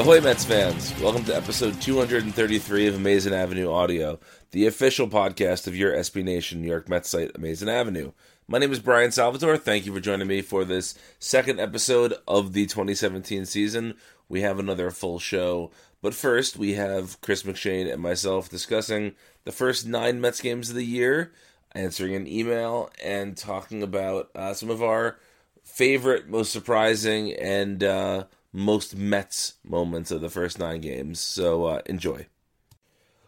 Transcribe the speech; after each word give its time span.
Ahoy, 0.00 0.18
Mets 0.22 0.46
fans! 0.46 0.98
Welcome 0.98 1.24
to 1.24 1.36
episode 1.36 1.78
233 1.82 2.86
of 2.86 2.94
Amazing 2.94 3.34
Avenue 3.34 3.70
Audio, 3.70 4.18
the 4.50 4.66
official 4.66 5.06
podcast 5.06 5.66
of 5.66 5.76
your 5.76 5.92
SB 5.92 6.24
Nation 6.24 6.62
New 6.62 6.68
York 6.68 6.88
Mets 6.88 7.10
site, 7.10 7.32
Amazing 7.34 7.68
Avenue. 7.68 8.12
My 8.48 8.56
name 8.56 8.72
is 8.72 8.78
Brian 8.78 9.12
Salvatore. 9.12 9.58
Thank 9.58 9.84
you 9.84 9.92
for 9.92 10.00
joining 10.00 10.26
me 10.26 10.40
for 10.40 10.64
this 10.64 10.94
second 11.18 11.60
episode 11.60 12.14
of 12.26 12.54
the 12.54 12.64
2017 12.64 13.44
season. 13.44 13.92
We 14.26 14.40
have 14.40 14.58
another 14.58 14.90
full 14.90 15.18
show, 15.18 15.70
but 16.00 16.14
first 16.14 16.56
we 16.56 16.72
have 16.76 17.20
Chris 17.20 17.42
McShane 17.42 17.92
and 17.92 18.00
myself 18.00 18.48
discussing 18.48 19.12
the 19.44 19.52
first 19.52 19.86
nine 19.86 20.18
Mets 20.18 20.40
games 20.40 20.70
of 20.70 20.76
the 20.76 20.86
year, 20.86 21.30
answering 21.72 22.14
an 22.14 22.26
email, 22.26 22.90
and 23.04 23.36
talking 23.36 23.82
about 23.82 24.30
uh, 24.34 24.54
some 24.54 24.70
of 24.70 24.82
our 24.82 25.18
favorite, 25.62 26.26
most 26.26 26.52
surprising, 26.52 27.34
and 27.34 27.84
uh, 27.84 28.24
most 28.52 28.96
Mets 28.96 29.54
moments 29.64 30.10
of 30.10 30.20
the 30.20 30.30
first 30.30 30.58
nine 30.58 30.80
games. 30.80 31.20
So 31.20 31.64
uh, 31.64 31.82
enjoy. 31.86 32.26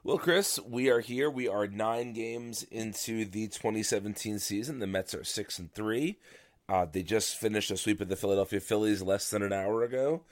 Well, 0.04 0.18
Chris, 0.18 0.58
we 0.68 0.90
are 0.90 1.00
here. 1.00 1.30
We 1.30 1.46
are 1.46 1.68
nine 1.68 2.12
games 2.12 2.64
into 2.64 3.24
the 3.24 3.46
2017 3.46 4.40
season. 4.40 4.80
The 4.80 4.86
Mets 4.86 5.14
are 5.14 5.22
six 5.22 5.60
and 5.60 5.72
three. 5.72 6.18
Uh, 6.68 6.86
they 6.90 7.02
just 7.02 7.36
finished 7.36 7.70
a 7.70 7.76
sweep 7.76 8.00
of 8.00 8.08
the 8.08 8.16
Philadelphia 8.16 8.58
Phillies 8.58 9.02
less 9.02 9.30
than 9.30 9.42
an 9.42 9.52
hour 9.52 9.84
ago. 9.84 10.22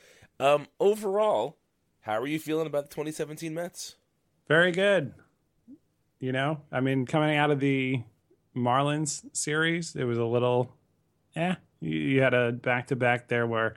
Um, 0.41 0.67
overall, 0.81 1.59
how 2.01 2.19
are 2.21 2.27
you 2.27 2.39
feeling 2.39 2.67
about 2.67 2.89
the 2.89 2.95
2017 2.95 3.55
Mets? 3.55 3.95
Very 4.49 4.73
good. 4.73 5.15
You 6.19 6.33
know, 6.33 6.63
I 6.73 6.81
mean, 6.81 7.07
coming 7.07 7.37
out 7.37 7.51
of 7.51 7.61
the 7.61 8.03
Marlins 8.57 9.25
series, 9.37 9.95
it 9.95 10.05
was 10.05 10.19
a 10.19 10.25
little, 10.25 10.75
eh. 11.37 11.55
You, 11.79 11.97
you 11.97 12.23
had 12.23 12.35
a 12.35 12.53
back 12.53 12.89
to 12.89 12.97
back 12.97 13.29
there 13.29 13.47
where 13.47 13.77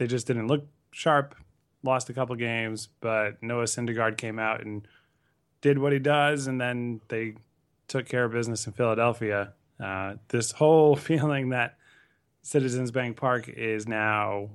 they 0.00 0.06
just 0.06 0.26
didn't 0.26 0.46
look 0.46 0.66
sharp 0.92 1.34
lost 1.82 2.08
a 2.08 2.14
couple 2.14 2.34
games, 2.36 2.88
but 3.00 3.42
Noah 3.42 3.64
Syndergaard 3.64 4.16
came 4.16 4.38
out 4.38 4.62
and 4.62 4.88
did 5.60 5.78
what 5.78 5.92
he 5.92 5.98
does, 5.98 6.46
and 6.46 6.58
then 6.58 7.02
they 7.08 7.34
took 7.86 8.08
care 8.08 8.24
of 8.24 8.32
business 8.32 8.66
in 8.66 8.72
Philadelphia. 8.72 9.52
Uh, 9.78 10.14
this 10.28 10.52
whole 10.52 10.96
feeling 11.08 11.50
that 11.50 11.76
Citizens 12.42 12.90
Bank 12.90 13.18
Park 13.18 13.46
is 13.50 13.86
now 13.86 14.48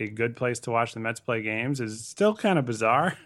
a 0.00 0.08
good 0.08 0.34
place 0.34 0.58
to 0.60 0.72
watch 0.72 0.92
the 0.92 0.98
Mets 0.98 1.20
play 1.20 1.40
games 1.40 1.80
is 1.80 2.04
still 2.04 2.34
kind 2.34 2.58
of 2.58 2.64
bizarre. 2.64 3.16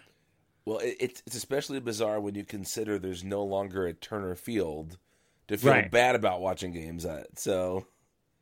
Well, 0.65 0.79
it's 0.83 1.23
it's 1.25 1.35
especially 1.35 1.79
bizarre 1.79 2.19
when 2.19 2.35
you 2.35 2.45
consider 2.45 2.99
there's 2.99 3.23
no 3.23 3.43
longer 3.43 3.87
a 3.87 3.93
Turner 3.93 4.35
Field 4.35 4.99
to 5.47 5.57
feel 5.57 5.71
right. 5.71 5.89
bad 5.89 6.13
about 6.13 6.41
watching 6.41 6.73
games 6.73 7.05
at. 7.05 7.39
So, 7.39 7.87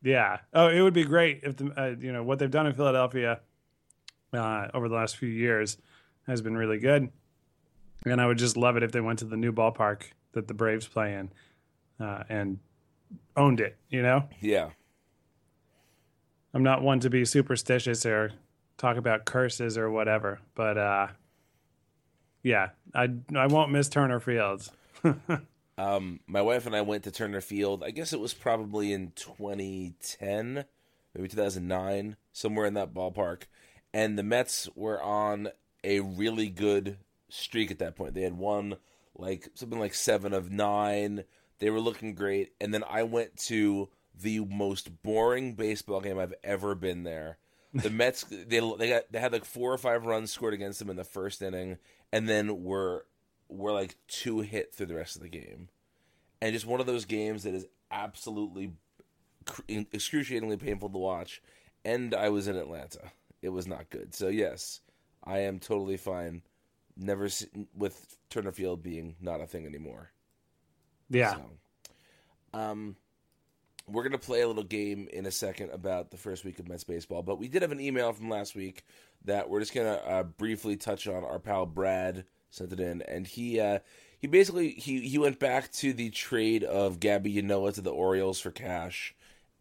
yeah. 0.07 0.37
Oh, 0.53 0.69
it 0.69 0.81
would 0.81 0.93
be 0.93 1.03
great 1.03 1.41
if 1.43 1.57
the 1.57 1.71
uh, 1.77 1.95
you 1.99 2.13
know 2.13 2.23
what 2.23 2.39
they've 2.39 2.49
done 2.49 2.65
in 2.65 2.73
Philadelphia 2.73 3.41
uh, 4.33 4.67
over 4.73 4.87
the 4.87 4.95
last 4.95 5.17
few 5.17 5.29
years 5.29 5.77
has 6.25 6.41
been 6.41 6.55
really 6.55 6.79
good. 6.79 7.09
And 8.05 8.21
I 8.21 8.25
would 8.25 8.37
just 8.37 8.55
love 8.55 8.77
it 8.77 8.83
if 8.83 8.91
they 8.91 9.01
went 9.01 9.19
to 9.19 9.25
the 9.25 9.35
new 9.35 9.51
ballpark 9.51 10.03
that 10.31 10.47
the 10.47 10.53
Braves 10.53 10.87
play 10.87 11.13
in 11.13 11.31
uh, 11.99 12.23
and 12.29 12.59
owned 13.35 13.59
it, 13.59 13.75
you 13.89 14.01
know? 14.01 14.29
Yeah. 14.39 14.69
I'm 16.53 16.63
not 16.63 16.81
one 16.81 16.99
to 17.01 17.09
be 17.09 17.25
superstitious 17.25 18.05
or 18.05 18.31
talk 18.77 18.97
about 18.97 19.25
curses 19.25 19.77
or 19.77 19.89
whatever, 19.89 20.39
but 20.55 20.77
uh, 20.77 21.07
yeah, 22.43 22.69
I 22.95 23.09
I 23.35 23.47
won't 23.47 23.71
miss 23.71 23.89
Turner 23.89 24.19
Fields. 24.19 24.71
um, 25.77 26.19
my 26.27 26.41
wife 26.41 26.65
and 26.65 26.75
I 26.75 26.81
went 26.81 27.03
to 27.03 27.11
Turner 27.11 27.41
Field. 27.41 27.83
I 27.83 27.91
guess 27.91 28.13
it 28.13 28.19
was 28.19 28.33
probably 28.33 28.93
in 28.93 29.11
2010, 29.15 30.65
maybe 31.13 31.27
2009, 31.27 32.15
somewhere 32.31 32.65
in 32.65 32.73
that 32.75 32.93
ballpark 32.93 33.43
and 33.93 34.17
the 34.17 34.23
Mets 34.23 34.69
were 34.75 35.01
on 35.01 35.49
a 35.83 36.01
really 36.01 36.49
good 36.49 36.97
streak 37.29 37.71
at 37.71 37.79
that 37.79 37.95
point. 37.95 38.13
They 38.13 38.21
had 38.21 38.37
won 38.37 38.75
like 39.15 39.49
something 39.55 39.79
like 39.79 39.93
seven 39.93 40.33
of 40.33 40.51
nine. 40.51 41.23
They 41.59 41.71
were 41.71 41.79
looking 41.79 42.13
great, 42.13 42.51
and 42.61 42.71
then 42.73 42.83
I 42.87 43.01
went 43.03 43.37
to 43.45 43.89
the 44.13 44.41
most 44.41 45.01
boring 45.01 45.53
baseball 45.53 46.01
game 46.01 46.19
I've 46.19 46.35
ever 46.43 46.75
been 46.75 47.03
there. 47.03 47.37
The 47.73 47.89
Mets 47.89 48.23
they 48.29 48.59
they 48.77 48.89
got 48.89 49.11
they 49.11 49.19
had 49.19 49.33
like 49.33 49.45
four 49.45 49.73
or 49.73 49.77
five 49.77 50.05
runs 50.05 50.31
scored 50.31 50.53
against 50.53 50.77
them 50.79 50.89
in 50.89 50.95
the 50.95 51.03
first 51.03 51.41
inning, 51.41 51.77
and 52.11 52.29
then 52.29 52.63
were 52.63 53.05
were 53.49 53.71
like 53.71 53.97
two 54.07 54.41
hit 54.41 54.73
through 54.73 54.87
the 54.87 54.95
rest 54.95 55.15
of 55.15 55.21
the 55.21 55.29
game, 55.29 55.69
and 56.41 56.53
just 56.53 56.65
one 56.65 56.79
of 56.79 56.85
those 56.85 57.05
games 57.05 57.43
that 57.43 57.53
is 57.53 57.65
absolutely 57.91 58.73
excruciatingly 59.69 60.57
painful 60.57 60.89
to 60.89 60.97
watch. 60.97 61.41
And 61.85 62.13
I 62.13 62.29
was 62.29 62.47
in 62.47 62.57
Atlanta 62.57 63.11
it 63.41 63.49
was 63.49 63.67
not 63.67 63.89
good. 63.89 64.13
So 64.13 64.27
yes, 64.27 64.81
I 65.23 65.39
am 65.39 65.59
totally 65.59 65.97
fine. 65.97 66.41
Never 66.95 67.29
with 67.75 68.17
Turner 68.29 68.51
Field 68.51 68.81
being 68.81 69.15
not 69.21 69.41
a 69.41 69.47
thing 69.47 69.65
anymore. 69.65 70.09
Yeah. 71.09 71.35
So, 71.35 72.59
um, 72.59 72.95
we're 73.87 74.03
gonna 74.03 74.17
play 74.17 74.41
a 74.41 74.47
little 74.47 74.63
game 74.63 75.07
in 75.13 75.25
a 75.25 75.31
second 75.31 75.71
about 75.71 76.11
the 76.11 76.17
first 76.17 76.43
week 76.43 76.59
of 76.59 76.67
Mets 76.67 76.83
baseball, 76.83 77.21
but 77.21 77.39
we 77.39 77.47
did 77.47 77.61
have 77.61 77.71
an 77.71 77.79
email 77.79 78.11
from 78.11 78.29
last 78.29 78.55
week 78.55 78.83
that 79.25 79.49
we're 79.49 79.59
just 79.59 79.73
gonna 79.73 80.01
uh, 80.05 80.23
briefly 80.23 80.75
touch 80.75 81.07
on. 81.07 81.23
Our 81.23 81.39
pal 81.39 81.65
Brad 81.65 82.25
sent 82.49 82.73
it 82.73 82.79
in, 82.79 83.01
and 83.03 83.27
he 83.27 83.59
uh, 83.59 83.79
he 84.17 84.27
basically 84.27 84.71
he 84.71 85.01
he 85.01 85.17
went 85.17 85.39
back 85.39 85.71
to 85.73 85.93
the 85.93 86.09
trade 86.09 86.63
of 86.63 86.99
Gabby 86.99 87.35
Ynoa 87.35 87.73
to 87.75 87.81
the 87.81 87.91
Orioles 87.91 88.39
for 88.39 88.51
cash, 88.51 89.15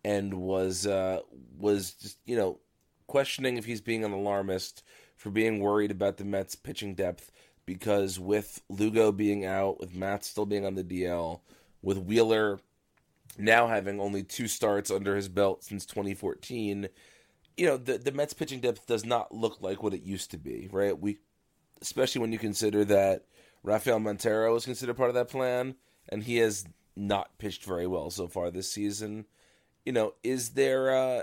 and 0.05 0.35
was 0.35 0.87
uh, 0.87 1.21
was 1.59 1.93
just 1.93 2.19
you 2.25 2.37
know 2.37 2.59
questioning 3.07 3.57
if 3.57 3.65
he's 3.65 3.81
being 3.81 4.05
an 4.05 4.13
alarmist 4.13 4.83
for 5.17 5.31
being 5.31 5.61
worried 5.61 5.91
about 5.91 6.17
the 6.17 6.25
Mets 6.25 6.55
pitching 6.55 6.95
depth 6.95 7.31
because 7.65 8.19
with 8.19 8.63
Lugo 8.69 9.13
being 9.13 9.45
out, 9.45 9.81
with 9.81 9.95
Matt 9.95 10.25
still 10.25 10.47
being 10.47 10.65
on 10.65 10.75
the 10.75 10.85
DL, 10.85 11.41
with 11.83 11.99
Wheeler 11.99 12.61
now 13.39 13.67
having 13.67 14.01
only 14.01 14.23
two 14.23 14.49
starts 14.49 14.91
under 14.91 15.15
his 15.17 15.29
belt 15.29 15.63
since 15.65 15.85
2014, 15.85 16.89
you 17.57 17.67
know, 17.67 17.77
the 17.77 17.99
the 17.99 18.13
Mets 18.13 18.33
pitching 18.33 18.61
depth 18.61 18.87
does 18.87 19.05
not 19.05 19.35
look 19.35 19.61
like 19.61 19.83
what 19.83 19.95
it 19.95 20.03
used 20.03 20.31
to 20.31 20.39
be, 20.39 20.69
right? 20.73 20.99
We 20.99 21.19
especially 21.81 22.21
when 22.21 22.33
you 22.33 22.39
consider 22.39 22.85
that 22.85 23.25
Rafael 23.63 23.99
Montero 23.99 24.53
was 24.53 24.65
considered 24.65 24.97
part 24.97 25.11
of 25.11 25.15
that 25.15 25.29
plan 25.29 25.77
and 26.09 26.23
he 26.23 26.37
has 26.37 26.65
not 26.97 27.39
pitched 27.39 27.65
very 27.65 27.87
well 27.87 28.11
so 28.11 28.27
far 28.27 28.51
this 28.51 28.71
season. 28.71 29.27
You 29.85 29.93
know, 29.93 30.15
is 30.23 30.51
there 30.51 30.95
uh 30.95 31.23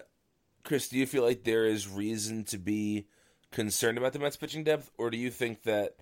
Chris, 0.64 0.88
do 0.88 0.98
you 0.98 1.06
feel 1.06 1.24
like 1.24 1.44
there 1.44 1.66
is 1.66 1.88
reason 1.88 2.46
to 2.46 2.58
be 2.58 3.08
concerned 3.52 3.98
about 3.98 4.14
the 4.14 4.20
Mets 4.20 4.38
pitching 4.38 4.64
depth, 4.64 4.92
or 4.98 5.10
do 5.10 5.18
you 5.18 5.30
think 5.30 5.64
that 5.64 5.98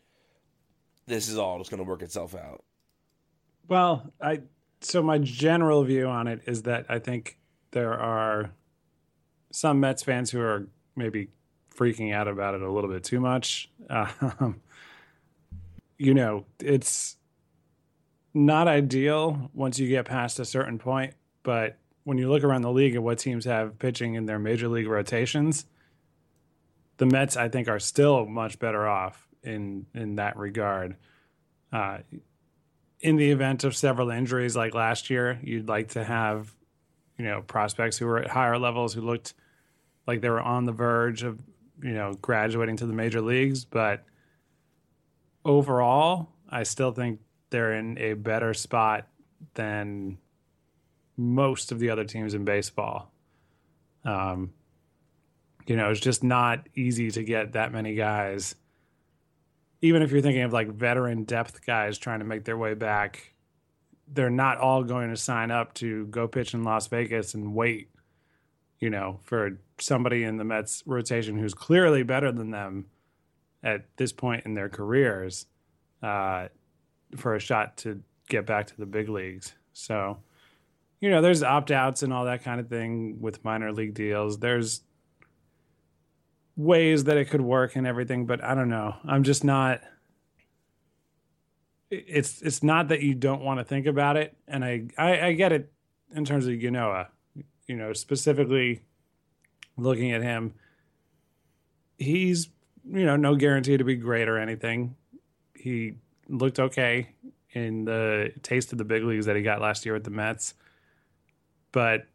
this 1.07 1.27
is 1.27 1.37
all 1.37 1.57
just 1.57 1.71
going 1.71 1.83
to 1.83 1.89
work 1.89 2.01
itself 2.01 2.35
out? 2.35 2.63
Well, 3.67 4.11
I 4.21 4.41
so 4.81 5.03
my 5.03 5.19
general 5.19 5.83
view 5.83 6.07
on 6.07 6.27
it 6.27 6.41
is 6.47 6.63
that 6.63 6.85
I 6.89 6.99
think 6.99 7.37
there 7.71 7.93
are 7.93 8.51
some 9.51 9.79
Mets 9.79 10.03
fans 10.03 10.31
who 10.31 10.41
are 10.41 10.67
maybe 10.95 11.29
freaking 11.75 12.13
out 12.13 12.27
about 12.27 12.55
it 12.55 12.61
a 12.61 12.71
little 12.71 12.89
bit 12.89 13.03
too 13.03 13.19
much. 13.19 13.69
Um, 13.89 14.61
you 15.97 16.13
know, 16.13 16.45
it's 16.59 17.17
not 18.33 18.67
ideal 18.67 19.51
once 19.53 19.77
you 19.77 19.87
get 19.87 20.05
past 20.05 20.39
a 20.39 20.45
certain 20.45 20.79
point, 20.79 21.13
but 21.43 21.77
when 22.03 22.17
you 22.17 22.29
look 22.29 22.43
around 22.43 22.61
the 22.61 22.71
league 22.71 22.95
at 22.95 23.03
what 23.03 23.19
teams 23.19 23.45
have 23.45 23.77
pitching 23.77 24.15
in 24.15 24.25
their 24.25 24.39
major 24.39 24.67
league 24.67 24.87
rotations, 24.87 25.65
the 26.97 27.05
Mets 27.05 27.37
I 27.37 27.49
think 27.49 27.67
are 27.67 27.79
still 27.79 28.25
much 28.25 28.59
better 28.59 28.87
off 28.87 29.27
in 29.43 29.85
in 29.93 30.15
that 30.15 30.37
regard. 30.37 30.95
Uh, 31.71 31.99
in 32.99 33.15
the 33.15 33.31
event 33.31 33.63
of 33.63 33.75
several 33.75 34.11
injuries 34.11 34.55
like 34.55 34.73
last 34.73 35.09
year, 35.09 35.39
you'd 35.43 35.67
like 35.67 35.89
to 35.89 36.03
have 36.03 36.53
you 37.17 37.25
know 37.25 37.41
prospects 37.41 37.97
who 37.97 38.05
were 38.05 38.19
at 38.19 38.29
higher 38.29 38.57
levels 38.57 38.93
who 38.93 39.01
looked 39.01 39.33
like 40.07 40.21
they 40.21 40.29
were 40.29 40.41
on 40.41 40.65
the 40.65 40.71
verge 40.71 41.23
of 41.23 41.39
you 41.83 41.93
know 41.93 42.13
graduating 42.21 42.77
to 42.77 42.85
the 42.85 42.93
major 42.93 43.21
leagues, 43.21 43.65
but 43.65 44.03
overall, 45.45 46.29
I 46.49 46.63
still 46.63 46.91
think 46.91 47.19
they're 47.49 47.73
in 47.73 47.97
a 47.97 48.13
better 48.13 48.53
spot 48.53 49.07
than 49.53 50.17
most 51.17 51.71
of 51.71 51.79
the 51.79 51.89
other 51.89 52.03
teams 52.03 52.33
in 52.33 52.45
baseball. 52.45 53.11
Um, 54.03 54.53
you 55.67 55.75
know, 55.75 55.89
it's 55.91 55.99
just 55.99 56.23
not 56.23 56.67
easy 56.75 57.11
to 57.11 57.23
get 57.23 57.53
that 57.53 57.71
many 57.71 57.95
guys. 57.95 58.55
Even 59.81 60.01
if 60.01 60.11
you're 60.11 60.21
thinking 60.21 60.43
of 60.43 60.53
like 60.53 60.69
veteran 60.69 61.23
depth 61.23 61.65
guys 61.65 61.97
trying 61.97 62.19
to 62.19 62.25
make 62.25 62.45
their 62.45 62.57
way 62.57 62.73
back, 62.73 63.33
they're 64.07 64.29
not 64.29 64.57
all 64.57 64.83
going 64.83 65.09
to 65.09 65.17
sign 65.17 65.51
up 65.51 65.73
to 65.75 66.07
go 66.07 66.27
pitch 66.27 66.53
in 66.53 66.63
Las 66.63 66.87
Vegas 66.87 67.33
and 67.33 67.53
wait, 67.53 67.89
you 68.81 68.89
know, 68.89 69.19
for 69.23 69.59
somebody 69.79 70.23
in 70.23 70.37
the 70.37 70.43
Mets 70.43 70.83
rotation 70.85 71.37
who's 71.37 71.53
clearly 71.53 72.03
better 72.03 72.31
than 72.31 72.51
them 72.51 72.87
at 73.63 73.85
this 73.95 74.11
point 74.11 74.45
in 74.45 74.55
their 74.55 74.69
careers 74.69 75.45
uh, 76.01 76.47
for 77.15 77.35
a 77.35 77.39
shot 77.39 77.77
to 77.77 78.01
get 78.27 78.45
back 78.45 78.67
to 78.67 78.77
the 78.77 78.87
big 78.87 79.07
leagues. 79.07 79.53
So, 79.71 80.17
you 80.99 81.11
know, 81.11 81.21
there's 81.21 81.43
opt 81.43 81.71
outs 81.71 82.01
and 82.01 82.11
all 82.11 82.25
that 82.25 82.43
kind 82.43 82.59
of 82.59 82.67
thing 82.67 83.21
with 83.21 83.45
minor 83.45 83.71
league 83.71 83.93
deals. 83.93 84.39
There's 84.39 84.81
ways 86.55 87.05
that 87.05 87.17
it 87.17 87.25
could 87.29 87.41
work 87.41 87.75
and 87.75 87.85
everything, 87.85 88.25
but 88.25 88.43
I 88.43 88.55
don't 88.55 88.69
know. 88.69 88.95
I'm 89.05 89.23
just 89.23 89.43
not 89.43 89.81
it's 91.91 92.41
it's 92.41 92.63
not 92.63 92.87
that 92.87 93.01
you 93.01 93.13
don't 93.13 93.41
want 93.41 93.59
to 93.59 93.65
think 93.65 93.85
about 93.85 94.15
it 94.15 94.33
and 94.47 94.63
I, 94.63 94.85
I 94.97 95.27
i 95.27 95.31
get 95.33 95.51
it 95.51 95.73
in 96.15 96.23
terms 96.23 96.47
of 96.47 96.53
Ynoa, 96.53 97.07
you 97.71 97.77
know 97.77 97.93
specifically 97.93 98.81
looking 99.77 100.11
at 100.11 100.21
him 100.21 100.53
he's 102.01 102.49
you 102.83 103.05
know 103.05 103.15
no 103.15 103.35
guarantee 103.35 103.77
to 103.77 103.83
be 103.83 103.95
great 103.95 104.27
or 104.27 104.37
anything. 104.37 104.95
He 105.55 105.95
looked 106.27 106.59
okay 106.59 107.09
in 107.51 107.85
the 107.85 108.33
taste 108.41 108.71
of 108.71 108.77
the 108.77 108.85
big 108.85 109.03
leagues 109.03 109.25
that 109.27 109.35
he 109.35 109.41
got 109.41 109.61
last 109.61 109.85
year 109.85 109.93
with 109.93 110.03
the 110.03 110.11
mets. 110.11 110.53
But 111.71 112.07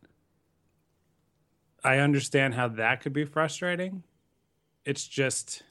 i 1.85 1.99
understand 1.99 2.55
how 2.55 2.69
that 2.69 3.01
could 3.01 3.13
be 3.13 3.25
frustrating. 3.25 4.03
It's 4.85 5.07
just 5.07 5.63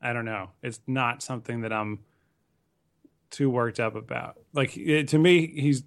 i 0.00 0.12
don't 0.12 0.24
know. 0.24 0.50
It's 0.62 0.80
not 0.86 1.22
something 1.22 1.60
that 1.60 1.72
i'm 1.72 2.00
too 3.30 3.50
worked 3.50 3.80
up 3.80 3.94
about. 3.94 4.38
Like 4.52 4.76
it, 4.76 5.08
to 5.08 5.18
me, 5.18 5.46
he's 5.46 5.84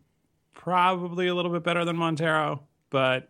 probably 0.53 1.27
a 1.27 1.35
little 1.35 1.51
bit 1.51 1.63
better 1.63 1.85
than 1.85 1.95
Montero, 1.95 2.63
but 2.95 3.27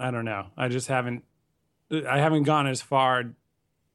I 0.00 0.10
don't 0.10 0.24
know. 0.24 0.46
I 0.56 0.68
just 0.68 0.88
haven't. 0.88 1.24
I 1.92 2.18
haven't 2.18 2.44
gone 2.44 2.66
as 2.66 2.80
far 2.80 3.34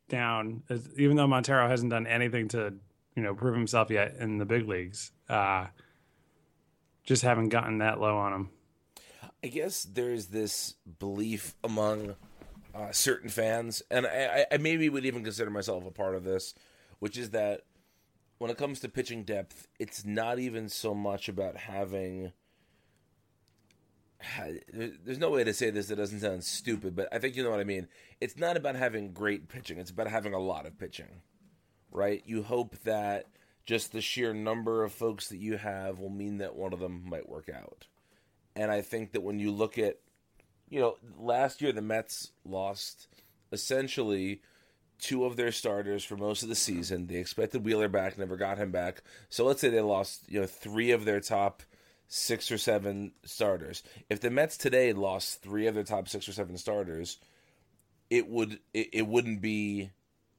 down 0.09 0.61
as 0.69 0.87
even 0.95 1.17
though 1.17 1.25
Montero 1.25 1.67
hasn't 1.67 1.89
done 1.89 2.05
anything 2.05 2.49
to 2.49 2.75
you 3.15 3.23
know 3.23 3.33
prove 3.33 3.55
himself 3.55 3.89
yet 3.89 4.13
in 4.19 4.37
the 4.37 4.45
big 4.45 4.67
leagues. 4.67 5.11
Uh, 5.27 5.65
just 7.03 7.23
haven't 7.23 7.49
gotten 7.49 7.79
that 7.79 7.99
low 7.99 8.15
on 8.15 8.33
him. 8.33 8.49
I 9.43 9.47
guess 9.47 9.85
there's 9.91 10.27
this 10.27 10.75
belief 10.99 11.55
among 11.63 12.13
uh, 12.75 12.91
certain 12.91 13.29
fans, 13.29 13.81
and 13.89 14.05
I, 14.05 14.45
I 14.51 14.57
maybe 14.57 14.87
would 14.87 15.03
even 15.03 15.23
consider 15.23 15.49
myself 15.49 15.83
a 15.87 15.91
part 15.91 16.13
of 16.13 16.23
this, 16.23 16.53
which 16.99 17.17
is 17.17 17.31
that 17.31 17.61
when 18.37 18.51
it 18.51 18.57
comes 18.59 18.81
to 18.81 18.87
pitching 18.87 19.23
depth, 19.23 19.67
it's 19.79 20.05
not 20.05 20.37
even 20.37 20.69
so 20.69 20.93
much 20.93 21.27
about 21.27 21.57
having. 21.57 22.33
There's 24.71 25.19
no 25.19 25.29
way 25.29 25.43
to 25.43 25.53
say 25.53 25.69
this 25.69 25.87
that 25.87 25.97
doesn't 25.97 26.19
sound 26.19 26.43
stupid, 26.43 26.95
but 26.95 27.07
I 27.11 27.19
think 27.19 27.35
you 27.35 27.43
know 27.43 27.51
what 27.51 27.59
I 27.59 27.65
mean. 27.65 27.87
It's 28.21 28.37
not 28.37 28.57
about 28.57 28.75
having 28.75 29.11
great 29.11 29.49
pitching, 29.49 29.77
it's 29.77 29.91
about 29.91 30.07
having 30.07 30.33
a 30.33 30.39
lot 30.39 30.65
of 30.65 30.77
pitching, 30.77 31.21
right? 31.91 32.21
You 32.25 32.43
hope 32.43 32.77
that 32.83 33.27
just 33.65 33.91
the 33.91 34.01
sheer 34.01 34.33
number 34.33 34.83
of 34.83 34.91
folks 34.91 35.29
that 35.29 35.37
you 35.37 35.57
have 35.57 35.99
will 35.99 36.09
mean 36.09 36.37
that 36.39 36.55
one 36.55 36.73
of 36.73 36.79
them 36.79 37.03
might 37.07 37.29
work 37.29 37.49
out. 37.49 37.87
And 38.55 38.71
I 38.71 38.81
think 38.81 39.13
that 39.13 39.21
when 39.21 39.39
you 39.39 39.51
look 39.51 39.77
at, 39.77 39.99
you 40.69 40.79
know, 40.79 40.97
last 41.17 41.61
year 41.61 41.71
the 41.71 41.81
Mets 41.81 42.31
lost 42.45 43.07
essentially 43.51 44.41
two 44.99 45.25
of 45.25 45.35
their 45.35 45.51
starters 45.51 46.03
for 46.03 46.15
most 46.15 46.43
of 46.43 46.49
the 46.49 46.55
season. 46.55 47.07
They 47.07 47.15
expected 47.15 47.65
Wheeler 47.65 47.89
back, 47.89 48.17
never 48.17 48.37
got 48.37 48.57
him 48.57 48.71
back. 48.71 49.03
So 49.29 49.45
let's 49.45 49.59
say 49.59 49.69
they 49.69 49.81
lost, 49.81 50.23
you 50.29 50.39
know, 50.39 50.47
three 50.47 50.91
of 50.91 51.03
their 51.03 51.19
top 51.19 51.61
six 52.15 52.51
or 52.51 52.59
seven 52.59 53.11
starters. 53.25 53.81
If 54.07 54.19
the 54.19 54.29
Mets 54.29 54.55
today 54.55 54.93
lost 54.93 55.41
three 55.41 55.65
of 55.65 55.73
their 55.73 55.83
top 55.83 56.07
six 56.07 56.29
or 56.29 56.31
seven 56.31 56.59
starters, 56.59 57.17
it 58.11 58.27
would 58.29 58.59
it, 58.71 58.89
it 58.93 59.07
wouldn't 59.07 59.41
be 59.41 59.89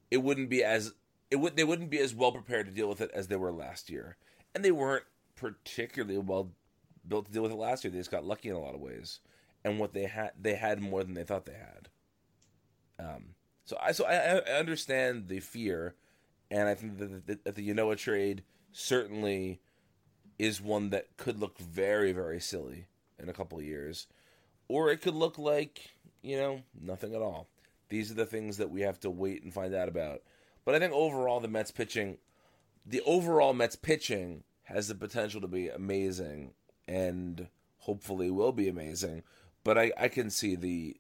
it 0.09 0.19
wouldn't 0.19 0.51
be 0.51 0.63
as 0.63 0.95
it 1.33 1.37
would 1.37 1.57
they 1.57 1.65
wouldn't 1.65 1.91
be 1.91 1.99
as 1.99 2.15
well 2.15 2.31
prepared 2.31 2.67
to 2.67 2.73
deal 2.73 2.89
with 2.89 3.01
it 3.01 3.11
as 3.13 3.27
they 3.27 3.35
were 3.35 3.51
last 3.51 3.91
year. 3.91 4.17
And 4.55 4.65
they 4.65 4.71
weren't 4.71 5.03
particularly 5.35 6.17
well 6.17 6.53
built 7.09 7.27
to 7.27 7.33
deal 7.33 7.43
with 7.43 7.51
it 7.51 7.57
last 7.57 7.83
year. 7.83 7.91
They 7.91 7.99
just 7.99 8.11
got 8.11 8.25
lucky 8.25 8.51
in 8.51 8.55
a 8.55 8.61
lot 8.61 8.77
of 8.77 8.81
ways. 8.81 9.19
And 9.65 9.81
what 9.81 9.95
they 9.95 10.05
had 10.05 10.31
they 10.41 10.55
had 10.55 10.81
more 10.81 11.03
than 11.03 11.15
they 11.15 11.25
thought 11.25 11.45
they 11.45 11.55
had. 11.55 11.89
Um 13.05 13.35
so 13.65 13.77
I 13.83 13.91
so 13.91 14.05
I, 14.05 14.15
I 14.15 14.59
understand 14.59 15.27
the 15.27 15.41
fear, 15.41 15.97
and 16.53 16.69
I 16.69 16.75
think 16.77 16.99
that 16.99 17.27
the, 17.27 17.39
that 17.43 17.57
the 17.57 17.69
Ynoa 17.69 17.97
trade 17.97 18.45
certainly 18.71 19.61
is 20.39 20.61
one 20.61 20.91
that 20.91 21.17
could 21.17 21.39
look 21.39 21.59
very 21.59 22.13
very 22.13 22.41
silly 22.41 22.87
in 23.19 23.29
a 23.29 23.33
couple 23.33 23.59
of 23.59 23.65
years, 23.65 24.07
or 24.69 24.91
it 24.91 25.01
could 25.01 25.15
look 25.15 25.39
like 25.39 25.91
you 26.23 26.37
know 26.37 26.63
nothing 26.81 27.15
at 27.15 27.23
all. 27.23 27.49
These 27.89 28.11
are 28.11 28.15
the 28.15 28.27
things 28.27 28.57
that 28.57 28.71
we 28.71 28.81
have 28.81 28.99
to 29.01 29.11
wait 29.11 29.43
and 29.43 29.53
find 29.53 29.75
out 29.75 29.89
about. 29.89 30.23
But 30.65 30.75
I 30.75 30.79
think 30.79 30.93
overall 30.93 31.41
the 31.41 31.49
Mets 31.49 31.71
pitching, 31.71 32.19
the 32.85 33.03
overall 33.03 33.53
Mets 33.53 33.77
pitching 33.77 34.45
has 34.65 34.89
the 34.89 34.95
potential 34.95 35.41
to 35.43 35.47
be 35.47 35.69
amazing 35.69 36.55
and 36.89 37.49
hopefully 37.79 38.31
will 38.31 38.53
be 38.53 38.69
amazing. 38.69 39.23
But 39.63 39.79
I, 39.79 39.93
I 39.99 40.09
can 40.09 40.31
see 40.31 40.57
the 40.57 40.97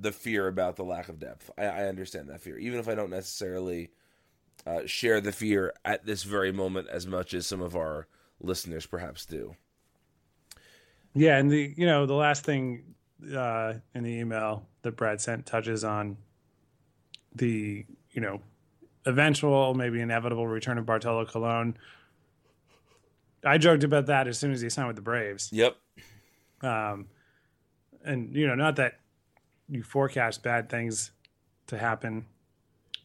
the 0.00 0.12
fear 0.12 0.46
about 0.46 0.76
the 0.76 0.84
lack 0.84 1.08
of 1.08 1.18
depth. 1.18 1.50
I, 1.58 1.64
I 1.64 1.88
understand 1.88 2.28
that 2.28 2.40
fear, 2.40 2.56
even 2.58 2.78
if 2.78 2.88
I 2.88 2.94
don't 2.94 3.10
necessarily 3.10 3.90
uh, 4.66 4.86
share 4.86 5.20
the 5.20 5.32
fear 5.32 5.72
at 5.84 6.06
this 6.06 6.22
very 6.22 6.52
moment 6.52 6.88
as 6.88 7.06
much 7.06 7.34
as 7.34 7.46
some 7.46 7.60
of 7.60 7.74
our 7.74 8.06
listeners 8.40 8.86
perhaps 8.86 9.26
do. 9.26 9.54
Yeah, 11.14 11.38
and 11.38 11.50
the 11.50 11.74
you 11.76 11.86
know 11.86 12.06
the 12.06 12.14
last 12.14 12.44
thing 12.44 12.94
uh, 13.34 13.74
in 13.94 14.04
the 14.04 14.12
email 14.12 14.66
that 14.82 14.92
Brad 14.92 15.20
sent 15.20 15.46
touches 15.46 15.84
on 15.84 16.16
the 17.34 17.84
you 18.12 18.20
know 18.20 18.40
eventual, 19.06 19.74
maybe 19.74 20.00
inevitable 20.00 20.46
return 20.46 20.78
of 20.78 20.86
Bartolo 20.86 21.24
Colon. 21.24 21.76
I 23.44 23.58
joked 23.58 23.84
about 23.84 24.06
that 24.06 24.28
as 24.28 24.38
soon 24.38 24.52
as 24.52 24.60
he 24.60 24.68
signed 24.68 24.88
with 24.88 24.96
the 24.96 25.02
Braves. 25.02 25.50
Yep. 25.52 25.76
Um, 26.62 27.06
and 28.04 28.34
you 28.34 28.46
know, 28.46 28.54
not 28.54 28.76
that 28.76 28.98
you 29.68 29.82
forecast 29.82 30.42
bad 30.42 30.68
things 30.68 31.12
to 31.68 31.78
happen. 31.78 32.26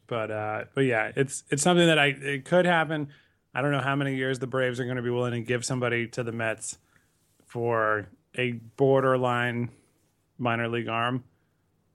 But 0.08 0.32
uh, 0.32 0.66
but 0.74 0.82
yeah, 0.82 1.12
it's 1.16 1.44
it's 1.50 1.64
something 1.64 1.88
that 1.88 2.00
I 2.00 2.08
it 2.08 2.46
could 2.46 2.66
happen. 2.66 3.10
I 3.54 3.62
don't 3.62 3.72
know 3.72 3.82
how 3.82 3.96
many 3.96 4.16
years 4.16 4.40
the 4.40 4.48
Braves 4.48 4.80
are 4.80 4.86
going 4.86 4.98
to 4.98 5.04
be 5.04 5.10
willing 5.10 5.34
to 5.34 5.42
give 5.42 5.64
somebody 5.64 6.08
to 6.08 6.24
the 6.24 6.32
Mets 6.32 6.78
for 7.46 8.08
a 8.36 8.54
borderline 8.78 9.70
minor 10.38 10.68
league 10.68 10.90
arm. 10.90 11.24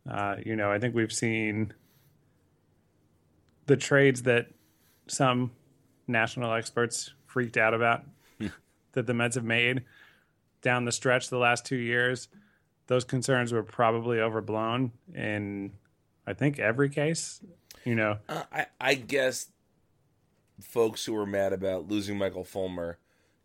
Uh, 0.09 0.37
you 0.45 0.57
know, 0.57 0.71
I 0.71 0.79
think 0.79 0.95
we've 0.95 1.13
seen 1.13 1.75
the 3.67 3.77
trades 3.77 4.23
that 4.23 4.47
some 5.09 5.51
national 6.07 6.53
experts 6.53 7.13
freaked 7.27 7.57
out 7.57 7.75
about 7.75 8.05
that 8.93 9.07
the 9.07 9.15
Mets 9.15 9.35
have 9.35 9.45
made 9.45 9.85
down 10.63 10.85
the 10.85 10.93
stretch 10.93 11.29
the 11.29 11.39
last 11.39 11.67
two 11.67 11.77
years 11.77 12.29
those 12.89 13.05
concerns 13.05 13.53
were 13.53 13.63
probably 13.63 14.19
overblown 14.19 14.91
in 15.15 15.73
I 16.27 16.35
think 16.35 16.59
every 16.59 16.91
case. 16.91 17.41
You 17.85 17.95
know, 17.95 18.19
uh, 18.29 18.43
I 18.53 18.67
I 18.81 18.95
guess 18.95 19.47
folks 20.61 21.05
who 21.05 21.17
are 21.17 21.27
mad 21.27 21.53
about 21.53 21.89
losing 21.89 22.19
Michael 22.19 22.45
Fulmer 22.45 22.99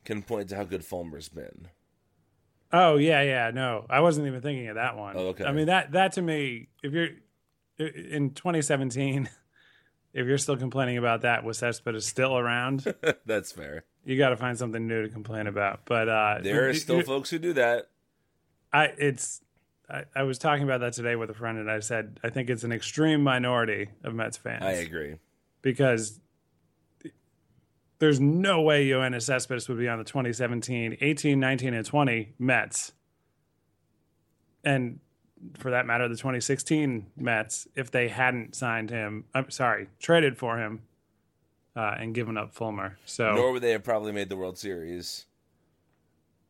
can 0.05 0.21
point 0.21 0.49
to 0.49 0.55
how 0.55 0.63
good 0.63 0.83
Fulmer's 0.83 1.29
been. 1.29 1.69
Oh 2.71 2.97
yeah, 2.97 3.21
yeah. 3.21 3.51
No, 3.53 3.85
I 3.89 3.99
wasn't 3.99 4.27
even 4.27 4.41
thinking 4.41 4.67
of 4.67 4.75
that 4.75 4.97
one. 4.97 5.15
Oh, 5.15 5.27
okay. 5.27 5.45
I 5.45 5.51
mean 5.51 5.67
that 5.67 5.91
that 5.91 6.13
to 6.13 6.21
me, 6.21 6.69
if 6.81 6.91
you're 6.91 7.09
in 7.77 8.31
2017, 8.31 9.29
if 10.13 10.27
you're 10.27 10.37
still 10.37 10.57
complaining 10.57 10.97
about 10.97 11.21
that, 11.21 11.43
was 11.43 11.59
Cespedes 11.59 12.03
is 12.03 12.05
still 12.05 12.37
around? 12.37 12.93
That's 13.25 13.51
fair. 13.51 13.85
You 14.05 14.17
got 14.17 14.29
to 14.29 14.37
find 14.37 14.57
something 14.57 14.85
new 14.87 15.03
to 15.03 15.09
complain 15.09 15.47
about. 15.47 15.81
But 15.85 16.09
uh, 16.09 16.39
there 16.41 16.67
are 16.67 16.73
still 16.73 17.01
folks 17.03 17.29
who 17.29 17.39
do 17.39 17.53
that. 17.53 17.89
I 18.73 18.85
it's 18.97 19.41
I, 19.89 20.05
I, 20.15 20.23
was 20.23 20.39
talking 20.39 20.63
about 20.63 20.79
that 20.79 20.93
today 20.93 21.15
with 21.15 21.29
a 21.29 21.33
friend, 21.33 21.59
and 21.59 21.69
I 21.69 21.79
said 21.79 22.19
I 22.23 22.29
think 22.29 22.49
it's 22.49 22.63
an 22.63 22.71
extreme 22.71 23.23
minority 23.23 23.89
of 24.03 24.15
Mets 24.15 24.37
fans. 24.37 24.63
I 24.63 24.71
agree 24.71 25.17
because 25.61 26.19
there's 28.03 28.19
no 28.19 28.61
way 28.61 28.85
Yoenis 28.85 29.23
Cespedes 29.23 29.69
would 29.69 29.77
be 29.77 29.87
on 29.87 29.97
the 29.97 30.03
2017, 30.03 30.97
18, 30.99 31.39
19, 31.39 31.73
and 31.73 31.85
20 31.85 32.33
Mets, 32.37 32.91
and 34.63 34.99
for 35.57 35.71
that 35.71 35.85
matter, 35.85 36.07
the 36.07 36.15
2016 36.15 37.07
Mets 37.17 37.67
if 37.75 37.91
they 37.91 38.07
hadn't 38.07 38.55
signed 38.55 38.89
him. 38.89 39.25
I'm 39.33 39.49
sorry, 39.49 39.87
traded 39.99 40.37
for 40.37 40.57
him. 40.57 40.81
Uh, 41.75 41.95
and 41.97 42.13
given 42.13 42.37
up 42.37 42.53
Fulmer, 42.53 42.99
so 43.03 43.33
nor 43.33 43.51
would 43.51 43.63
they 43.63 43.71
have 43.71 43.83
probably 43.83 44.11
made 44.11 44.29
the 44.29 44.35
World 44.35 44.59
Series. 44.59 45.25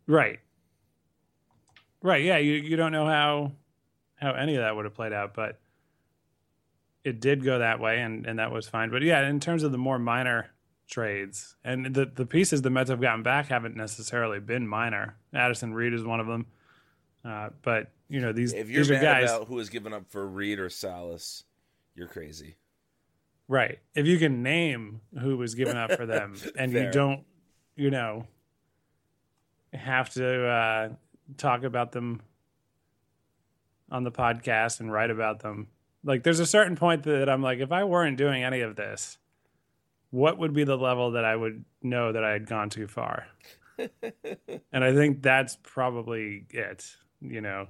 Right, 0.05 0.41
Right. 2.03 2.23
Yeah. 2.23 2.37
You 2.37 2.55
you 2.55 2.75
don't 2.75 2.91
know 2.91 3.07
how 3.07 3.53
how 4.15 4.33
any 4.33 4.55
of 4.55 4.61
that 4.61 4.75
would 4.75 4.83
have 4.85 4.93
played 4.93 5.13
out, 5.13 5.33
but 5.33 5.59
it 7.05 7.21
did 7.21 7.43
go 7.43 7.59
that 7.59 7.79
way, 7.79 8.01
and 8.01 8.27
and 8.27 8.37
that 8.39 8.51
was 8.51 8.67
fine. 8.67 8.91
But 8.91 9.01
yeah, 9.01 9.25
in 9.27 9.39
terms 9.39 9.63
of 9.63 9.71
the 9.71 9.77
more 9.77 9.97
minor 9.97 10.51
trades 10.87 11.55
and 11.63 11.93
the 11.95 12.05
the 12.05 12.25
pieces 12.25 12.61
the 12.61 12.69
Mets 12.69 12.89
have 12.89 13.01
gotten 13.01 13.23
back 13.23 13.47
haven't 13.47 13.75
necessarily 13.75 14.39
been 14.39 14.67
minor. 14.67 15.17
Addison 15.33 15.73
Reed 15.73 15.93
is 15.93 16.03
one 16.03 16.19
of 16.19 16.27
them. 16.27 16.45
Uh, 17.25 17.49
but 17.61 17.91
you 18.09 18.19
know 18.19 18.33
these 18.33 18.53
if 18.53 18.69
you're 18.69 18.83
these 18.83 18.91
mad 18.91 19.01
guys, 19.01 19.31
about 19.31 19.47
who 19.47 19.57
has 19.57 19.69
given 19.69 19.93
up 19.93 20.09
for 20.09 20.27
Reed 20.27 20.59
or 20.59 20.69
Salas, 20.69 21.43
you're 21.95 22.07
crazy. 22.07 22.57
Right. 23.47 23.79
If 23.93 24.07
you 24.07 24.17
can 24.17 24.41
name 24.41 25.01
who 25.19 25.37
was 25.37 25.55
given 25.55 25.77
up 25.77 25.91
for 25.93 26.05
them, 26.05 26.35
and 26.57 26.71
you 26.71 26.89
don't, 26.91 27.23
you 27.75 27.91
know, 27.91 28.25
have 29.73 30.13
to 30.13 30.45
uh, 30.45 30.89
talk 31.37 31.63
about 31.63 31.91
them 31.91 32.21
on 33.91 34.03
the 34.03 34.11
podcast 34.11 34.79
and 34.79 34.91
write 34.91 35.11
about 35.11 35.39
them. 35.39 35.67
Like 36.03 36.23
there's 36.23 36.39
a 36.39 36.45
certain 36.45 36.75
point 36.75 37.03
that 37.03 37.29
I'm 37.29 37.41
like, 37.41 37.59
if 37.59 37.71
I 37.71 37.83
weren't 37.83 38.17
doing 38.17 38.43
any 38.43 38.61
of 38.61 38.75
this, 38.75 39.17
what 40.13 40.37
would 40.37 40.53
be 40.53 40.63
the 40.63 40.77
level 40.77 41.13
that 41.13 41.25
I 41.25 41.35
would 41.35 41.65
know 41.81 42.11
that 42.11 42.23
I 42.23 42.33
had 42.33 42.45
gone 42.45 42.69
too 42.69 42.85
far? 42.85 43.25
and 44.71 44.83
I 44.83 44.93
think 44.93 45.23
that's 45.23 45.57
probably 45.63 46.45
it, 46.51 46.85
you 47.19 47.41
know. 47.41 47.65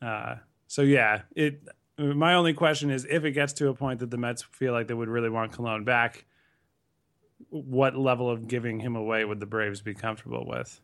Uh, 0.00 0.36
so 0.66 0.80
yeah, 0.80 1.22
it. 1.34 1.60
My 1.98 2.34
only 2.34 2.54
question 2.54 2.90
is 2.90 3.06
if 3.08 3.24
it 3.24 3.32
gets 3.32 3.52
to 3.54 3.68
a 3.68 3.74
point 3.74 4.00
that 4.00 4.10
the 4.10 4.16
Mets 4.16 4.44
feel 4.44 4.72
like 4.72 4.88
they 4.88 4.94
would 4.94 5.10
really 5.10 5.28
want 5.28 5.52
Colon 5.52 5.84
back, 5.84 6.24
what 7.50 7.94
level 7.94 8.30
of 8.30 8.48
giving 8.48 8.80
him 8.80 8.96
away 8.96 9.22
would 9.26 9.38
the 9.38 9.46
Braves 9.46 9.82
be 9.82 9.92
comfortable 9.92 10.46
with? 10.46 10.80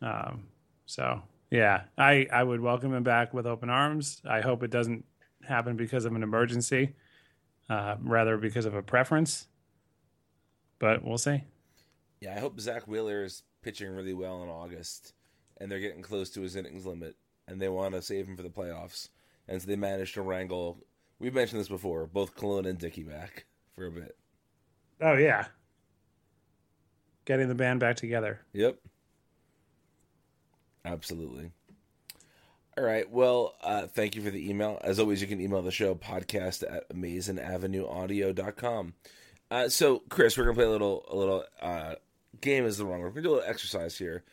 Um, 0.00 0.44
so 0.86 1.22
yeah, 1.50 1.82
I 1.98 2.28
I 2.32 2.44
would 2.44 2.60
welcome 2.60 2.94
him 2.94 3.02
back 3.02 3.34
with 3.34 3.48
open 3.48 3.68
arms. 3.68 4.22
I 4.24 4.42
hope 4.42 4.62
it 4.62 4.70
doesn't 4.70 5.04
happen 5.42 5.76
because 5.76 6.04
of 6.04 6.14
an 6.14 6.22
emergency, 6.22 6.94
uh, 7.70 7.96
rather 8.02 8.36
because 8.36 8.66
of 8.66 8.74
a 8.74 8.82
preference. 8.82 9.46
But 10.78 11.04
we'll 11.04 11.18
see. 11.18 11.44
Yeah, 12.20 12.34
I 12.36 12.40
hope 12.40 12.60
Zack 12.60 12.86
Wheeler 12.86 13.24
is 13.24 13.44
pitching 13.62 13.94
really 13.94 14.12
well 14.12 14.42
in 14.42 14.48
August, 14.48 15.14
and 15.58 15.70
they're 15.70 15.78
getting 15.78 16.02
close 16.02 16.28
to 16.30 16.42
his 16.42 16.56
innings 16.56 16.84
limit, 16.84 17.16
and 17.48 17.60
they 17.60 17.68
want 17.68 17.94
to 17.94 18.02
save 18.02 18.26
him 18.28 18.36
for 18.36 18.42
the 18.42 18.50
playoffs, 18.50 19.08
and 19.48 19.62
so 19.62 19.66
they 19.66 19.76
managed 19.76 20.14
to 20.14 20.22
wrangle. 20.22 20.78
We've 21.18 21.34
mentioned 21.34 21.60
this 21.60 21.68
before, 21.68 22.06
both 22.06 22.34
Colon 22.34 22.66
and 22.66 22.78
Dickey 22.78 23.04
back 23.04 23.46
for 23.74 23.86
a 23.86 23.90
bit. 23.90 24.16
Oh 25.00 25.14
yeah, 25.14 25.46
getting 27.24 27.48
the 27.48 27.54
band 27.54 27.80
back 27.80 27.96
together. 27.96 28.40
Yep. 28.52 28.78
Absolutely. 30.84 31.52
All 32.80 32.86
right. 32.86 33.10
Well, 33.10 33.56
uh, 33.62 33.88
thank 33.88 34.16
you 34.16 34.22
for 34.22 34.30
the 34.30 34.48
email. 34.48 34.80
As 34.82 34.98
always, 34.98 35.20
you 35.20 35.26
can 35.26 35.38
email 35.38 35.60
the 35.60 35.70
show 35.70 35.94
podcast 35.94 36.62
at 36.62 36.88
amazingavenueaudio.com. 36.88 38.94
Uh, 39.50 39.68
so, 39.68 39.98
Chris, 40.08 40.38
we're 40.38 40.44
gonna 40.44 40.54
play 40.54 40.64
a 40.64 40.70
little 40.70 41.04
a 41.10 41.14
little 41.14 41.44
uh, 41.60 41.96
game 42.40 42.64
is 42.64 42.78
the 42.78 42.86
wrong 42.86 43.00
word. 43.00 43.08
We're 43.08 43.20
gonna 43.20 43.24
do 43.24 43.32
a 43.32 43.34
little 43.34 43.50
exercise 43.50 43.98
here. 43.98 44.24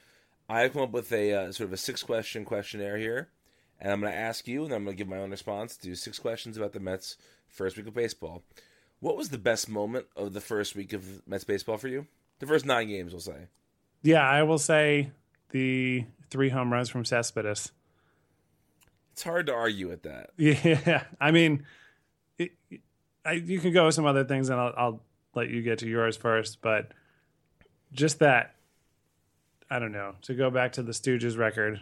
I 0.48 0.70
come 0.70 0.82
up 0.82 0.92
with 0.92 1.12
a 1.12 1.34
uh, 1.34 1.52
sort 1.52 1.68
of 1.68 1.74
a 1.74 1.78
six 1.78 2.04
question 2.04 2.46
questionnaire 2.46 2.98
here, 2.98 3.28
and 3.82 3.92
I'm 3.92 4.00
gonna 4.00 4.16
ask 4.16 4.48
you, 4.48 4.64
and 4.64 4.74
I'm 4.74 4.86
gonna 4.86 4.96
give 4.96 5.10
my 5.10 5.18
own 5.18 5.32
response 5.32 5.76
to 5.76 5.94
six 5.96 6.18
questions 6.18 6.56
about 6.56 6.72
the 6.72 6.80
Mets' 6.80 7.18
first 7.50 7.76
week 7.76 7.88
of 7.88 7.96
baseball. 7.96 8.44
What 9.02 9.18
was 9.18 9.28
the 9.28 9.38
best 9.38 9.68
moment 9.68 10.06
of 10.16 10.32
the 10.32 10.40
first 10.40 10.74
week 10.74 10.94
of 10.94 11.28
Mets 11.28 11.44
baseball 11.44 11.76
for 11.76 11.90
you? 11.90 12.08
The 12.40 12.48
first 12.48 12.66
nine 12.66 12.88
games, 12.88 13.12
we'll 13.12 13.20
say. 13.20 13.48
Yeah, 14.04 14.26
I 14.26 14.44
will 14.44 14.58
say 14.58 15.12
the 15.50 16.06
three 16.30 16.48
home 16.48 16.72
runs 16.72 16.88
from 16.88 17.04
Cespedes. 17.04 17.74
It's 19.18 19.24
hard 19.24 19.48
to 19.48 19.54
argue 19.54 19.90
with 19.90 20.04
that. 20.04 20.30
Yeah, 20.38 21.04
I 21.20 21.32
mean, 21.32 21.66
it, 22.38 22.52
I, 23.26 23.32
you 23.32 23.60
can 23.60 23.74
go 23.74 23.88
with 23.88 23.96
some 23.96 24.06
other 24.06 24.24
things, 24.24 24.50
and 24.50 24.60
I'll, 24.60 24.74
I'll 24.78 25.02
let 25.34 25.50
you 25.50 25.64
get 25.64 25.80
to 25.80 25.88
yours 25.88 26.16
first. 26.16 26.62
But 26.62 26.92
just 27.92 28.20
that, 28.20 28.54
I 29.72 29.80
don't 29.80 29.92
know. 29.92 30.14
To 30.22 30.36
go 30.36 30.52
back 30.52 30.74
to 30.74 30.84
the 30.84 30.92
Stooges 30.92 31.36
record, 31.36 31.82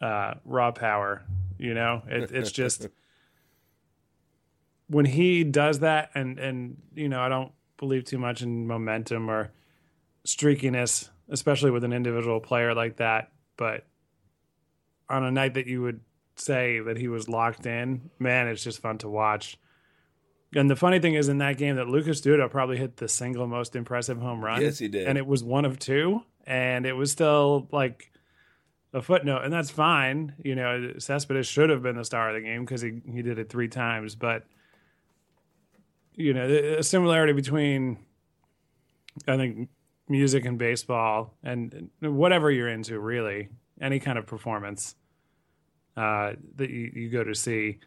uh, 0.00 0.34
raw 0.44 0.70
power. 0.70 1.24
You 1.58 1.74
know, 1.74 2.02
it, 2.06 2.30
it's 2.30 2.52
just 2.52 2.86
when 4.86 5.06
he 5.06 5.42
does 5.42 5.80
that, 5.80 6.10
and 6.14 6.38
and 6.38 6.76
you 6.94 7.08
know, 7.08 7.20
I 7.20 7.28
don't 7.28 7.50
believe 7.78 8.04
too 8.04 8.18
much 8.18 8.42
in 8.42 8.68
momentum 8.68 9.28
or 9.28 9.50
streakiness, 10.24 11.08
especially 11.30 11.72
with 11.72 11.82
an 11.82 11.92
individual 11.92 12.38
player 12.38 12.74
like 12.74 12.98
that. 12.98 13.32
But 13.56 13.86
on 15.08 15.24
a 15.24 15.30
night 15.30 15.54
that 15.54 15.66
you 15.66 15.82
would 15.82 16.00
say 16.36 16.80
that 16.80 16.96
he 16.96 17.08
was 17.08 17.28
locked 17.28 17.66
in, 17.66 18.10
man, 18.18 18.48
it's 18.48 18.62
just 18.62 18.80
fun 18.80 18.98
to 18.98 19.08
watch. 19.08 19.58
And 20.54 20.70
the 20.70 20.76
funny 20.76 21.00
thing 21.00 21.14
is, 21.14 21.28
in 21.28 21.38
that 21.38 21.58
game, 21.58 21.76
that 21.76 21.88
Lucas 21.88 22.20
Duda 22.20 22.50
probably 22.50 22.76
hit 22.76 22.96
the 22.96 23.08
single 23.08 23.46
most 23.46 23.76
impressive 23.76 24.18
home 24.18 24.44
run. 24.44 24.62
Yes, 24.62 24.78
he 24.78 24.88
did. 24.88 25.06
And 25.06 25.18
it 25.18 25.26
was 25.26 25.42
one 25.42 25.64
of 25.64 25.78
two, 25.78 26.22
and 26.46 26.86
it 26.86 26.94
was 26.94 27.10
still 27.10 27.68
like 27.72 28.10
a 28.94 29.02
footnote, 29.02 29.42
and 29.44 29.52
that's 29.52 29.70
fine. 29.70 30.34
You 30.42 30.54
know, 30.54 30.94
Cespedes 30.98 31.46
should 31.46 31.68
have 31.70 31.82
been 31.82 31.96
the 31.96 32.04
star 32.04 32.30
of 32.30 32.34
the 32.34 32.40
game 32.40 32.64
because 32.64 32.80
he 32.80 33.02
he 33.12 33.22
did 33.22 33.38
it 33.38 33.50
three 33.50 33.68
times. 33.68 34.14
But 34.14 34.44
you 36.14 36.32
know, 36.32 36.46
a 36.78 36.82
similarity 36.82 37.32
between 37.32 37.98
I 39.26 39.36
think 39.36 39.68
music 40.08 40.44
and 40.44 40.58
baseball 40.58 41.34
and 41.42 41.90
whatever 42.00 42.50
you're 42.50 42.68
into, 42.68 42.98
really, 42.98 43.48
any 43.80 43.98
kind 44.00 44.18
of 44.18 44.26
performance 44.26 44.94
uh, 45.96 46.32
that 46.56 46.70
you, 46.70 46.90
you 46.94 47.10
go 47.10 47.24
to 47.24 47.34
see. 47.34 47.78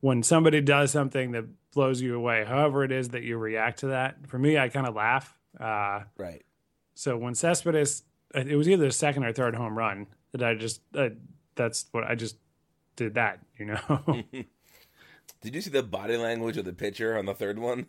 When 0.00 0.22
somebody 0.22 0.60
does 0.60 0.90
something 0.92 1.32
that 1.32 1.44
blows 1.72 2.00
you 2.00 2.14
away, 2.16 2.44
however 2.44 2.84
it 2.84 2.92
is 2.92 3.08
that 3.10 3.22
you 3.22 3.38
react 3.38 3.80
to 3.80 3.88
that, 3.88 4.26
for 4.28 4.38
me, 4.38 4.58
I 4.58 4.68
kind 4.68 4.86
of 4.86 4.94
laugh. 4.94 5.36
Uh, 5.58 6.00
Right. 6.16 6.44
so 6.94 7.16
when 7.16 7.34
Cespedes, 7.34 8.02
it 8.34 8.56
was 8.56 8.68
either 8.68 8.84
the 8.86 8.92
second 8.92 9.24
or 9.24 9.32
third 9.32 9.54
home 9.54 9.76
run 9.76 10.06
that 10.32 10.42
I 10.42 10.54
just, 10.54 10.82
uh, 10.94 11.08
that's 11.54 11.86
what 11.92 12.04
I 12.04 12.14
just 12.14 12.36
did 12.96 13.14
that, 13.14 13.40
you 13.58 13.66
know? 13.66 14.22
Did 15.42 15.54
you 15.54 15.60
see 15.60 15.70
the 15.70 15.82
body 15.82 16.16
language 16.16 16.56
of 16.56 16.64
the 16.64 16.72
pitcher 16.72 17.16
on 17.16 17.26
the 17.26 17.34
third 17.34 17.58
one? 17.58 17.86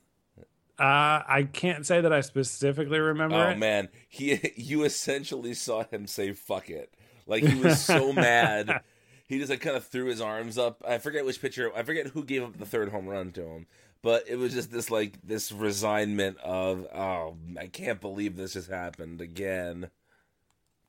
uh, 0.79 1.23
I 1.27 1.47
can't 1.51 1.85
say 1.85 2.01
that 2.01 2.13
I 2.13 2.21
specifically 2.21 2.99
remember 2.99 3.35
Oh 3.35 3.49
it. 3.49 3.57
man, 3.57 3.89
he 4.07 4.53
you 4.55 4.83
essentially 4.83 5.53
saw 5.53 5.83
him 5.83 6.05
say 6.07 6.33
"fuck 6.33 6.69
it." 6.69 6.93
Like 7.27 7.43
he 7.43 7.61
was 7.61 7.83
so 7.83 8.13
mad. 8.13 8.81
He 9.27 9.37
just 9.39 9.49
like 9.49 9.61
kind 9.61 9.75
of 9.75 9.85
threw 9.85 10.05
his 10.05 10.21
arms 10.21 10.57
up. 10.57 10.81
I 10.87 10.97
forget 10.97 11.25
which 11.25 11.41
pitcher. 11.41 11.71
I 11.75 11.83
forget 11.83 12.07
who 12.07 12.23
gave 12.23 12.43
up 12.43 12.57
the 12.57 12.65
third 12.65 12.89
home 12.89 13.07
run 13.07 13.31
to 13.33 13.43
him. 13.43 13.67
But 14.01 14.23
it 14.27 14.37
was 14.37 14.53
just 14.53 14.71
this 14.71 14.89
like 14.89 15.19
this 15.23 15.51
resignment 15.51 16.37
of 16.39 16.87
oh 16.93 17.35
I 17.59 17.67
can't 17.67 17.99
believe 17.99 18.35
this 18.35 18.53
has 18.53 18.67
happened 18.67 19.21
again. 19.21 19.89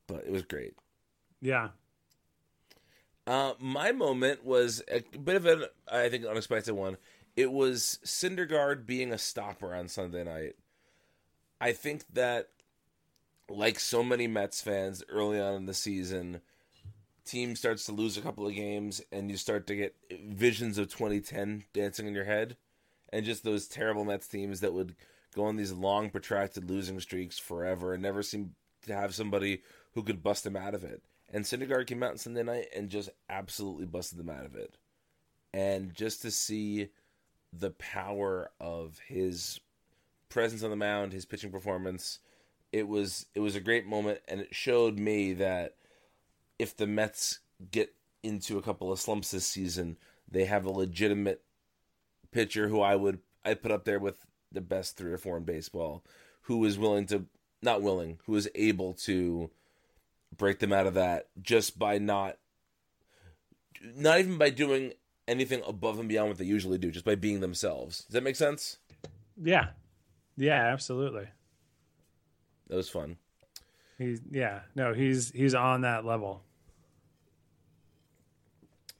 But 0.06 0.24
it 0.24 0.32
was 0.32 0.42
great. 0.42 0.74
Yeah. 1.40 1.68
Uh, 3.26 3.52
my 3.58 3.92
moment 3.92 4.42
was 4.42 4.82
a 4.90 5.02
bit 5.18 5.36
of 5.36 5.44
an, 5.44 5.64
I 5.92 6.08
think, 6.08 6.24
unexpected 6.24 6.72
one. 6.72 6.96
It 7.36 7.52
was 7.52 7.98
Syndergaard 8.02 8.86
being 8.86 9.12
a 9.12 9.18
stopper 9.18 9.74
on 9.74 9.88
Sunday 9.88 10.24
night. 10.24 10.56
I 11.60 11.72
think 11.72 12.04
that, 12.14 12.48
like 13.48 13.78
so 13.78 14.02
many 14.02 14.26
Mets 14.26 14.60
fans 14.60 15.02
early 15.08 15.40
on 15.40 15.54
in 15.54 15.66
the 15.66 15.74
season, 15.74 16.40
team 17.24 17.56
starts 17.56 17.84
to 17.86 17.92
lose 17.92 18.16
a 18.16 18.22
couple 18.22 18.46
of 18.46 18.54
games, 18.54 19.02
and 19.12 19.30
you 19.30 19.36
start 19.36 19.66
to 19.66 19.76
get 19.76 19.94
visions 20.10 20.78
of 20.78 20.88
2010 20.88 21.64
dancing 21.72 22.06
in 22.06 22.14
your 22.14 22.24
head, 22.24 22.56
and 23.12 23.24
just 23.24 23.44
those 23.44 23.68
terrible 23.68 24.04
Mets 24.04 24.26
teams 24.26 24.60
that 24.60 24.72
would 24.72 24.94
go 25.34 25.44
on 25.44 25.56
these 25.56 25.72
long, 25.72 26.10
protracted 26.10 26.68
losing 26.68 26.98
streaks 27.00 27.38
forever 27.38 27.94
and 27.94 28.02
never 28.02 28.22
seem 28.22 28.54
to 28.86 28.94
have 28.94 29.14
somebody 29.14 29.62
who 29.94 30.02
could 30.02 30.22
bust 30.22 30.44
them 30.44 30.56
out 30.56 30.74
of 30.74 30.84
it. 30.84 31.02
And 31.30 31.44
Syndergaard 31.44 31.86
came 31.86 32.02
out 32.02 32.12
on 32.12 32.18
Sunday 32.18 32.42
night 32.42 32.68
and 32.74 32.88
just 32.88 33.10
absolutely 33.28 33.86
busted 33.86 34.18
them 34.18 34.30
out 34.30 34.46
of 34.46 34.56
it. 34.56 34.76
And 35.52 35.94
just 35.94 36.22
to 36.22 36.30
see 36.30 36.88
the 37.52 37.70
power 37.72 38.50
of 38.60 38.98
his 39.06 39.60
presence 40.28 40.62
on 40.62 40.70
the 40.70 40.76
mound, 40.76 41.12
his 41.12 41.26
pitching 41.26 41.50
performance, 41.50 42.18
it 42.72 42.86
was 42.86 43.26
it 43.34 43.40
was 43.40 43.56
a 43.56 43.60
great 43.60 43.86
moment 43.86 44.20
and 44.28 44.40
it 44.40 44.54
showed 44.54 44.98
me 44.98 45.32
that 45.34 45.74
if 46.58 46.76
the 46.76 46.86
Mets 46.86 47.40
get 47.70 47.94
into 48.22 48.58
a 48.58 48.62
couple 48.62 48.92
of 48.92 49.00
slumps 49.00 49.30
this 49.30 49.46
season, 49.46 49.96
they 50.30 50.44
have 50.44 50.64
a 50.64 50.70
legitimate 50.70 51.42
pitcher 52.30 52.68
who 52.68 52.80
I 52.80 52.96
would 52.96 53.20
I 53.44 53.54
put 53.54 53.72
up 53.72 53.84
there 53.84 53.98
with 53.98 54.26
the 54.52 54.60
best 54.60 54.96
three 54.96 55.12
or 55.12 55.18
four 55.18 55.36
in 55.36 55.44
baseball, 55.44 56.04
who 56.42 56.64
is 56.64 56.78
willing 56.78 57.06
to 57.06 57.24
not 57.62 57.82
willing, 57.82 58.18
who 58.26 58.34
is 58.36 58.48
able 58.54 58.94
to 58.94 59.50
break 60.36 60.58
them 60.58 60.72
out 60.72 60.86
of 60.86 60.94
that 60.94 61.28
just 61.40 61.78
by 61.78 61.98
not 61.98 62.36
not 63.94 64.18
even 64.18 64.38
by 64.38 64.50
doing 64.50 64.92
anything 65.26 65.62
above 65.66 65.98
and 65.98 66.08
beyond 66.08 66.28
what 66.28 66.38
they 66.38 66.44
usually 66.44 66.78
do, 66.78 66.90
just 66.90 67.04
by 67.04 67.14
being 67.14 67.40
themselves. 67.40 68.04
Does 68.04 68.14
that 68.14 68.24
make 68.24 68.36
sense? 68.36 68.78
Yeah. 69.40 69.68
Yeah, 70.36 70.72
absolutely. 70.72 71.28
That 72.68 72.76
was 72.76 72.88
fun. 72.88 73.16
He's, 73.98 74.20
yeah. 74.30 74.60
No, 74.74 74.94
he's, 74.94 75.30
he's 75.32 75.54
on 75.54 75.80
that 75.82 76.04
level. 76.04 76.42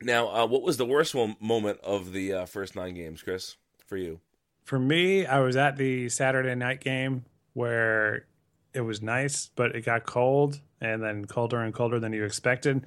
Now, 0.01 0.29
uh, 0.29 0.47
what 0.47 0.63
was 0.63 0.77
the 0.77 0.87
worst 0.87 1.15
one, 1.15 1.37
moment 1.41 1.81
of 1.83 2.13
the 2.13 2.33
uh, 2.33 2.47
first 2.47 2.77
nine 2.77 2.95
games, 2.95 3.23
Chris, 3.23 3.57
for 3.87 3.97
you? 3.97 4.21
For 4.65 4.79
me, 4.79 5.27
I 5.27 5.41
was 5.41 5.57
at 5.57 5.77
the 5.77 6.09
Saturday 6.09 6.55
night 6.55 6.81
game 6.81 7.25
where 7.55 8.27
it 8.75 8.83
was 8.83 9.03
nice, 9.03 9.51
but 9.57 9.75
it 9.75 9.85
got 9.85 10.05
cold 10.05 10.61
and 10.81 11.03
then 11.03 11.25
colder 11.25 11.61
and 11.61 11.75
colder 11.75 11.99
than 11.99 12.13
you 12.13 12.25
expected. 12.25 12.87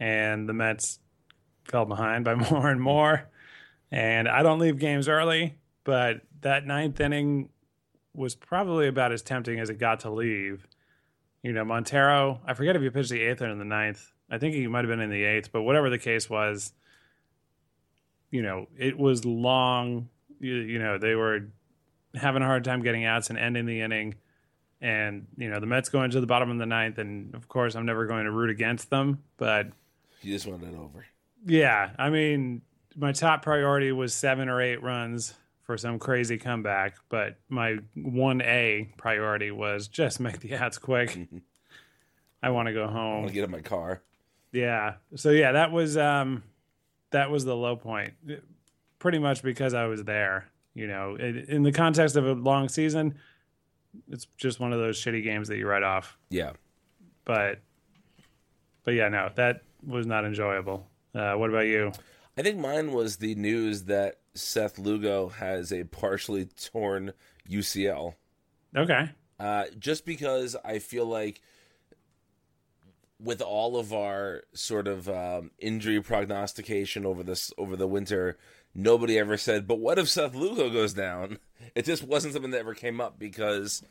And 0.00 0.48
the 0.48 0.52
Mets 0.52 0.98
fell 1.64 1.84
behind 1.84 2.24
by 2.24 2.34
more 2.50 2.68
and 2.68 2.80
more. 2.80 3.28
And 3.90 4.28
I 4.28 4.42
don't 4.42 4.58
leave 4.58 4.78
games 4.78 5.08
early, 5.08 5.56
but 5.84 6.22
that 6.40 6.66
ninth 6.66 7.00
inning 7.00 7.50
was 8.14 8.34
probably 8.34 8.86
about 8.88 9.12
as 9.12 9.22
tempting 9.22 9.58
as 9.58 9.70
it 9.70 9.78
got 9.78 10.00
to 10.00 10.10
leave. 10.10 10.66
You 11.42 11.52
know, 11.52 11.64
Montero, 11.64 12.40
I 12.46 12.54
forget 12.54 12.76
if 12.76 12.82
he 12.82 12.90
pitched 12.90 13.10
the 13.10 13.20
eighth 13.20 13.42
or 13.42 13.48
in 13.48 13.58
the 13.58 13.64
ninth, 13.64 14.10
I 14.30 14.38
think 14.38 14.54
he 14.54 14.66
might 14.66 14.84
have 14.84 14.88
been 14.88 15.00
in 15.00 15.10
the 15.10 15.24
eighth, 15.24 15.52
but 15.52 15.62
whatever 15.62 15.90
the 15.90 15.98
case 15.98 16.30
was, 16.30 16.72
you 18.30 18.42
know, 18.42 18.66
it 18.78 18.98
was 18.98 19.24
long. 19.24 20.08
You, 20.40 20.54
you 20.54 20.78
know, 20.78 20.98
they 20.98 21.14
were 21.14 21.48
having 22.14 22.42
a 22.42 22.46
hard 22.46 22.64
time 22.64 22.82
getting 22.82 23.04
outs 23.04 23.30
and 23.30 23.38
ending 23.38 23.66
the 23.66 23.80
inning. 23.80 24.14
And, 24.80 25.26
you 25.36 25.50
know, 25.50 25.60
the 25.60 25.66
Mets 25.66 25.88
going 25.88 26.10
to 26.10 26.20
the 26.20 26.26
bottom 26.26 26.50
of 26.50 26.58
the 26.58 26.66
ninth. 26.66 26.98
And 26.98 27.34
of 27.34 27.48
course, 27.48 27.74
I'm 27.74 27.86
never 27.86 28.06
going 28.06 28.24
to 28.24 28.30
root 28.30 28.50
against 28.50 28.90
them. 28.90 29.22
But 29.36 29.68
You 30.22 30.32
just 30.32 30.46
want 30.46 30.62
it 30.62 30.74
over. 30.74 31.06
yeah, 31.46 31.90
I 31.98 32.10
mean, 32.10 32.62
my 32.96 33.12
top 33.12 33.42
priority 33.42 33.92
was 33.92 34.14
seven 34.14 34.48
or 34.48 34.60
eight 34.60 34.82
runs 34.82 35.34
for 35.64 35.76
some 35.76 35.98
crazy 35.98 36.38
comeback. 36.38 36.96
But 37.08 37.36
my 37.48 37.78
1A 37.96 38.96
priority 38.96 39.50
was 39.50 39.88
just 39.88 40.20
make 40.20 40.40
the 40.40 40.54
ads 40.54 40.78
quick. 40.78 41.18
I 42.42 42.50
want 42.50 42.68
to 42.68 42.74
go 42.74 42.86
home. 42.86 42.96
I 42.96 43.00
home. 43.00 43.14
want 43.22 43.28
to 43.28 43.34
get 43.34 43.44
in 43.44 43.50
my 43.50 43.62
car. 43.62 44.02
Yeah. 44.52 44.94
So 45.16 45.30
yeah, 45.30 45.52
that 45.52 45.72
was 45.72 45.96
um 45.96 46.42
that 47.10 47.30
was 47.30 47.44
the 47.44 47.56
low 47.56 47.76
point. 47.76 48.14
Pretty 48.98 49.18
much 49.18 49.42
because 49.42 49.74
I 49.74 49.86
was 49.86 50.04
there, 50.04 50.50
you 50.74 50.86
know, 50.86 51.16
in, 51.16 51.38
in 51.48 51.62
the 51.62 51.72
context 51.72 52.16
of 52.16 52.26
a 52.26 52.32
long 52.32 52.68
season, 52.68 53.16
it's 54.10 54.26
just 54.36 54.60
one 54.60 54.72
of 54.72 54.78
those 54.78 55.00
shitty 55.00 55.22
games 55.24 55.48
that 55.48 55.56
you 55.56 55.66
write 55.66 55.82
off. 55.82 56.18
Yeah. 56.28 56.52
But 57.24 57.60
but 58.84 58.94
yeah, 58.94 59.08
no, 59.08 59.30
that 59.36 59.62
was 59.86 60.06
not 60.06 60.24
enjoyable. 60.24 60.86
Uh, 61.14 61.34
what 61.34 61.48
about 61.50 61.66
you? 61.66 61.92
I 62.36 62.42
think 62.42 62.58
mine 62.58 62.92
was 62.92 63.16
the 63.16 63.34
news 63.36 63.84
that 63.84 64.18
Seth 64.34 64.78
Lugo 64.78 65.28
has 65.28 65.72
a 65.72 65.84
partially 65.84 66.46
torn 66.46 67.12
UCL. 67.48 68.14
Okay. 68.76 69.10
Uh, 69.38 69.64
just 69.78 70.04
because 70.04 70.56
I 70.64 70.78
feel 70.78 71.06
like 71.06 71.40
with 73.20 73.40
all 73.40 73.76
of 73.76 73.92
our 73.92 74.42
sort 74.52 74.86
of 74.88 75.08
um, 75.08 75.50
injury 75.58 76.00
prognostication 76.00 77.06
over 77.06 77.22
this 77.22 77.52
over 77.56 77.76
the 77.76 77.86
winter, 77.86 78.36
nobody 78.74 79.18
ever 79.18 79.36
said, 79.36 79.66
"But 79.66 79.78
what 79.78 79.98
if 79.98 80.08
Seth 80.08 80.34
Lugo 80.34 80.70
goes 80.70 80.94
down?" 80.94 81.38
It 81.74 81.86
just 81.86 82.04
wasn't 82.04 82.34
something 82.34 82.50
that 82.50 82.60
ever 82.60 82.74
came 82.74 83.00
up 83.00 83.18
because, 83.18 83.82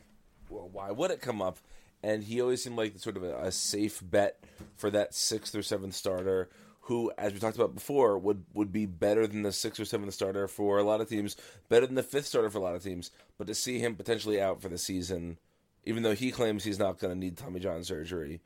well, 0.47 0.69
why 0.71 0.91
would 0.91 1.09
it 1.11 1.21
come 1.21 1.41
up? 1.41 1.57
And 2.03 2.23
he 2.23 2.39
always 2.39 2.63
seemed 2.63 2.77
like 2.77 2.97
sort 2.99 3.17
of 3.17 3.23
a, 3.23 3.35
a 3.39 3.51
safe 3.51 3.99
bet 4.01 4.41
for 4.77 4.89
that 4.91 5.13
sixth 5.13 5.55
or 5.55 5.63
seventh 5.63 5.95
starter, 5.95 6.49
who, 6.87 7.11
as 7.17 7.31
we 7.31 7.39
talked 7.39 7.55
about 7.55 7.73
before, 7.75 8.17
would 8.17 8.43
would 8.53 8.71
be 8.71 8.85
better 8.85 9.25
than 9.25 9.43
the 9.43 9.51
sixth 9.51 9.79
or 9.79 9.85
seventh 9.85 10.13
starter 10.13 10.47
for 10.47 10.77
a 10.77 10.83
lot 10.83 11.01
of 11.01 11.09
teams, 11.09 11.35
better 11.69 11.85
than 11.85 11.95
the 11.95 12.03
fifth 12.03 12.25
starter 12.25 12.49
for 12.49 12.57
a 12.57 12.61
lot 12.61 12.75
of 12.75 12.83
teams. 12.83 13.11
But 13.37 13.47
to 13.47 13.55
see 13.55 13.79
him 13.79 13.95
potentially 13.95 14.41
out 14.41 14.61
for 14.61 14.69
the 14.69 14.77
season, 14.77 15.37
even 15.85 16.03
though 16.03 16.13
he 16.13 16.31
claims 16.31 16.63
he's 16.63 16.79
not 16.79 16.99
going 16.99 17.13
to 17.13 17.19
need 17.19 17.37
Tommy 17.37 17.59
John 17.59 17.83
surgery, 17.83 18.41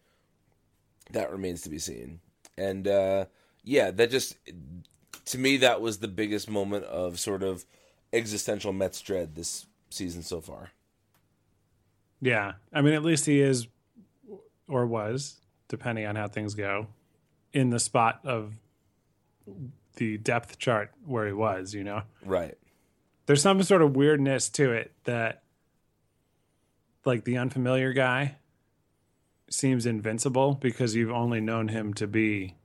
that 1.12 1.32
remains 1.32 1.62
to 1.62 1.70
be 1.70 1.80
seen. 1.80 2.20
And 2.58 2.88
uh, 2.88 3.26
yeah, 3.64 3.92
that 3.92 4.12
just 4.12 4.38
to 5.26 5.38
me 5.38 5.58
that 5.58 5.82
was 5.82 5.98
the 5.98 6.08
biggest 6.08 6.50
moment 6.50 6.86
of 6.86 7.20
sort 7.20 7.44
of 7.44 7.66
existential 8.14 8.72
Mets 8.72 9.02
dread 9.02 9.36
this 9.36 9.66
season 9.90 10.22
so 10.22 10.42
far. 10.42 10.72
Yeah. 12.22 12.54
I 12.72 12.82
mean, 12.82 12.94
at 12.94 13.04
least 13.04 13.26
he 13.26 13.42
is 13.42 13.68
or 14.68 14.86
was, 14.86 15.36
depending 15.68 16.06
on 16.06 16.16
how 16.16 16.28
things 16.28 16.54
go, 16.54 16.88
in 17.58 17.70
the 17.72 17.80
spot 17.80 18.20
of 18.24 18.54
the 19.96 20.18
depth 20.18 20.60
chart 20.60 20.92
where 21.06 21.26
he 21.26 21.34
was, 21.34 21.74
you 21.74 21.84
know. 21.84 22.04
Right. 22.24 22.56
there's 23.26 23.42
some 23.42 23.62
sort 23.64 23.82
of 23.82 23.96
weirdness 23.96 24.50
to 24.50 24.72
it 24.74 24.92
that 25.06 25.42
like 27.06 27.24
the 27.24 27.38
unfamiliar 27.38 27.94
guy 27.94 28.36
seems 29.50 29.86
invincible 29.86 30.54
because 30.56 30.96
you've 30.96 31.12
only 31.12 31.40
known 31.42 31.70
him 31.70 31.94
to 31.96 32.06
be 32.08 32.56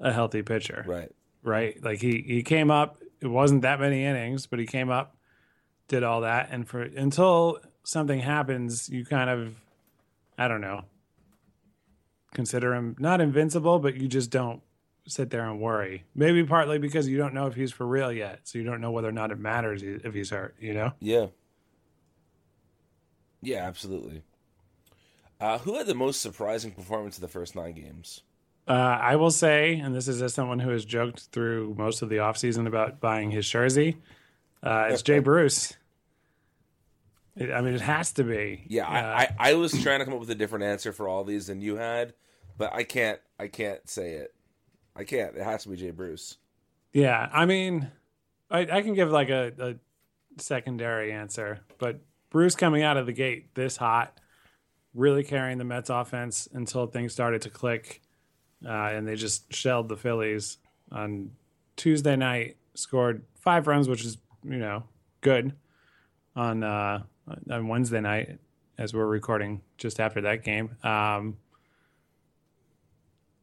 a 0.00 0.12
healthy 0.12 0.42
pitcher 0.42 0.84
Right. 0.86 1.10
right 1.42 1.82
like 1.84 2.00
he 2.00 2.24
he 2.26 2.42
came 2.42 2.70
up 2.70 3.02
it 3.20 3.26
wasn't 3.28 3.62
that 3.62 3.78
many 3.78 4.04
innings 4.04 4.46
but 4.46 4.58
he 4.58 4.66
came 4.66 4.90
up 4.90 5.16
did 5.88 6.02
all 6.02 6.22
that 6.22 6.48
and 6.50 6.66
for 6.66 6.80
until 6.82 7.60
something 7.84 8.20
happens 8.20 8.88
you 8.88 9.04
kind 9.04 9.28
of 9.28 9.54
i 10.38 10.48
don't 10.48 10.62
know 10.62 10.82
consider 12.34 12.74
him 12.74 12.96
not 12.98 13.20
invincible 13.20 13.78
but 13.78 13.96
you 13.96 14.08
just 14.08 14.30
don't 14.30 14.62
sit 15.06 15.30
there 15.30 15.48
and 15.48 15.60
worry 15.60 16.04
maybe 16.14 16.44
partly 16.44 16.78
because 16.78 17.08
you 17.08 17.18
don't 17.18 17.34
know 17.34 17.46
if 17.46 17.54
he's 17.54 17.72
for 17.72 17.86
real 17.86 18.12
yet 18.12 18.40
so 18.44 18.58
you 18.58 18.64
don't 18.64 18.80
know 18.80 18.90
whether 18.90 19.08
or 19.08 19.12
not 19.12 19.30
it 19.30 19.38
matters 19.38 19.82
if 19.82 20.14
he's 20.14 20.30
hurt 20.30 20.54
you 20.60 20.72
know 20.72 20.92
Yeah. 21.00 21.26
Yeah, 23.42 23.66
absolutely. 23.66 24.22
Uh, 25.40 25.58
who 25.58 25.76
had 25.76 25.86
the 25.86 25.94
most 25.94 26.22
surprising 26.22 26.70
performance 26.70 27.16
of 27.16 27.22
the 27.22 27.28
first 27.28 27.56
nine 27.56 27.72
games? 27.72 28.22
Uh, 28.68 28.72
I 28.72 29.16
will 29.16 29.32
say, 29.32 29.74
and 29.74 29.92
this 29.92 30.06
is 30.06 30.22
as 30.22 30.32
someone 30.32 30.60
who 30.60 30.70
has 30.70 30.84
joked 30.84 31.22
through 31.32 31.74
most 31.76 32.00
of 32.02 32.08
the 32.08 32.18
offseason 32.18 32.68
about 32.68 33.00
buying 33.00 33.32
his 33.32 33.48
jersey, 33.48 33.96
uh, 34.62 34.86
it's 34.90 35.02
Jay 35.02 35.18
Bruce. 35.18 35.76
It, 37.36 37.50
I 37.50 37.60
mean, 37.62 37.74
it 37.74 37.80
has 37.80 38.12
to 38.12 38.24
be. 38.24 38.64
Yeah, 38.68 38.86
Uh, 38.86 38.92
I, 38.92 39.22
I, 39.38 39.50
I 39.50 39.54
was 39.54 39.72
trying 39.82 40.00
to 40.00 40.04
come 40.04 40.14
up 40.14 40.20
with 40.20 40.30
a 40.30 40.34
different 40.34 40.64
answer 40.64 40.92
for 40.92 41.08
all 41.08 41.24
these 41.24 41.46
than 41.46 41.60
you 41.60 41.76
had, 41.76 42.12
but 42.58 42.72
I 42.74 42.84
can't 42.84 43.20
I 43.38 43.48
can't 43.48 43.88
say 43.88 44.12
it. 44.14 44.34
I 44.94 45.04
can't. 45.04 45.34
It 45.36 45.42
has 45.42 45.62
to 45.62 45.70
be 45.70 45.76
Jay 45.76 45.90
Bruce. 45.90 46.36
yeah. 46.92 47.28
I 47.32 47.46
mean, 47.46 47.90
I, 48.50 48.60
I 48.60 48.82
can 48.82 48.92
give 48.94 49.10
like 49.10 49.30
a, 49.30 49.52
a 49.58 49.74
secondary 50.40 51.12
answer, 51.12 51.60
but 51.78 52.00
Bruce 52.28 52.54
coming 52.54 52.82
out 52.82 52.96
of 52.98 53.06
the 53.06 53.12
gate 53.12 53.54
this 53.54 53.78
hot, 53.78 54.18
really 54.94 55.24
carrying 55.24 55.56
the 55.56 55.64
Mets 55.64 55.88
offense 55.90 56.46
until 56.52 56.86
things 56.86 57.12
started 57.14 57.40
to 57.42 57.50
click, 57.50 58.02
uh, 58.66 58.68
and 58.68 59.08
they 59.08 59.16
just 59.16 59.52
shelled 59.54 59.88
the 59.88 59.96
Phillies 59.96 60.58
on 60.90 61.30
Tuesday 61.76 62.16
night. 62.16 62.56
Scored 62.74 63.24
five 63.40 63.66
runs, 63.66 63.88
which 63.88 64.04
is 64.04 64.18
you 64.44 64.58
know 64.58 64.84
good. 65.22 65.54
On 66.36 66.62
uh, 66.62 67.02
on 67.50 67.68
Wednesday 67.68 68.00
night, 68.00 68.38
as 68.78 68.94
we're 68.94 69.06
recording 69.06 69.62
just 69.78 70.00
after 70.00 70.22
that 70.22 70.44
game, 70.44 70.76
um, 70.82 71.36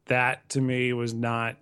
that 0.06 0.48
to 0.50 0.60
me 0.60 0.92
was 0.92 1.14
not 1.14 1.56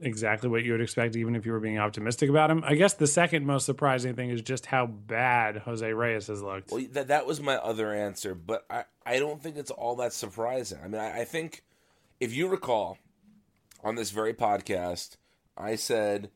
exactly 0.00 0.48
what 0.48 0.64
you 0.64 0.72
would 0.72 0.80
expect, 0.80 1.16
even 1.16 1.36
if 1.36 1.46
you 1.46 1.52
were 1.52 1.60
being 1.60 1.78
optimistic 1.78 2.28
about 2.30 2.50
him. 2.50 2.62
I 2.64 2.74
guess 2.74 2.94
the 2.94 3.06
second 3.06 3.46
most 3.46 3.64
surprising 3.64 4.14
thing 4.14 4.30
is 4.30 4.42
just 4.42 4.66
how 4.66 4.86
bad 4.86 5.58
Jose 5.58 5.92
Reyes 5.92 6.26
has 6.26 6.42
looked. 6.42 6.70
Well, 6.70 6.84
that 6.92 7.08
that 7.08 7.26
was 7.26 7.40
my 7.40 7.56
other 7.56 7.92
answer, 7.92 8.34
but 8.34 8.64
I, 8.68 8.84
I 9.04 9.18
don't 9.18 9.42
think 9.42 9.56
it's 9.56 9.70
all 9.70 9.96
that 9.96 10.12
surprising. 10.12 10.78
I 10.82 10.88
mean, 10.88 11.00
I, 11.00 11.20
I 11.20 11.24
think 11.24 11.64
if 12.20 12.34
you 12.34 12.48
recall 12.48 12.98
on 13.82 13.94
this 13.94 14.10
very 14.10 14.34
podcast, 14.34 15.16
I 15.56 15.76
said 15.76 16.30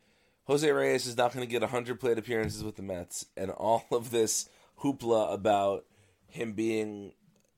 Jose 0.45 0.71
Reyes 0.71 1.07
is 1.07 1.17
not 1.17 1.33
going 1.33 1.47
to 1.47 1.51
get 1.51 1.63
100 1.63 2.01
plate 2.01 2.19
appearances 2.19 2.65
with 2.65 2.77
the 2.77 2.83
Mets, 2.83 3.27
and 3.37 3.51
all 3.51 3.85
of 3.91 4.11
this 4.11 4.49
hoopla 4.83 5.33
about 5.33 5.85
him 6.27 6.53
being, 6.53 7.13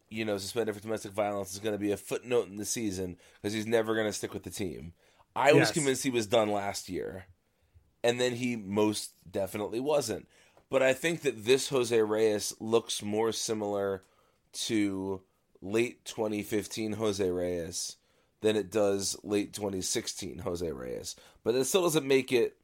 you 0.09 0.25
know, 0.25 0.39
suspended 0.39 0.75
for 0.75 0.81
domestic 0.81 1.13
violence 1.13 1.53
is 1.53 1.59
going 1.59 1.75
to 1.75 1.79
be 1.79 1.93
a 1.93 1.97
footnote 1.97 2.49
in 2.49 2.57
the 2.57 2.65
season 2.65 3.17
because 3.41 3.53
he's 3.53 3.67
never 3.67 3.95
going 3.95 4.07
to 4.07 4.13
stick 4.13 4.33
with 4.33 4.43
the 4.45 4.51
team. 4.51 4.93
I 5.35 5.53
was 5.53 5.71
convinced 5.71 6.03
he 6.03 6.11
was 6.11 6.27
done 6.27 6.51
last 6.51 6.89
year, 6.89 7.27
and 8.03 8.21
then 8.21 8.35
he 8.35 8.57
most 8.57 9.13
definitely 9.31 9.81
wasn't. 9.81 10.27
But 10.71 10.83
I 10.83 10.93
think 10.93 11.23
that 11.23 11.45
this 11.45 11.69
Jose 11.69 12.01
Reyes 12.01 12.55
looks 12.61 13.03
more 13.03 13.33
similar 13.33 14.03
to 14.53 15.23
late 15.63 16.05
2015 16.05 16.95
Jose 16.95 17.31
Reyes 17.31 17.97
than 18.41 18.57
it 18.57 18.71
does 18.71 19.17
late 19.23 19.53
2016 19.53 20.39
Jose 20.39 20.71
Reyes. 20.71 21.17
But 21.45 21.55
it 21.55 21.65
still 21.65 21.83
doesn't 21.83 22.07
make 22.07 22.33
it 22.33 22.57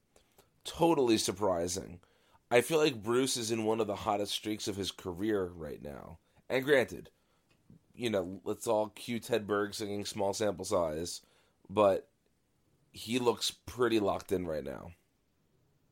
totally 0.65 1.19
surprising. 1.19 2.01
I 2.51 2.61
feel 2.61 2.79
like 2.79 3.03
Bruce 3.03 3.37
is 3.37 3.51
in 3.51 3.65
one 3.65 3.81
of 3.81 3.87
the 3.87 3.97
hottest 3.97 4.33
streaks 4.33 4.69
of 4.69 4.77
his 4.77 4.91
career 4.91 5.51
right 5.55 5.83
now. 5.83 6.19
And 6.49 6.65
granted, 6.65 7.11
you 7.95 8.11
know, 8.11 8.41
let's 8.45 8.67
all 8.67 8.89
cue 8.91 9.19
Ted 9.19 9.47
Berg 9.47 9.75
singing 9.75 10.05
small 10.05 10.33
sample 10.33 10.65
size, 10.65 11.23
but 11.69 12.09
he 12.93 13.19
looks 13.19 13.51
pretty 13.51 13.99
locked 13.99 14.33
in 14.33 14.47
right 14.47 14.65
now. 14.65 14.93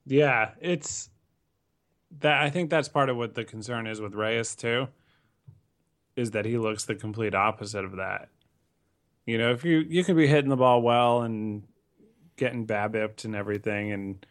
Yeah, 0.07 0.51
it's 0.61 1.11
that. 2.21 2.41
I 2.41 2.51
think 2.51 2.71
that's 2.71 2.89
part 2.89 3.09
of 3.09 3.17
what 3.17 3.35
the 3.35 3.45
concern 3.45 3.87
is 3.87 4.01
with 4.01 4.15
Reyes 4.15 4.55
too, 4.55 4.89
is 6.15 6.33
that 6.33 6.45
he 6.45 6.59
looks 6.59 6.85
the 6.85 6.95
complete 6.95 7.35
opposite 7.35 7.85
of 7.85 7.97
that. 7.97 8.29
You 9.27 9.39
know, 9.39 9.51
if 9.51 9.65
you 9.65 9.79
you 9.79 10.05
could 10.05 10.17
be 10.17 10.27
hitting 10.27 10.51
the 10.51 10.57
ball 10.57 10.83
well 10.83 11.23
and 11.23 11.65
getting 12.37 12.67
babipped 12.67 13.25
and 13.25 13.35
everything, 13.35 13.93
and 13.93 14.27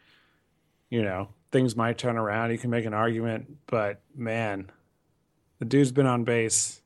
you 0.90 1.02
know 1.02 1.28
things 1.54 1.76
might 1.76 1.96
turn 1.96 2.16
around. 2.16 2.50
You 2.50 2.58
can 2.58 2.70
make 2.70 2.84
an 2.84 2.92
argument, 2.92 3.58
but 3.66 4.00
man, 4.12 4.72
the 5.60 5.64
dude's 5.64 5.92
been 5.92 6.04
on 6.04 6.24
base 6.24 6.82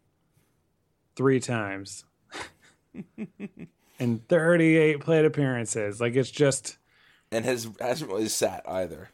three 1.16 1.40
times 1.40 2.04
and 3.98 4.28
38 4.28 5.00
plate 5.00 5.24
appearances. 5.24 6.02
Like 6.02 6.14
it's 6.16 6.30
just. 6.30 6.76
And 7.32 7.46
has 7.46 7.66
hasn't 7.80 8.10
really 8.10 8.28
sat 8.28 8.62
either. 8.68 9.08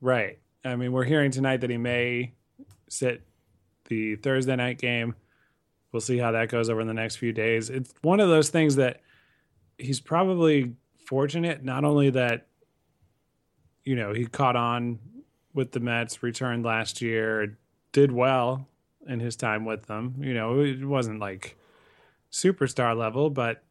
Right. 0.00 0.40
I 0.64 0.74
mean, 0.74 0.90
we're 0.90 1.04
hearing 1.04 1.30
tonight 1.30 1.60
that 1.60 1.70
he 1.70 1.76
may 1.76 2.34
sit 2.88 3.22
the 3.84 4.16
Thursday 4.16 4.56
night 4.56 4.78
game. 4.78 5.14
we'll 5.92 6.00
see 6.00 6.18
how 6.18 6.32
that 6.32 6.48
goes 6.48 6.68
over 6.68 6.80
in 6.80 6.88
the 6.88 6.94
next 6.94 7.16
few 7.16 7.32
days. 7.32 7.70
It's 7.70 7.94
one 8.02 8.18
of 8.18 8.28
those 8.28 8.50
things 8.50 8.74
that 8.74 9.02
he's 9.78 10.00
probably 10.00 10.74
fortunate, 11.06 11.62
not 11.62 11.84
only 11.84 12.10
that, 12.10 12.48
you 13.88 13.96
know, 13.96 14.12
he 14.12 14.26
caught 14.26 14.54
on 14.54 14.98
with 15.54 15.72
the 15.72 15.80
Mets, 15.80 16.22
returned 16.22 16.62
last 16.62 17.00
year, 17.00 17.56
did 17.92 18.12
well 18.12 18.68
in 19.06 19.18
his 19.18 19.34
time 19.34 19.64
with 19.64 19.86
them. 19.86 20.16
You 20.20 20.34
know, 20.34 20.60
it 20.60 20.84
wasn't 20.84 21.20
like 21.20 21.56
superstar 22.30 22.94
level, 22.94 23.30
but 23.30 23.62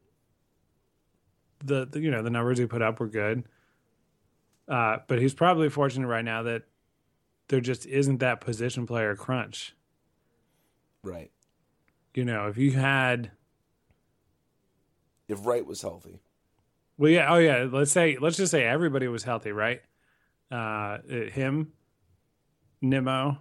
the, 1.64 1.86
the 1.86 2.00
you 2.00 2.10
know 2.10 2.24
the 2.24 2.32
numbers 2.32 2.58
he 2.58 2.66
put 2.66 2.82
up 2.82 3.00
were 3.00 3.08
good. 3.08 3.44
Uh, 4.68 4.98
but 5.08 5.22
he's 5.22 5.36
probably 5.36 5.70
fortunate 5.70 6.08
right 6.08 6.26
now 6.26 6.42
that 6.42 6.64
there 7.50 7.62
just 7.62 7.86
isn't 7.86 8.18
that 8.18 8.42
position 8.42 8.88
player 8.88 9.16
crunch. 9.16 9.76
Right. 11.04 11.30
You 12.16 12.26
know, 12.26 12.48
if 12.48 12.58
you 12.58 12.72
had, 12.72 13.30
If 15.28 15.46
Wright 15.46 15.66
was 15.66 15.84
healthy. 15.84 16.22
well, 16.98 17.12
yeah, 17.12 17.32
oh 17.32 17.38
yeah, 17.38 17.68
let's 17.72 17.92
say, 17.92 18.18
let's 18.20 18.36
just 18.38 18.50
say 18.50 18.64
everybody 18.64 19.08
was 19.08 19.24
healthy, 19.24 19.52
right? 19.52 19.84
Uh, 20.50 21.00
him, 21.08 21.74
Nimmo, 22.82 23.40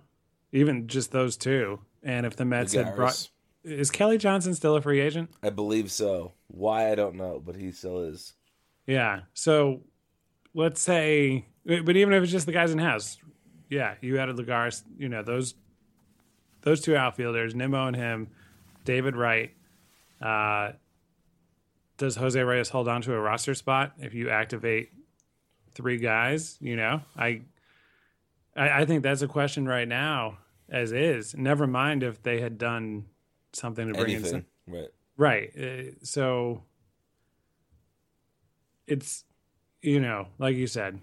even 0.53 0.89
just 0.89 1.13
those 1.13 1.37
two. 1.37 1.81
And 2.03 2.27
if 2.27 2.37
the 2.37 2.45
Mets 2.45 2.73
had 2.73 2.95
brought, 2.97 3.29
is 3.65 3.91
Kelly 3.91 4.19
Johnson 4.19 4.55
still 4.55 4.77
a 4.77 4.81
free 4.81 5.01
agent? 5.01 5.31
I 5.43 5.51
believe 5.51 5.91
so. 5.91 6.33
Why 6.49 6.91
I 6.91 6.95
don't 6.95 7.17
know, 7.17 7.43
but 7.45 7.57
he 7.57 7.73
still 7.73 8.01
is. 8.01 8.35
Yeah. 8.87 9.21
So 9.35 9.83
let's 10.55 10.81
say, 10.81 11.47
but 11.65 11.97
even 11.97 12.13
if 12.15 12.23
it's 12.23 12.33
just 12.33 12.47
the 12.47 12.53
guys 12.53 12.73
in 12.73 12.79
house, 12.79 13.19
yeah, 13.69 13.95
you 14.01 14.19
added 14.19 14.37
Lagares, 14.37 14.83
you 14.97 15.09
know, 15.09 15.23
those 15.23 15.55
those 16.63 16.81
two 16.81 16.97
outfielders, 16.97 17.55
Nimmo 17.55 17.87
and 17.87 17.97
him, 17.97 18.29
David 18.85 19.17
Wright. 19.17 19.53
Uh, 20.21 20.73
does 21.97 22.17
Jose 22.17 22.41
Reyes 22.41 22.69
hold 22.69 22.89
on 22.89 23.03
to 23.03 23.15
a 23.15 23.21
roster 23.21 23.55
spot 23.55 23.93
if 23.99 24.15
you 24.15 24.31
activate 24.31 24.91
three 25.77 25.99
guys? 25.99 26.57
You 26.61 26.75
know, 26.77 27.03
I, 27.17 27.43
I, 28.57 28.81
I 28.81 28.85
think 28.87 29.03
that's 29.03 29.23
a 29.23 29.29
question 29.29 29.69
right 29.69 29.87
now, 29.87 30.39
as 30.69 30.91
is. 30.91 31.35
Never 31.37 31.67
mind 31.67 32.03
if 32.03 32.23
they 32.23 32.41
had 32.41 32.59
done 32.59 33.05
something 33.53 33.87
to 33.87 33.95
bring 33.95 34.17
in 34.17 34.25
some, 34.25 34.45
Anything. 34.67 34.91
Right. 35.17 35.51
Right. 35.55 35.57
Uh, 35.57 35.93
so 36.03 36.63
it's, 38.87 39.25
you 39.83 40.01
know, 40.01 40.29
like 40.39 40.57
you 40.57 40.67
said, 40.67 40.99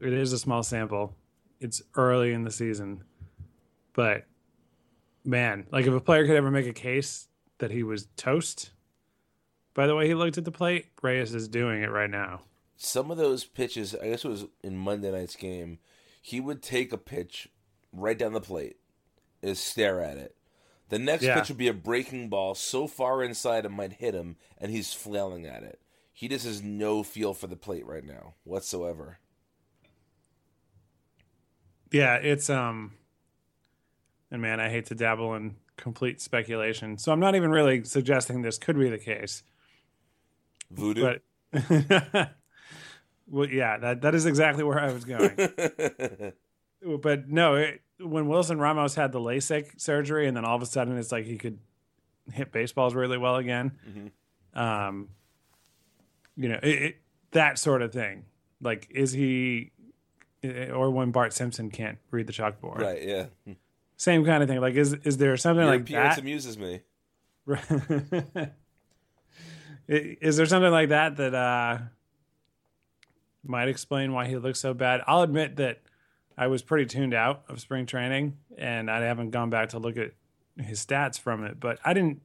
it 0.00 0.12
is 0.12 0.32
a 0.32 0.38
small 0.38 0.62
sample. 0.62 1.14
It's 1.60 1.82
early 1.94 2.32
in 2.32 2.44
the 2.44 2.50
season. 2.50 3.02
But 3.92 4.26
man, 5.24 5.66
like 5.72 5.86
if 5.86 5.92
a 5.92 6.00
player 6.00 6.26
could 6.26 6.36
ever 6.36 6.50
make 6.50 6.66
a 6.66 6.72
case 6.72 7.28
that 7.58 7.70
he 7.70 7.82
was 7.82 8.08
toast 8.16 8.70
by 9.74 9.86
the 9.86 9.94
way 9.94 10.06
he 10.06 10.14
looked 10.14 10.38
at 10.38 10.44
the 10.44 10.50
plate, 10.50 10.86
Reyes 11.02 11.34
is 11.34 11.48
doing 11.48 11.82
it 11.82 11.90
right 11.90 12.10
now. 12.10 12.40
Some 12.76 13.10
of 13.10 13.16
those 13.16 13.44
pitches, 13.44 13.94
I 13.94 14.08
guess 14.10 14.24
it 14.24 14.28
was 14.28 14.46
in 14.62 14.76
Monday 14.76 15.10
night's 15.10 15.36
game, 15.36 15.78
he 16.20 16.40
would 16.40 16.62
take 16.62 16.92
a 16.92 16.98
pitch 16.98 17.48
right 17.92 18.18
down 18.18 18.32
the 18.32 18.40
plate 18.40 18.76
and 19.42 19.56
stare 19.56 20.00
at 20.00 20.18
it. 20.18 20.36
The 20.88 20.98
next 20.98 21.24
Yeah. 21.24 21.34
pitch 21.40 21.48
would 21.48 21.58
be 21.58 21.68
a 21.68 21.72
breaking 21.74 22.28
ball 22.28 22.54
so 22.54 22.86
far 22.86 23.22
inside 23.22 23.64
it 23.64 23.70
might 23.70 23.94
hit 23.94 24.14
him, 24.14 24.36
and 24.58 24.70
he's 24.70 24.92
flailing 24.92 25.46
at 25.46 25.62
it. 25.62 25.80
He 26.12 26.28
just 26.28 26.44
has 26.46 26.62
no 26.62 27.02
feel 27.02 27.34
for 27.34 27.46
the 27.46 27.56
plate 27.56 27.86
right 27.86 28.04
now 28.04 28.34
whatsoever. 28.44 29.18
Yeah, 31.92 32.16
it's 32.16 32.50
um 32.50 32.92
and 34.30 34.42
man, 34.42 34.60
I 34.60 34.68
hate 34.68 34.86
to 34.86 34.94
dabble 34.94 35.34
in 35.34 35.56
complete 35.76 36.20
speculation. 36.20 36.98
So 36.98 37.12
I'm 37.12 37.20
not 37.20 37.34
even 37.34 37.50
really 37.50 37.84
suggesting 37.84 38.42
this 38.42 38.58
could 38.58 38.78
be 38.78 38.88
the 38.88 38.98
case. 38.98 39.42
Voodoo. 40.70 41.18
But 41.52 42.32
well, 43.28 43.48
yeah, 43.48 43.78
that 43.78 44.02
that 44.02 44.14
is 44.14 44.26
exactly 44.26 44.64
where 44.64 44.80
I 44.80 44.92
was 44.92 45.04
going. 45.04 45.34
but 47.02 47.28
no, 47.28 47.54
it, 47.54 47.80
when 47.98 48.28
Wilson 48.28 48.58
Ramos 48.58 48.94
had 48.94 49.12
the 49.12 49.20
LASIK 49.20 49.80
surgery, 49.80 50.28
and 50.28 50.36
then 50.36 50.44
all 50.44 50.56
of 50.56 50.62
a 50.62 50.66
sudden 50.66 50.96
it's 50.96 51.12
like 51.12 51.24
he 51.24 51.38
could 51.38 51.58
hit 52.32 52.52
baseballs 52.52 52.94
really 52.94 53.18
well 53.18 53.36
again. 53.36 53.72
Um, 54.54 55.08
you 56.36 56.48
know, 56.48 56.58
it, 56.62 56.82
it, 56.82 56.96
that 57.32 57.58
sort 57.58 57.82
of 57.82 57.92
thing. 57.92 58.24
Like, 58.60 58.88
is 58.90 59.12
he, 59.12 59.72
or 60.42 60.90
when 60.90 61.10
Bart 61.10 61.32
Simpson 61.32 61.70
can't 61.70 61.98
read 62.10 62.26
the 62.26 62.32
chalkboard? 62.32 62.78
right, 62.78 63.02
yeah. 63.02 63.26
Same 63.96 64.24
kind 64.24 64.42
of 64.42 64.48
thing. 64.48 64.60
Like, 64.60 64.74
is 64.74 64.92
is 64.92 65.16
there 65.16 65.36
something 65.36 65.64
Your 65.64 65.72
like 65.72 65.82
appearance 65.82 66.16
that? 66.16 66.20
amuses 66.22 66.58
me. 66.58 66.82
is 69.88 70.36
there 70.36 70.46
something 70.46 70.70
like 70.70 70.90
that 70.90 71.16
that 71.16 71.34
uh, 71.34 71.78
might 73.48 73.68
explain 73.68 74.12
why 74.12 74.26
he 74.26 74.36
looks 74.36 74.60
so 74.60 74.74
bad? 74.74 75.02
I'll 75.06 75.22
admit 75.22 75.56
that 75.56 75.80
I 76.36 76.46
was 76.48 76.62
pretty 76.62 76.86
tuned 76.86 77.14
out 77.14 77.44
of 77.48 77.60
spring 77.60 77.86
training, 77.86 78.36
and 78.58 78.90
I 78.90 79.00
haven't 79.00 79.30
gone 79.30 79.50
back 79.50 79.70
to 79.70 79.78
look 79.78 79.96
at 79.96 80.12
his 80.62 80.84
stats 80.84 81.18
from 81.18 81.44
it. 81.44 81.58
But 81.58 81.78
I 81.84 81.94
didn't 81.94 82.20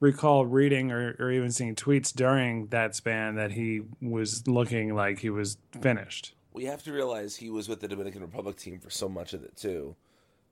recall 0.00 0.46
reading 0.46 0.92
or, 0.92 1.16
or 1.18 1.30
even 1.30 1.50
seeing 1.50 1.74
tweets 1.74 2.14
during 2.14 2.68
that 2.68 2.94
span 2.94 3.36
that 3.36 3.52
he 3.52 3.82
was 4.00 4.46
looking 4.46 4.94
like 4.94 5.20
he 5.20 5.30
was 5.30 5.56
finished. 5.80 6.34
We 6.52 6.66
have 6.66 6.84
to 6.84 6.92
realize 6.92 7.36
he 7.36 7.50
was 7.50 7.68
with 7.68 7.80
the 7.80 7.88
Dominican 7.88 8.22
Republic 8.22 8.56
team 8.56 8.78
for 8.78 8.90
so 8.90 9.08
much 9.08 9.32
of 9.32 9.42
it 9.42 9.56
too. 9.56 9.96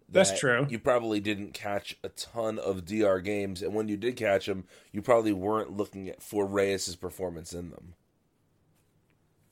That's 0.09 0.39
true. 0.39 0.67
You 0.69 0.79
probably 0.79 1.21
didn't 1.21 1.55
catch 1.55 1.97
a 2.05 2.11
ton 2.11 2.59
of 2.59 2.85
DR 2.85 3.21
games, 3.21 3.63
and 3.63 3.75
when 3.75 3.89
you 3.89 3.97
did 3.97 4.17
catch 4.17 4.47
them, 4.47 4.65
you 4.93 5.01
probably 5.01 5.33
weren't 5.33 5.75
looking 5.75 6.09
at 6.09 6.23
for 6.23 6.45
Reyes' 6.45 6.97
performance 6.97 7.55
in 7.55 7.71
them. 7.71 7.95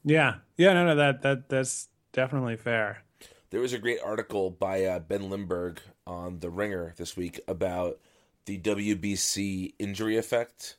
Yeah, 0.05 0.37
yeah, 0.57 0.73
no, 0.73 0.87
no, 0.87 0.95
that 0.97 1.23
that 1.23 1.49
that's 1.49 1.89
definitely 2.13 2.57
fair. 2.57 3.05
There 3.51 3.61
was 3.61 3.73
a 3.73 3.79
great 3.79 3.99
article 4.05 4.51
by 4.51 4.85
uh, 4.85 5.01
Ben 5.01 5.29
Lindbergh 5.29 5.81
on 6.07 6.39
The 6.39 6.51
Ringer 6.51 6.95
this 6.97 7.17
week 7.17 7.41
about 7.49 7.99
the 8.47 8.59
WBC 8.59 9.75
injury 9.79 10.17
effect, 10.17 10.77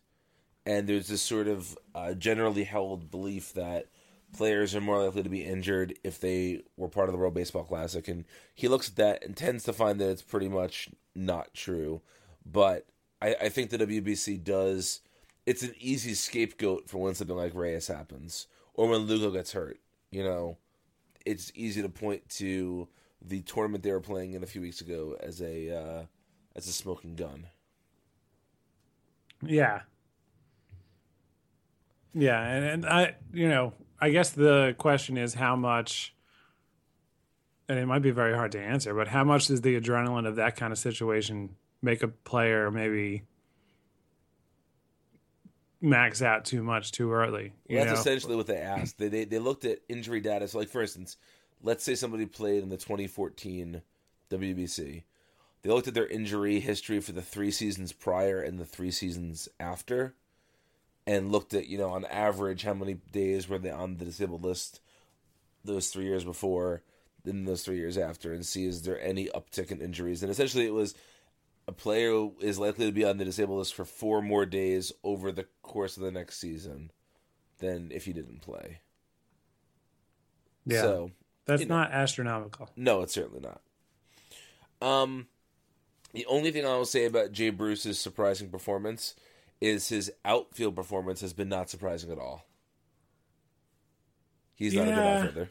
and 0.65 0.88
there's 0.88 1.07
this 1.07 1.21
sort 1.21 1.47
of 1.47 1.77
uh, 1.93 2.13
generally 2.13 2.63
held 2.63 3.12
belief 3.12 3.53
that 3.53 3.88
players 4.34 4.73
are 4.75 4.81
more 4.81 5.03
likely 5.03 5.23
to 5.23 5.29
be 5.29 5.43
injured 5.43 5.97
if 6.03 6.19
they 6.19 6.62
were 6.77 6.88
part 6.88 7.10
of 7.10 7.13
the 7.13 7.19
World 7.19 7.34
Baseball 7.34 7.63
Classic, 7.63 8.07
and 8.07 8.25
he 8.55 8.67
looks 8.67 8.89
at 8.89 8.95
that 8.95 9.23
and 9.23 9.36
tends 9.36 9.63
to 9.65 9.73
find 9.73 9.99
that 9.99 10.10
it's 10.10 10.21
pretty 10.21 10.47
much 10.47 10.89
not 11.15 11.53
true. 11.53 12.01
But 12.45 12.88
I, 13.21 13.36
I 13.41 13.49
think 13.49 13.69
the 13.69 13.77
WBC 13.77 14.43
does. 14.43 15.01
It's 15.45 15.63
an 15.63 15.73
easy 15.79 16.13
scapegoat 16.13 16.89
for 16.89 16.99
when 16.99 17.15
something 17.15 17.36
like 17.36 17.55
Reyes 17.55 17.88
happens, 17.88 18.47
or 18.73 18.88
when 18.88 19.01
Lugo 19.01 19.31
gets 19.31 19.53
hurt. 19.53 19.79
You 20.10 20.23
know, 20.23 20.57
it's 21.25 21.51
easy 21.55 21.81
to 21.81 21.89
point 21.89 22.27
to 22.29 22.88
the 23.21 23.41
tournament 23.41 23.84
they 23.84 23.91
were 23.91 24.01
playing 24.01 24.34
in 24.34 24.43
a 24.43 24.47
few 24.47 24.62
weeks 24.62 24.81
ago 24.81 25.15
as 25.21 25.41
a 25.41 25.75
uh, 25.75 26.03
as 26.55 26.67
a 26.67 26.73
smoking 26.73 27.15
gun. 27.15 27.47
Yeah. 29.43 29.81
Yeah, 32.13 32.41
and, 32.41 32.65
and 32.65 32.86
I, 32.86 33.15
you 33.34 33.47
know, 33.47 33.73
I 33.99 34.10
guess 34.10 34.31
the 34.31 34.75
question 34.77 35.17
is 35.17 35.34
how 35.34 35.55
much, 35.55 36.13
and 37.69 37.79
it 37.79 37.86
might 37.86 38.01
be 38.01 38.12
very 38.12 38.34
hard 38.34 38.51
to 38.51 38.60
answer, 38.60 38.93
but 38.93 39.07
how 39.07 39.23
much 39.23 39.47
does 39.47 39.62
the 39.62 39.79
adrenaline 39.79 40.27
of 40.27 40.36
that 40.36 40.57
kind 40.57 40.73
of 40.73 40.79
situation 40.79 41.55
make 41.81 42.03
a 42.03 42.10
player 42.10 42.69
maybe 42.69 43.23
max 45.81 46.21
out 46.21 46.45
too 46.45 46.63
much 46.63 46.91
too 46.91 47.11
early? 47.11 47.53
You 47.67 47.77
Well, 47.77 47.85
that's 47.85 47.95
know? 47.95 47.99
essentially 47.99 48.35
what 48.35 48.47
they 48.47 48.57
asked. 48.57 48.97
They, 48.97 49.07
they 49.07 49.25
they 49.25 49.39
looked 49.39 49.65
at 49.65 49.79
injury 49.89 50.21
data. 50.21 50.47
So, 50.47 50.59
like 50.59 50.69
for 50.69 50.81
instance, 50.81 51.17
let's 51.63 51.83
say 51.83 51.95
somebody 51.95 52.25
played 52.25 52.63
in 52.63 52.69
the 52.69 52.77
2014 52.77 53.81
WBC. 54.29 55.03
They 55.63 55.69
looked 55.69 55.87
at 55.87 55.93
their 55.93 56.07
injury 56.07 56.59
history 56.59 56.99
for 57.01 57.11
the 57.11 57.21
three 57.21 57.51
seasons 57.51 57.93
prior 57.93 58.41
and 58.41 58.57
the 58.59 58.65
three 58.65 58.91
seasons 58.91 59.47
after, 59.59 60.15
and 61.05 61.31
looked 61.31 61.53
at 61.53 61.67
you 61.67 61.77
know 61.77 61.89
on 61.89 62.05
average 62.05 62.63
how 62.63 62.73
many 62.73 62.95
days 63.11 63.47
were 63.49 63.59
they 63.59 63.71
on 63.71 63.97
the 63.97 64.05
disabled 64.05 64.43
list 64.43 64.81
those 65.63 65.89
three 65.89 66.05
years 66.05 66.23
before, 66.23 66.81
then 67.23 67.45
those 67.45 67.63
three 67.63 67.77
years 67.77 67.97
after, 67.97 68.33
and 68.33 68.45
see 68.45 68.65
is 68.65 68.81
there 68.81 68.99
any 68.99 69.27
uptick 69.27 69.71
in 69.71 69.81
injuries. 69.81 70.23
And 70.23 70.31
essentially, 70.31 70.65
it 70.65 70.73
was 70.73 70.95
a 71.71 71.73
player 71.73 72.29
is 72.41 72.60
likely 72.60 72.86
to 72.86 72.91
be 72.91 73.05
on 73.05 73.17
the 73.17 73.25
disabled 73.25 73.60
list 73.60 73.73
for 73.73 73.86
four 73.86 74.21
more 74.21 74.45
days 74.45 74.91
over 75.03 75.31
the 75.31 75.45
course 75.62 75.95
of 75.95 76.03
the 76.03 76.12
next 76.12 76.38
season 76.39 76.91
than 77.60 77.91
if 77.91 78.05
he 78.05 78.13
didn't 78.13 78.41
play. 78.41 78.79
yeah, 80.65 80.81
So 80.81 81.12
that's 81.45 81.62
you 81.62 81.67
know. 81.67 81.75
not 81.77 81.91
astronomical. 81.91 82.69
no, 82.75 83.01
it's 83.01 83.13
certainly 83.13 83.39
not. 83.39 83.62
Um, 84.81 85.27
the 86.13 86.25
only 86.25 86.51
thing 86.51 86.65
I 86.65 86.75
will 86.75 86.86
say 86.86 87.05
about 87.05 87.31
Jay 87.31 87.51
Bruce's 87.51 87.99
surprising 87.99 88.49
performance 88.49 89.15
is 89.62 89.89
his 89.89 90.12
outfield 90.25 90.75
performance 90.75 91.21
has 91.21 91.34
been 91.34 91.49
not 91.49 91.69
surprising 91.69 92.12
at 92.12 92.17
all. 92.17 92.45
He's 94.55 94.73
not 94.73 94.88
a 94.88 94.91
good 94.91 94.99
outfielder. 94.99 95.49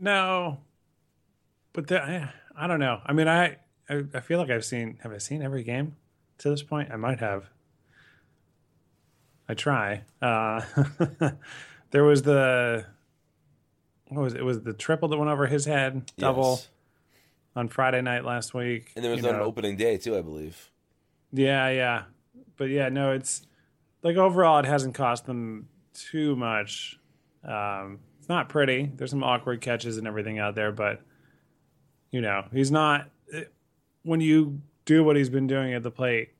No, 0.00 0.58
but 1.72 1.88
the, 1.88 2.02
I, 2.02 2.32
I 2.56 2.66
don't 2.66 2.80
know. 2.80 3.00
I 3.04 3.12
mean, 3.12 3.28
I, 3.28 3.56
I 3.88 4.04
I 4.14 4.20
feel 4.20 4.38
like 4.38 4.50
I've 4.50 4.64
seen. 4.64 4.98
Have 5.02 5.12
I 5.12 5.18
seen 5.18 5.42
every 5.42 5.62
game? 5.62 5.96
to 6.38 6.50
this 6.50 6.62
point? 6.62 6.90
I 6.90 6.96
might 6.96 7.20
have. 7.20 7.48
I 9.48 9.54
try. 9.54 10.02
Uh, 10.20 10.60
there 11.90 12.04
was 12.04 12.22
the 12.22 12.84
what 14.08 14.22
was 14.22 14.34
it? 14.34 14.40
it? 14.40 14.44
Was 14.44 14.62
the 14.62 14.72
triple 14.72 15.08
that 15.08 15.16
went 15.16 15.30
over 15.30 15.46
his 15.46 15.64
head, 15.64 16.10
double 16.18 16.52
Yes. 16.56 16.68
on 17.54 17.68
Friday 17.68 18.02
night 18.02 18.24
last 18.24 18.54
week? 18.54 18.92
And 18.96 19.04
there 19.04 19.12
was 19.12 19.22
you 19.22 19.28
an 19.30 19.36
opening 19.36 19.76
day 19.76 19.96
too, 19.98 20.16
I 20.16 20.22
believe. 20.22 20.70
Yeah, 21.32 21.68
yeah, 21.70 22.02
but 22.56 22.70
yeah, 22.70 22.88
no, 22.88 23.12
it's 23.12 23.46
like 24.02 24.16
overall, 24.16 24.58
it 24.58 24.64
hasn't 24.66 24.94
cost 24.94 25.26
them 25.26 25.68
too 25.94 26.36
much. 26.36 26.98
Um, 27.44 28.00
it's 28.18 28.28
not 28.28 28.48
pretty. 28.48 28.90
There's 28.94 29.10
some 29.10 29.24
awkward 29.24 29.60
catches 29.60 29.96
and 29.96 30.06
everything 30.06 30.38
out 30.38 30.54
there, 30.54 30.72
but 30.72 31.00
you 32.10 32.20
know, 32.20 32.44
he's 32.52 32.70
not. 32.70 33.08
When 34.06 34.20
you 34.20 34.60
do 34.84 35.02
what 35.02 35.16
he's 35.16 35.28
been 35.28 35.46
doing 35.46 35.74
at 35.74 35.82
the 35.82 35.90
plate, 35.90 36.30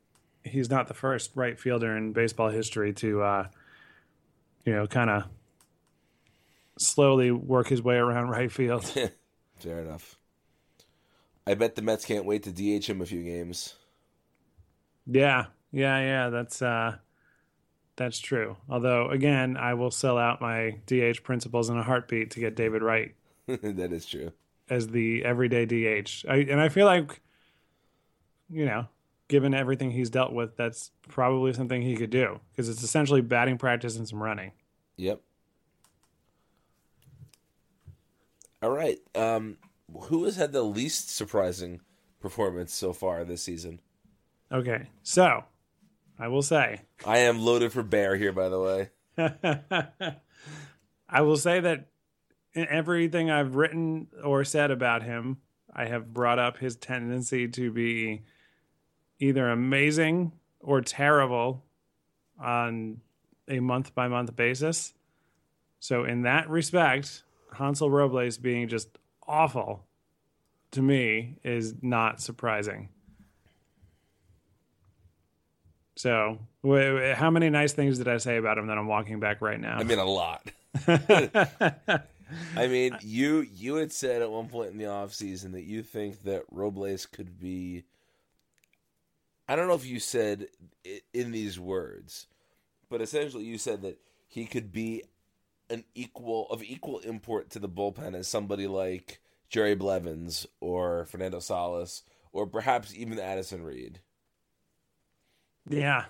he's 0.45 0.71
not 0.71 0.87
the 0.87 0.95
first 0.95 1.33
right 1.35 1.59
fielder 1.59 1.97
in 1.97 2.13
baseball 2.13 2.49
history 2.49 2.93
to, 2.95 3.23
uh, 3.23 3.49
you 4.65 4.73
know, 4.73 4.87
kind 4.87 5.11
of 5.11 5.25
slowly 6.79 7.33
work 7.33 7.69
his 7.69 7.83
way 7.83 7.97
around 7.97 8.29
right 8.31 8.53
field. 8.53 8.85
Fair 9.57 9.81
enough. 9.81 10.17
I 11.47 11.55
bet 11.55 11.75
the 11.75 11.83
Mets 11.83 12.05
can't 12.05 12.25
wait 12.25 12.45
to 12.45 12.53
DH 12.53 12.87
him 12.87 13.01
a 13.01 13.07
few 13.07 13.23
games. 13.23 13.75
Yeah, 15.07 15.47
yeah, 15.73 15.99
yeah. 16.01 16.29
That's 16.31 16.61
uh, 16.61 16.97
that's 17.97 18.19
true. 18.19 18.57
Although, 18.69 19.11
again, 19.11 19.57
I 19.57 19.75
will 19.75 19.91
sell 19.91 20.19
out 20.19 20.41
my 20.41 20.79
DH 20.87 21.23
principles 21.23 21.71
in 21.71 21.79
a 21.79 21.83
heartbeat 21.83 22.31
to 22.33 22.41
get 22.41 22.55
David 22.55 22.83
Wright 22.83 23.15
that 23.47 23.93
is 23.93 24.07
true. 24.07 24.33
as 24.69 24.89
the 24.89 25.25
everyday 25.25 25.65
DH. 25.65 26.25
I, 26.29 26.37
and 26.37 26.61
I 26.61 26.69
feel 26.69 26.87
like, 26.87 27.21
you 28.51 28.65
know, 28.65 28.87
given 29.29 29.55
everything 29.55 29.91
he's 29.91 30.11
dealt 30.11 30.33
with, 30.33 30.57
that's 30.57 30.91
probably 31.09 31.53
something 31.53 31.83
he 31.83 31.97
could 31.97 32.11
do 32.11 32.41
because 32.51 32.69
it's 32.69 32.83
essentially 32.83 33.21
batting 33.21 33.59
practice 33.59 33.97
and 33.97 34.09
some 34.09 34.23
running. 34.23 34.53
Yep. 34.97 35.21
All 38.63 38.71
right. 38.71 38.99
Um, 39.15 39.59
who 40.05 40.25
has 40.25 40.37
had 40.37 40.53
the 40.53 40.63
least 40.63 41.11
surprising 41.11 41.81
performance 42.21 42.75
so 42.75 42.93
far 42.93 43.25
this 43.25 43.43
season? 43.43 43.81
Okay, 44.51 44.87
so 45.03 45.45
I 46.19 46.29
will 46.29 46.43
say, 46.43 46.83
I 47.05 47.19
am 47.19 47.41
loaded 47.41 47.73
for 47.73 47.83
bear 47.83 48.17
here, 48.17 48.33
by 48.33 48.49
the 48.49 48.61
way. 48.61 48.91
I 51.09 51.23
will 51.23 51.37
say 51.37 51.61
that 51.61 51.89
in 52.55 52.67
everything 52.69 53.31
I've 53.31 53.55
written 53.55 54.09
or 54.25 54.45
said 54.45 54.71
about 54.71 55.03
him, 55.03 55.39
I 55.75 55.87
have 55.87 56.13
brought 56.13 56.39
up 56.39 56.59
his 56.59 56.77
tendency 56.77 57.49
to 57.49 57.71
be 57.71 58.23
either 59.19 59.49
amazing 59.49 60.33
or 60.61 60.81
terrible 60.81 61.65
on 62.41 63.01
a 63.49 63.61
month 63.61 63.95
by 63.95 64.09
month 64.09 64.35
basis. 64.37 64.93
So, 65.79 66.05
in 66.05 66.23
that 66.23 66.49
respect, 66.49 67.23
Hansel 67.53 67.91
Robles 67.91 68.39
being 68.39 68.69
just 68.69 68.89
awful 69.27 69.85
to 70.73 70.83
me 70.83 71.39
is 71.45 71.75
not 71.83 72.21
surprising. 72.21 72.89
So, 75.97 76.39
how 77.15 77.31
many 77.31 77.49
nice 77.49 77.73
things 77.73 77.99
did 77.99 78.09
I 78.09 78.19
say 78.19 78.37
about 78.37 78.59
him 78.59 78.67
that 78.67 78.77
I'm 78.77 78.87
walking 78.87 79.19
back 79.19 79.41
right 79.41 79.59
now? 79.59 79.79
I 79.79 79.85
mean, 79.85 79.99
a 79.99 80.05
lot. 80.05 80.51
I 82.57 82.67
mean, 82.67 82.97
you 83.01 83.47
you 83.55 83.77
had 83.77 83.93
said 83.93 84.21
at 84.21 84.31
one 84.31 84.49
point 84.49 84.73
in 84.73 84.79
the 84.79 84.87
off 84.87 85.15
season 85.15 85.53
that 85.53 85.65
you 85.65 85.83
think 85.83 86.23
that 86.25 86.45
Robles 86.51 87.07
could 87.07 87.39
be. 87.41 87.85
I 89.49 89.57
don't 89.57 89.69
know 89.69 89.75
if 89.75 89.87
you 89.87 90.01
said 90.01 90.49
it 90.85 91.05
in 91.15 91.31
these 91.31 91.59
words, 91.59 92.27
but 92.91 93.01
essentially 93.01 93.45
you 93.45 93.59
said 93.59 93.83
that 93.83 93.99
he 94.27 94.47
could 94.47 94.73
be 94.73 95.05
an 95.71 95.85
equal 95.95 96.49
of 96.51 96.63
equal 96.63 96.99
import 97.01 97.51
to 97.51 97.59
the 97.59 97.69
bullpen 97.69 98.15
as 98.15 98.29
somebody 98.29 98.67
like 98.67 99.21
Jerry 99.49 99.75
Blevins 99.75 100.47
or 100.61 101.05
Fernando 101.07 101.41
Salas 101.41 102.03
or 102.33 102.47
perhaps 102.47 102.95
even 102.95 103.19
Addison 103.19 103.63
Reed. 103.63 104.01
Yeah. 105.69 106.05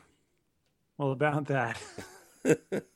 Well, 0.98 1.12
about 1.12 1.46
that. 1.46 1.80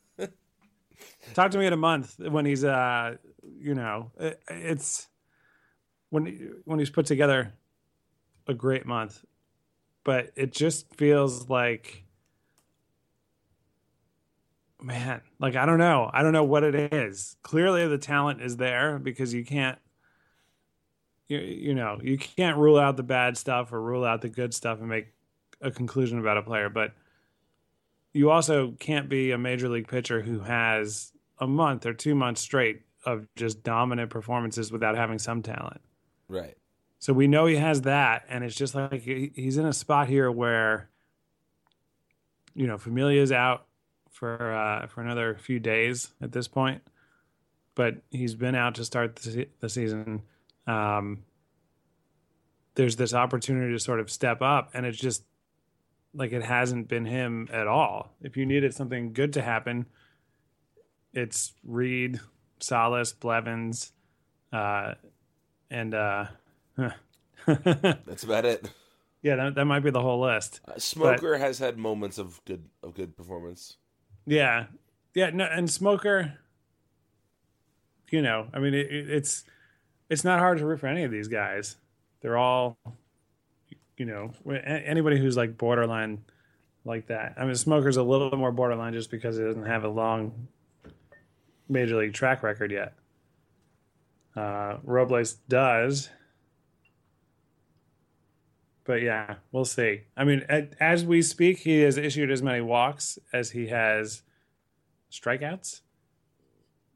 Talk 1.34 1.50
to 1.52 1.58
me 1.58 1.66
in 1.66 1.72
a 1.72 1.78
month 1.78 2.18
when 2.18 2.44
he's 2.46 2.64
uh 2.64 3.16
you 3.58 3.74
know, 3.74 4.10
it, 4.18 4.42
it's 4.48 5.08
when 6.10 6.60
when 6.64 6.78
he's 6.78 6.90
put 6.90 7.06
together 7.06 7.52
a 8.46 8.54
great 8.54 8.86
month. 8.86 9.24
But 10.04 10.30
it 10.36 10.52
just 10.52 10.94
feels 10.96 11.48
like 11.48 12.04
man, 14.82 15.20
like 15.38 15.56
I 15.56 15.66
don't 15.66 15.78
know. 15.78 16.10
I 16.12 16.22
don't 16.22 16.32
know 16.32 16.44
what 16.44 16.64
it 16.64 16.92
is. 16.92 17.36
Clearly 17.42 17.86
the 17.86 17.98
talent 17.98 18.40
is 18.40 18.56
there 18.56 18.98
because 18.98 19.34
you 19.34 19.44
can't 19.44 19.78
you, 21.28 21.38
you 21.38 21.74
know, 21.74 21.98
you 22.02 22.18
can't 22.18 22.58
rule 22.58 22.78
out 22.78 22.96
the 22.96 23.04
bad 23.04 23.38
stuff 23.38 23.72
or 23.72 23.80
rule 23.80 24.04
out 24.04 24.20
the 24.20 24.28
good 24.28 24.52
stuff 24.52 24.80
and 24.80 24.88
make 24.88 25.06
a 25.60 25.70
conclusion 25.70 26.18
about 26.18 26.36
a 26.36 26.42
player, 26.42 26.68
but 26.68 26.92
you 28.12 28.30
also 28.30 28.72
can't 28.80 29.08
be 29.08 29.30
a 29.30 29.38
major 29.38 29.68
league 29.68 29.86
pitcher 29.86 30.20
who 30.20 30.40
has 30.40 31.12
a 31.38 31.46
month 31.46 31.86
or 31.86 31.94
two 31.94 32.16
months 32.16 32.40
straight 32.40 32.82
of 33.06 33.28
just 33.36 33.62
dominant 33.62 34.10
performances 34.10 34.72
without 34.72 34.96
having 34.96 35.18
some 35.18 35.40
talent. 35.40 35.80
Right. 36.28 36.56
So 37.00 37.14
we 37.14 37.26
know 37.26 37.46
he 37.46 37.56
has 37.56 37.82
that, 37.82 38.26
and 38.28 38.44
it's 38.44 38.54
just 38.54 38.74
like 38.74 39.02
he's 39.02 39.56
in 39.56 39.64
a 39.64 39.72
spot 39.72 40.06
here 40.06 40.30
where, 40.30 40.90
you 42.54 42.66
know, 42.66 42.76
Familia's 42.76 43.32
out 43.32 43.66
for 44.10 44.52
uh, 44.52 44.86
for 44.86 45.00
another 45.00 45.34
few 45.36 45.58
days 45.58 46.12
at 46.20 46.30
this 46.32 46.46
point, 46.46 46.82
but 47.74 48.02
he's 48.10 48.34
been 48.34 48.54
out 48.54 48.74
to 48.74 48.84
start 48.84 49.16
the, 49.16 49.48
the 49.60 49.68
season. 49.70 50.20
Um, 50.66 51.24
there's 52.74 52.96
this 52.96 53.14
opportunity 53.14 53.72
to 53.72 53.78
sort 53.78 54.00
of 54.00 54.10
step 54.10 54.42
up, 54.42 54.70
and 54.74 54.84
it's 54.84 54.98
just 54.98 55.24
like 56.12 56.32
it 56.32 56.42
hasn't 56.42 56.88
been 56.88 57.06
him 57.06 57.48
at 57.50 57.66
all. 57.66 58.14
If 58.20 58.36
you 58.36 58.44
needed 58.44 58.74
something 58.74 59.14
good 59.14 59.32
to 59.34 59.42
happen, 59.42 59.86
it's 61.14 61.54
Reed, 61.64 62.20
Salas, 62.58 63.14
Blevins, 63.14 63.92
uh, 64.52 64.94
and 65.70 65.94
uh, 65.94 66.26
That's 67.46 68.22
about 68.22 68.44
it. 68.44 68.70
yeah, 69.22 69.36
that, 69.36 69.54
that 69.56 69.64
might 69.64 69.80
be 69.80 69.90
the 69.90 70.00
whole 70.00 70.20
list. 70.20 70.60
Uh, 70.66 70.78
Smoker 70.78 71.36
has 71.38 71.58
had 71.58 71.76
moments 71.78 72.18
of 72.18 72.40
good 72.44 72.64
of 72.82 72.94
good 72.94 73.16
performance. 73.16 73.76
Yeah, 74.26 74.66
yeah, 75.14 75.30
no, 75.30 75.44
and 75.44 75.70
Smoker. 75.70 76.34
You 78.10 78.22
know, 78.22 78.48
I 78.52 78.58
mean, 78.58 78.74
it, 78.74 78.90
it- 78.90 79.10
it's 79.10 79.44
it's 80.08 80.24
not 80.24 80.38
hard 80.40 80.58
to 80.58 80.66
root 80.66 80.80
for 80.80 80.88
any 80.88 81.04
of 81.04 81.10
these 81.12 81.28
guys. 81.28 81.76
They're 82.20 82.36
all, 82.36 82.76
you 83.96 84.04
know, 84.06 84.32
anybody 84.64 85.18
who's 85.18 85.36
like 85.36 85.56
borderline 85.56 86.22
like 86.84 87.06
that. 87.06 87.34
I 87.38 87.44
mean, 87.44 87.54
Smoker's 87.54 87.96
a 87.96 88.02
little 88.02 88.28
bit 88.30 88.38
more 88.38 88.50
borderline 88.52 88.92
just 88.92 89.10
because 89.10 89.36
he 89.36 89.44
doesn't 89.44 89.66
have 89.66 89.84
a 89.84 89.88
long 89.88 90.48
major 91.68 91.96
league 91.96 92.12
track 92.12 92.42
record 92.42 92.72
yet. 92.72 92.94
Uh, 94.36 94.78
Robles 94.82 95.34
does. 95.48 96.10
But 98.84 99.02
yeah, 99.02 99.36
we'll 99.52 99.64
see. 99.64 100.02
I 100.16 100.24
mean, 100.24 100.44
as 100.80 101.04
we 101.04 101.22
speak, 101.22 101.58
he 101.58 101.80
has 101.80 101.96
issued 101.96 102.30
as 102.30 102.42
many 102.42 102.60
walks 102.60 103.18
as 103.32 103.50
he 103.50 103.68
has 103.68 104.22
strikeouts. 105.10 105.80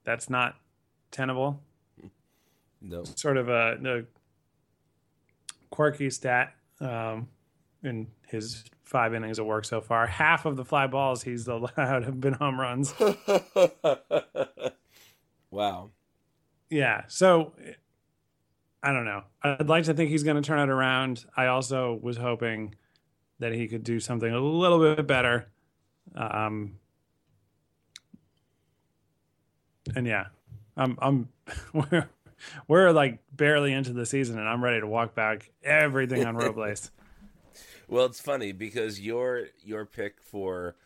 That's 0.04 0.30
not 0.30 0.56
tenable. 1.10 1.60
No. 2.80 3.04
Sort 3.04 3.36
of 3.36 3.48
a, 3.48 3.78
a 3.84 4.02
quirky 5.70 6.10
stat 6.10 6.54
um, 6.80 7.28
in 7.82 8.08
his 8.28 8.64
five 8.84 9.14
innings 9.14 9.38
of 9.38 9.46
work 9.46 9.64
so 9.64 9.80
far. 9.80 10.06
Half 10.06 10.44
of 10.44 10.56
the 10.56 10.64
fly 10.64 10.86
balls 10.86 11.22
he's 11.22 11.48
allowed 11.48 12.04
have 12.04 12.20
been 12.20 12.34
home 12.34 12.60
runs. 12.60 12.94
wow. 15.50 15.90
Yeah. 16.70 17.02
So 17.08 17.52
I 18.84 18.92
don't 18.92 19.06
know. 19.06 19.22
I'd 19.42 19.68
like 19.68 19.84
to 19.84 19.94
think 19.94 20.10
he's 20.10 20.22
going 20.22 20.36
to 20.36 20.42
turn 20.42 20.58
it 20.58 20.68
around. 20.70 21.24
I 21.34 21.46
also 21.46 21.98
was 22.02 22.18
hoping 22.18 22.74
that 23.38 23.52
he 23.52 23.66
could 23.66 23.82
do 23.82 23.98
something 23.98 24.30
a 24.30 24.38
little 24.38 24.78
bit 24.78 25.06
better. 25.06 25.48
Um, 26.14 26.76
and 29.96 30.06
yeah, 30.06 30.26
I'm, 30.76 30.98
I'm, 31.00 31.28
we're, 31.72 32.10
we're 32.68 32.90
like 32.92 33.20
barely 33.32 33.72
into 33.72 33.94
the 33.94 34.04
season 34.04 34.38
and 34.38 34.46
I'm 34.46 34.62
ready 34.62 34.80
to 34.80 34.86
walk 34.86 35.14
back 35.14 35.50
everything 35.62 36.26
on 36.26 36.36
Robles. 36.36 36.90
Well, 37.88 38.04
it's 38.04 38.20
funny 38.20 38.52
because 38.52 39.00
your 39.00 39.46
your 39.62 39.86
pick 39.86 40.20
for 40.20 40.76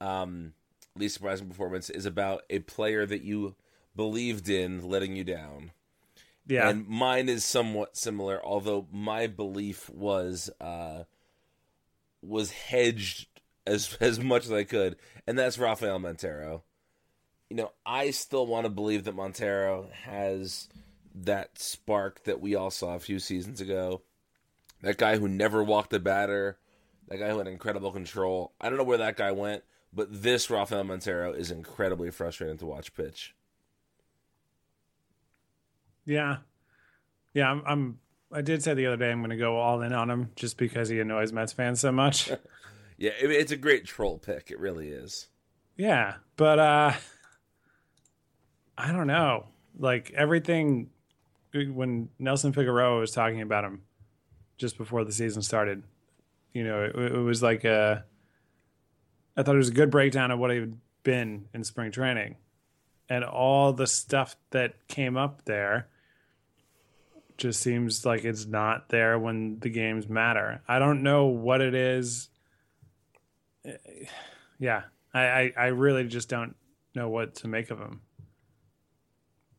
um, 0.00 0.54
least 0.96 1.14
surprising 1.14 1.48
performance 1.48 1.90
is 1.90 2.06
about 2.06 2.42
a 2.48 2.60
player 2.60 3.04
that 3.04 3.22
you 3.22 3.54
believed 3.94 4.48
in 4.48 4.88
letting 4.88 5.14
you 5.14 5.24
down. 5.24 5.72
Yeah. 6.46 6.68
And 6.68 6.86
mine 6.86 7.28
is 7.28 7.44
somewhat 7.44 7.96
similar, 7.96 8.44
although 8.44 8.86
my 8.92 9.26
belief 9.26 9.88
was 9.90 10.50
uh, 10.60 11.04
was 12.22 12.50
hedged 12.50 13.28
as 13.66 13.96
as 14.00 14.20
much 14.20 14.44
as 14.44 14.52
I 14.52 14.64
could, 14.64 14.96
and 15.26 15.38
that's 15.38 15.58
Rafael 15.58 15.98
Montero. 15.98 16.64
You 17.50 17.56
know, 17.56 17.72
I 17.84 18.10
still 18.10 18.46
want 18.46 18.64
to 18.64 18.70
believe 18.70 19.04
that 19.04 19.14
Montero 19.14 19.88
has 20.04 20.68
that 21.14 21.58
spark 21.58 22.24
that 22.24 22.40
we 22.40 22.54
all 22.54 22.70
saw 22.70 22.94
a 22.94 23.00
few 23.00 23.18
seasons 23.18 23.60
ago. 23.60 24.02
That 24.82 24.98
guy 24.98 25.16
who 25.16 25.28
never 25.28 25.62
walked 25.62 25.92
a 25.94 26.00
batter, 26.00 26.58
that 27.08 27.18
guy 27.18 27.30
who 27.30 27.38
had 27.38 27.46
incredible 27.46 27.92
control. 27.92 28.52
I 28.60 28.68
don't 28.68 28.78
know 28.78 28.84
where 28.84 28.98
that 28.98 29.16
guy 29.16 29.32
went, 29.32 29.62
but 29.92 30.22
this 30.22 30.50
Rafael 30.50 30.84
Montero 30.84 31.32
is 31.32 31.50
incredibly 31.50 32.10
frustrating 32.10 32.58
to 32.58 32.66
watch 32.66 32.94
pitch. 32.94 33.34
Yeah, 36.06 36.38
yeah. 37.32 37.50
I'm. 37.50 37.62
I'm 37.66 37.98
I 38.32 38.40
did 38.42 38.64
say 38.64 38.74
the 38.74 38.86
other 38.86 38.96
day 38.96 39.12
I'm 39.12 39.20
going 39.20 39.30
to 39.30 39.36
go 39.36 39.56
all 39.58 39.80
in 39.82 39.92
on 39.92 40.10
him 40.10 40.30
just 40.34 40.58
because 40.58 40.88
he 40.88 40.98
annoys 40.98 41.32
Mets 41.32 41.52
fans 41.52 41.78
so 41.78 41.92
much. 41.92 42.30
yeah, 42.98 43.12
it's 43.20 43.52
a 43.52 43.56
great 43.56 43.84
troll 43.84 44.18
pick. 44.18 44.50
It 44.50 44.58
really 44.58 44.88
is. 44.88 45.28
Yeah, 45.76 46.14
but 46.36 46.58
uh 46.58 46.92
I 48.76 48.92
don't 48.92 49.06
know. 49.06 49.46
Like 49.78 50.12
everything 50.16 50.90
when 51.52 52.08
Nelson 52.18 52.52
Figueroa 52.52 52.98
was 52.98 53.12
talking 53.12 53.40
about 53.40 53.64
him 53.64 53.82
just 54.56 54.76
before 54.76 55.04
the 55.04 55.12
season 55.12 55.42
started, 55.42 55.84
you 56.52 56.64
know, 56.64 56.82
it, 56.82 56.96
it 56.96 57.18
was 57.18 57.42
like 57.42 57.64
a. 57.64 58.04
I 59.36 59.42
thought 59.42 59.54
it 59.54 59.58
was 59.58 59.68
a 59.68 59.74
good 59.74 59.90
breakdown 59.90 60.30
of 60.30 60.38
what 60.38 60.52
he'd 60.52 60.74
been 61.02 61.46
in 61.52 61.64
spring 61.64 61.90
training, 61.90 62.36
and 63.08 63.24
all 63.24 63.72
the 63.72 63.86
stuff 63.86 64.36
that 64.50 64.88
came 64.88 65.16
up 65.16 65.44
there. 65.44 65.88
Just 67.36 67.60
seems 67.60 68.06
like 68.06 68.24
it's 68.24 68.46
not 68.46 68.88
there 68.90 69.18
when 69.18 69.58
the 69.58 69.68
games 69.68 70.08
matter. 70.08 70.62
I 70.68 70.78
don't 70.78 71.02
know 71.02 71.26
what 71.26 71.60
it 71.60 71.74
is. 71.74 72.28
Yeah, 74.58 74.82
I, 75.12 75.20
I, 75.20 75.52
I 75.56 75.66
really 75.66 76.06
just 76.06 76.28
don't 76.28 76.54
know 76.94 77.08
what 77.08 77.34
to 77.36 77.48
make 77.48 77.70
of 77.70 77.78
him. 77.80 78.02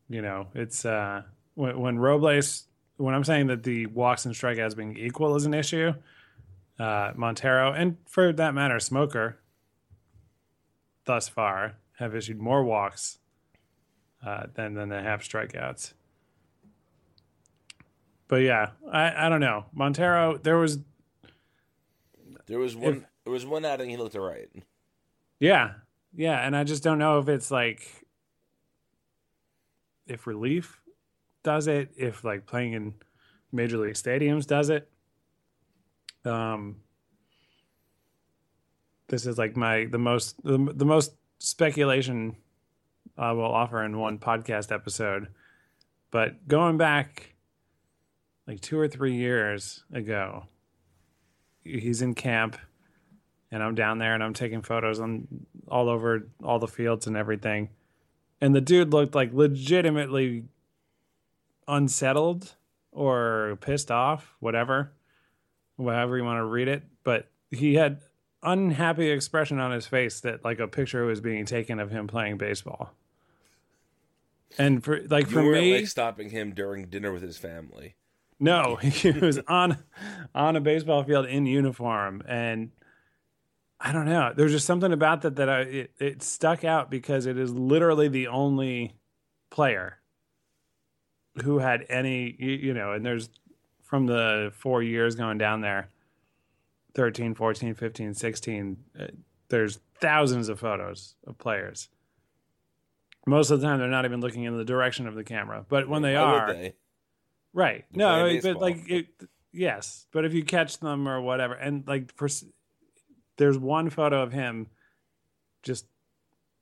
You 0.08 0.22
know, 0.22 0.46
it's 0.54 0.84
uh 0.84 1.22
when, 1.54 1.78
when 1.78 1.98
Robles, 1.98 2.64
when 2.96 3.14
I'm 3.14 3.24
saying 3.24 3.48
that 3.48 3.62
the 3.62 3.86
walks 3.86 4.24
and 4.24 4.34
strikeouts 4.34 4.76
being 4.76 4.96
equal 4.96 5.36
is 5.36 5.44
an 5.44 5.54
issue, 5.54 5.92
uh, 6.78 7.12
Montero, 7.14 7.72
and 7.72 7.96
for 8.06 8.32
that 8.32 8.54
matter, 8.54 8.78
Smoker, 8.78 9.38
thus 11.04 11.28
far, 11.28 11.76
have 11.98 12.14
issued 12.14 12.38
more 12.38 12.62
walks 12.62 13.18
uh, 14.24 14.44
than 14.54 14.74
than 14.74 14.88
they 14.88 15.02
have 15.02 15.20
strikeouts. 15.20 15.92
But 18.28 18.36
yeah, 18.36 18.70
I, 18.90 19.26
I 19.26 19.28
don't 19.28 19.40
know 19.40 19.66
Montero. 19.72 20.38
There 20.38 20.56
was 20.56 20.78
there 22.46 22.58
was 22.58 22.74
one 22.76 22.94
if, 22.94 23.02
there 23.24 23.32
was 23.32 23.46
one 23.46 23.64
outing 23.64 23.90
he 23.90 23.96
looked 23.96 24.16
all 24.16 24.26
right. 24.26 24.48
Yeah, 25.38 25.74
yeah, 26.14 26.44
and 26.46 26.56
I 26.56 26.64
just 26.64 26.82
don't 26.82 26.98
know 26.98 27.18
if 27.18 27.28
it's 27.28 27.50
like 27.50 27.82
if 30.06 30.26
relief 30.26 30.80
does 31.42 31.66
it, 31.66 31.90
if 31.96 32.24
like 32.24 32.46
playing 32.46 32.72
in 32.72 32.94
major 33.52 33.78
league 33.78 33.94
stadiums 33.94 34.46
does 34.46 34.70
it. 34.70 34.88
Um, 36.24 36.76
this 39.08 39.26
is 39.26 39.38
like 39.38 39.56
my 39.56 39.86
the 39.86 39.98
most 39.98 40.42
the, 40.42 40.58
the 40.74 40.84
most 40.84 41.14
speculation 41.38 42.36
I 43.16 43.32
will 43.32 43.44
offer 43.44 43.84
in 43.84 43.98
one 43.98 44.18
podcast 44.18 44.72
episode. 44.72 45.28
But 46.10 46.48
going 46.48 46.76
back 46.76 47.35
like 48.46 48.60
two 48.60 48.78
or 48.78 48.88
three 48.88 49.14
years 49.14 49.82
ago, 49.92 50.44
he's 51.64 52.02
in 52.02 52.14
camp 52.14 52.56
and 53.50 53.62
I'm 53.62 53.74
down 53.74 53.98
there 53.98 54.14
and 54.14 54.22
I'm 54.22 54.34
taking 54.34 54.62
photos 54.62 55.00
on 55.00 55.26
all 55.68 55.88
over 55.88 56.28
all 56.42 56.58
the 56.58 56.68
fields 56.68 57.06
and 57.06 57.16
everything. 57.16 57.70
And 58.40 58.54
the 58.54 58.60
dude 58.60 58.92
looked 58.92 59.14
like 59.14 59.32
legitimately 59.32 60.44
unsettled 61.66 62.54
or 62.92 63.58
pissed 63.60 63.90
off, 63.90 64.34
whatever, 64.40 64.92
however 65.78 66.18
you 66.18 66.24
want 66.24 66.38
to 66.38 66.44
read 66.44 66.68
it. 66.68 66.82
But 67.02 67.28
he 67.50 67.74
had 67.74 68.00
unhappy 68.42 69.10
expression 69.10 69.58
on 69.58 69.72
his 69.72 69.86
face 69.86 70.20
that 70.20 70.44
like 70.44 70.60
a 70.60 70.68
picture 70.68 71.04
was 71.04 71.20
being 71.20 71.46
taken 71.46 71.80
of 71.80 71.90
him 71.90 72.06
playing 72.06 72.38
baseball. 72.38 72.92
And 74.58 74.82
for 74.82 75.02
like 75.08 75.26
you 75.26 75.32
for 75.32 75.42
me, 75.42 75.76
like 75.76 75.88
stopping 75.88 76.30
him 76.30 76.54
during 76.54 76.86
dinner 76.86 77.12
with 77.12 77.22
his 77.22 77.38
family. 77.38 77.96
No, 78.38 78.76
he 78.82 79.10
was 79.10 79.38
on 79.48 79.78
on 80.34 80.56
a 80.56 80.60
baseball 80.60 81.02
field 81.04 81.26
in 81.26 81.46
uniform, 81.46 82.22
and 82.26 82.70
I 83.80 83.92
don't 83.92 84.06
know. 84.06 84.32
There's 84.34 84.52
just 84.52 84.66
something 84.66 84.92
about 84.92 85.22
that 85.22 85.36
that 85.36 85.48
I 85.48 85.60
it, 85.60 85.90
it 85.98 86.22
stuck 86.22 86.64
out 86.64 86.90
because 86.90 87.26
it 87.26 87.38
is 87.38 87.52
literally 87.52 88.08
the 88.08 88.28
only 88.28 88.94
player 89.50 89.98
who 91.42 91.58
had 91.58 91.84
any 91.88 92.34
you 92.38 92.72
know 92.74 92.92
and 92.92 93.04
there's 93.04 93.28
from 93.82 94.06
the 94.06 94.52
four 94.54 94.82
years 94.82 95.14
going 95.14 95.38
down 95.38 95.60
there 95.60 95.88
13 96.94 97.34
14 97.34 97.74
15 97.74 98.14
16 98.14 98.76
uh, 98.98 99.06
there's 99.48 99.80
thousands 100.00 100.48
of 100.48 100.58
photos 100.58 101.14
of 101.26 101.38
players 101.38 101.88
most 103.26 103.50
of 103.50 103.60
the 103.60 103.66
time 103.66 103.78
they're 103.78 103.88
not 103.88 104.04
even 104.04 104.20
looking 104.20 104.44
in 104.44 104.56
the 104.56 104.64
direction 104.64 105.06
of 105.06 105.14
the 105.14 105.24
camera 105.24 105.64
but 105.68 105.88
when 105.88 106.02
they 106.02 106.16
are 106.16 106.52
they? 106.52 106.74
Right 107.56 107.84
no 107.92 108.38
but 108.42 108.60
like 108.60 108.88
it, 108.88 109.06
yes 109.52 110.06
but 110.12 110.24
if 110.24 110.32
you 110.32 110.44
catch 110.44 110.78
them 110.78 111.08
or 111.08 111.20
whatever 111.20 111.54
and 111.54 111.82
like 111.88 112.14
for, 112.14 112.28
there's 113.36 113.58
one 113.58 113.90
photo 113.90 114.22
of 114.22 114.32
him 114.32 114.68
just 115.62 115.86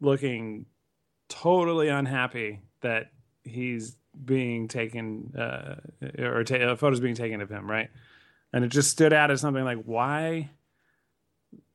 looking 0.01 0.67
totally 1.29 1.89
unhappy 1.89 2.61
that 2.81 3.11
he's 3.43 3.97
being 4.25 4.69
taken 4.69 5.35
uh, 5.37 5.77
or 6.19 6.45
ta- 6.45 6.57
uh, 6.57 6.77
photos 6.77 7.01
being 7.01 7.15
taken 7.15 7.41
of 7.41 7.51
him, 7.51 7.69
right? 7.69 7.91
And 8.53 8.65
it 8.65 8.69
just 8.69 8.91
stood 8.91 9.13
out 9.13 9.31
as 9.31 9.41
something 9.41 9.65
like, 9.65 9.83
why? 9.85 10.51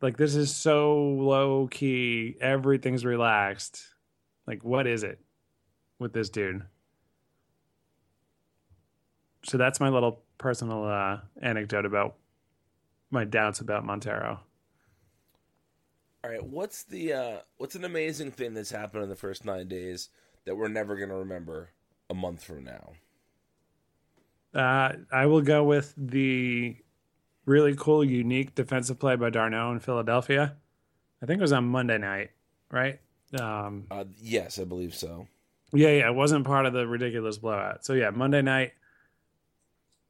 Like 0.02 0.18
this 0.18 0.36
is 0.36 0.56
so 0.56 0.98
low 0.98 1.68
key. 1.70 2.36
Everything's 2.40 3.06
relaxed. 3.06 3.84
Like, 4.48 4.64
what 4.64 4.88
is 4.88 5.04
it 5.04 5.20
with 6.00 6.14
this 6.14 6.30
dude? 6.30 6.64
So 9.44 9.58
that's 9.58 9.80
my 9.80 9.90
little 9.90 10.22
personal 10.38 10.86
uh, 10.86 11.20
anecdote 11.42 11.86
about 11.86 12.16
my 13.12 13.24
doubts 13.24 13.60
about 13.60 13.86
Montero. 13.86 14.40
All 16.24 16.30
right, 16.30 16.44
what's 16.44 16.84
the 16.84 17.14
uh, 17.14 17.38
what's 17.58 17.76
an 17.76 17.86
amazing 17.86 18.32
thing 18.32 18.54
that's 18.54 18.72
happened 18.72 19.04
in 19.04 19.10
the 19.10 19.16
first 19.16 19.46
nine 19.46 19.68
days 19.68 20.10
that 20.46 20.56
we're 20.56 20.68
never 20.68 20.98
going 20.98 21.10
to 21.10 21.16
remember 21.16 21.70
a 22.10 22.14
month 22.14 22.44
from 22.44 22.66
now? 22.66 22.92
Uh, 24.54 24.94
I 25.12 25.28
will 25.28 25.42
go 25.42 25.64
with 25.64 25.94
the 25.96 26.76
really 27.46 27.76
cool, 27.76 28.04
unique 28.04 28.54
defensive 28.56 29.00
play 29.00 29.16
by 29.16 29.30
d'Arnaud 29.30 29.72
in 29.72 29.80
Philadelphia. 29.80 30.56
I 31.22 31.26
think 31.26 31.40
it 31.40 31.42
was 31.42 31.54
on 31.54 31.66
Monday 31.66 31.98
night, 31.98 32.32
right? 32.72 33.00
Um, 33.40 33.86
uh, 33.90 34.06
yes, 34.22 34.60
I 34.60 34.66
believe 34.66 34.96
so. 34.96 35.28
Yeah, 35.72 35.90
yeah, 35.90 36.08
it 36.08 36.16
wasn't 36.16 36.46
part 36.46 36.66
of 36.66 36.74
the 36.74 36.88
ridiculous 36.88 37.38
blowout. 37.38 37.86
So 37.86 37.94
yeah, 37.94 38.10
Monday 38.10 38.42
night, 38.42 38.74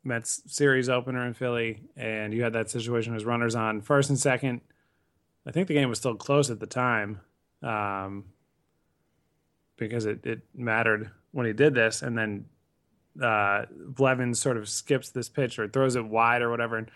Mets 0.04 0.42
series 0.48 0.90
opener 0.90 1.26
in 1.28 1.34
Philly, 1.34 1.82
and 1.96 2.34
you 2.34 2.44
had 2.44 2.54
that 2.54 2.70
situation 2.70 3.16
as 3.16 3.26
runners 3.26 3.56
on 3.56 3.82
first 3.82 4.10
and 4.10 4.18
second. 4.18 4.62
I 5.46 5.52
think 5.52 5.68
the 5.68 5.74
game 5.74 5.90
was 5.90 6.00
still 6.00 6.16
close 6.16 6.50
at 6.50 6.60
the 6.60 6.68
time, 6.68 7.22
um, 7.62 8.26
because 9.78 10.06
it, 10.06 10.26
it 10.26 10.42
mattered 10.56 11.12
when 11.32 11.46
he 11.46 11.54
did 11.54 11.74
this, 11.74 12.02
and 12.02 12.18
then 12.18 12.46
uh, 13.22 13.66
Blevins 13.72 14.40
sort 14.40 14.58
of 14.58 14.70
skips 14.70 15.10
this 15.10 15.30
pitch 15.30 15.60
or 15.60 15.68
throws 15.68 15.96
it 15.96 16.06
wide 16.06 16.42
or 16.42 16.50
whatever, 16.50 16.78
and 16.78 16.90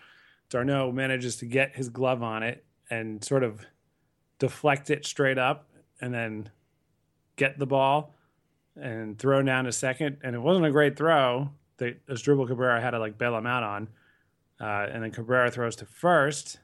d'Arnaud 0.48 0.92
manages 0.92 1.36
to 1.36 1.46
get 1.46 1.76
his 1.76 1.88
glove 1.88 2.22
on 2.22 2.42
it 2.42 2.64
and 2.90 3.22
sort 3.24 3.42
of 3.42 3.64
deflect 4.38 4.90
it 4.90 5.04
straight 5.04 5.38
up, 5.38 5.68
and 6.00 6.12
then 6.12 6.50
get 7.36 7.58
the 7.58 7.66
ball 7.66 8.14
and 8.76 9.18
throw 9.18 9.42
down 9.42 9.64
to 9.64 9.72
second. 9.72 10.18
And 10.22 10.34
it 10.34 10.40
wasn't 10.40 10.66
a 10.66 10.70
great 10.70 10.96
throw 10.96 11.50
that 11.78 12.06
Asdrubal 12.06 12.46
Cabrera 12.46 12.80
had 12.80 12.90
to 12.92 12.98
like 12.98 13.18
bail 13.18 13.36
him 13.36 13.46
out 13.46 13.62
on, 13.62 13.88
uh, 14.60 14.86
and 14.92 15.02
then 15.02 15.10
Cabrera 15.10 15.50
throws 15.50 15.76
to 15.76 15.86
first 15.86 16.58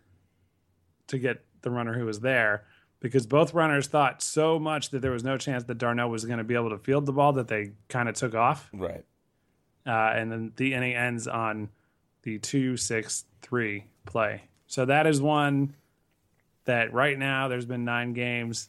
to 1.08 1.18
get 1.18 1.44
the 1.62 1.70
runner 1.70 1.92
who 1.98 2.06
was 2.06 2.20
there 2.20 2.64
because 3.00 3.26
both 3.26 3.54
runners 3.54 3.86
thought 3.86 4.22
so 4.22 4.58
much 4.58 4.90
that 4.90 5.00
there 5.00 5.10
was 5.10 5.24
no 5.24 5.38
chance 5.38 5.64
that 5.64 5.78
d'Arnaud 5.78 6.08
was 6.08 6.24
going 6.24 6.38
to 6.38 6.44
be 6.44 6.54
able 6.54 6.70
to 6.70 6.78
field 6.78 7.06
the 7.06 7.12
ball 7.12 7.32
that 7.32 7.48
they 7.48 7.72
kind 7.88 8.08
of 8.08 8.14
took 8.14 8.34
off. 8.34 8.68
Right. 8.72 9.04
Uh, 9.86 10.12
and 10.14 10.30
then 10.30 10.52
the 10.56 10.74
inning 10.74 10.94
ends 10.94 11.26
on 11.26 11.70
the 12.22 12.38
two 12.38 12.76
six 12.76 13.24
three 13.40 13.84
play. 14.04 14.42
So 14.66 14.84
that 14.84 15.06
is 15.06 15.20
one 15.20 15.74
that 16.66 16.92
right 16.92 17.18
now 17.18 17.48
there's 17.48 17.66
been 17.66 17.84
nine 17.84 18.12
games. 18.12 18.68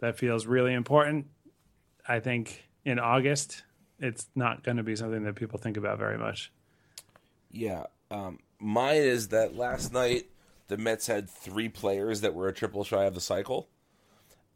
That 0.00 0.18
feels 0.18 0.46
really 0.46 0.72
important. 0.72 1.26
I 2.08 2.20
think 2.20 2.64
in 2.86 2.98
August 2.98 3.62
it's 4.00 4.28
not 4.34 4.62
going 4.64 4.76
to 4.78 4.82
be 4.82 4.96
something 4.96 5.22
that 5.24 5.34
people 5.36 5.58
think 5.58 5.76
about 5.76 5.98
very 5.98 6.18
much. 6.18 6.50
Yeah. 7.50 7.84
Um, 8.10 8.38
mine 8.58 8.96
is 9.02 9.28
that 9.28 9.54
last 9.56 9.92
night 9.92 10.26
the 10.68 10.76
Mets 10.76 11.06
had 11.06 11.28
three 11.28 11.68
players 11.68 12.20
that 12.22 12.34
were 12.34 12.48
a 12.48 12.52
triple 12.52 12.84
shy 12.84 13.04
of 13.04 13.14
the 13.14 13.20
cycle. 13.20 13.68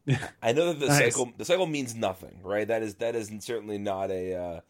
I 0.42 0.52
know 0.52 0.66
that 0.66 0.80
the 0.80 0.86
Nice. 0.88 1.14
cycle 1.14 1.32
the 1.36 1.44
cycle 1.44 1.66
means 1.66 1.94
nothing, 1.94 2.40
right? 2.42 2.66
That 2.68 2.82
is 2.82 2.96
that 2.96 3.14
is 3.14 3.30
certainly 3.40 3.78
not 3.78 4.10
a 4.10 4.34
uh, 4.34 4.60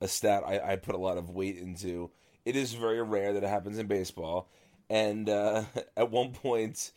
a 0.00 0.08
stat 0.08 0.42
I, 0.46 0.72
I 0.72 0.76
put 0.76 0.94
a 0.94 0.98
lot 0.98 1.16
of 1.16 1.30
weight 1.30 1.56
into. 1.58 2.10
It 2.44 2.56
is 2.56 2.72
very 2.74 3.02
rare 3.02 3.32
that 3.34 3.44
it 3.44 3.48
happens 3.48 3.78
in 3.78 3.86
baseball, 3.86 4.48
and 4.88 5.28
uh, 5.28 5.64
at 5.96 6.10
one 6.10 6.32
point 6.32 6.90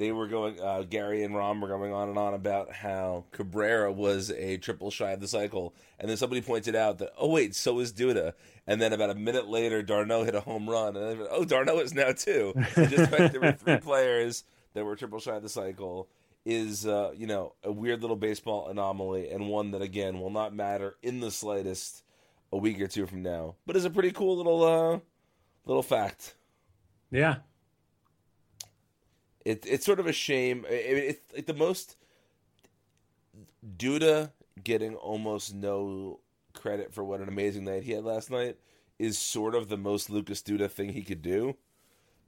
they 0.00 0.12
were 0.12 0.26
going. 0.26 0.58
Uh, 0.58 0.82
Gary 0.88 1.22
and 1.24 1.36
Ron 1.36 1.60
were 1.60 1.68
going 1.68 1.92
on 1.92 2.08
and 2.08 2.16
on 2.16 2.32
about 2.32 2.72
how 2.72 3.26
Cabrera 3.32 3.92
was 3.92 4.30
a 4.30 4.56
triple 4.56 4.90
shy 4.90 5.10
of 5.10 5.20
the 5.20 5.28
cycle, 5.28 5.74
and 5.98 6.08
then 6.08 6.16
somebody 6.16 6.40
pointed 6.40 6.74
out 6.74 6.98
that 6.98 7.12
oh 7.18 7.28
wait, 7.28 7.54
so 7.54 7.78
is 7.80 7.92
Duda, 7.92 8.32
and 8.66 8.80
then 8.80 8.94
about 8.94 9.10
a 9.10 9.14
minute 9.14 9.46
later, 9.46 9.82
d'Arnaud 9.82 10.24
hit 10.24 10.34
a 10.34 10.40
home 10.40 10.68
run, 10.70 10.96
and 10.96 11.20
then 11.20 11.26
oh 11.30 11.44
d'Arnaud 11.44 11.80
is 11.80 11.92
now 11.94 12.12
too. 12.12 12.54
And 12.76 12.88
just 12.88 13.10
fact 13.10 13.32
there 13.32 13.42
were 13.42 13.52
three 13.52 13.76
players 13.82 14.44
that 14.72 14.86
were 14.86 14.96
triple 14.96 15.20
shy 15.20 15.36
of 15.36 15.42
the 15.42 15.50
cycle 15.50 16.08
is 16.46 16.86
uh, 16.86 17.12
you 17.14 17.26
know 17.26 17.52
a 17.62 17.70
weird 17.70 18.00
little 18.00 18.16
baseball 18.16 18.68
anomaly, 18.68 19.28
and 19.28 19.48
one 19.50 19.72
that 19.72 19.82
again 19.82 20.18
will 20.18 20.30
not 20.30 20.54
matter 20.54 20.96
in 21.02 21.20
the 21.20 21.30
slightest 21.30 22.04
a 22.50 22.56
week 22.56 22.80
or 22.80 22.86
two 22.86 23.06
from 23.06 23.22
now, 23.22 23.54
but 23.66 23.76
is 23.76 23.84
a 23.84 23.90
pretty 23.90 24.12
cool 24.12 24.38
little 24.38 24.64
uh, 24.64 24.98
little 25.66 25.82
fact. 25.82 26.36
Yeah. 27.10 27.36
It, 29.44 29.64
it's 29.66 29.86
sort 29.86 30.00
of 30.00 30.06
a 30.06 30.12
shame. 30.12 30.66
I- 30.68 30.72
I 30.90 30.94
mean, 30.94 31.04
it's 31.10 31.34
like 31.34 31.46
the 31.46 31.54
most 31.54 31.96
Duda 33.76 34.32
getting 34.62 34.94
almost 34.96 35.54
no 35.54 36.20
credit 36.54 36.92
for 36.92 37.04
what 37.04 37.20
an 37.20 37.28
amazing 37.28 37.64
night 37.64 37.84
he 37.84 37.92
had 37.92 38.04
last 38.04 38.30
night 38.30 38.56
is 38.98 39.18
sort 39.18 39.54
of 39.54 39.68
the 39.68 39.76
most 39.76 40.10
Lucas 40.10 40.42
Duda 40.42 40.70
thing 40.70 40.90
he 40.90 41.02
could 41.02 41.22
do. 41.22 41.56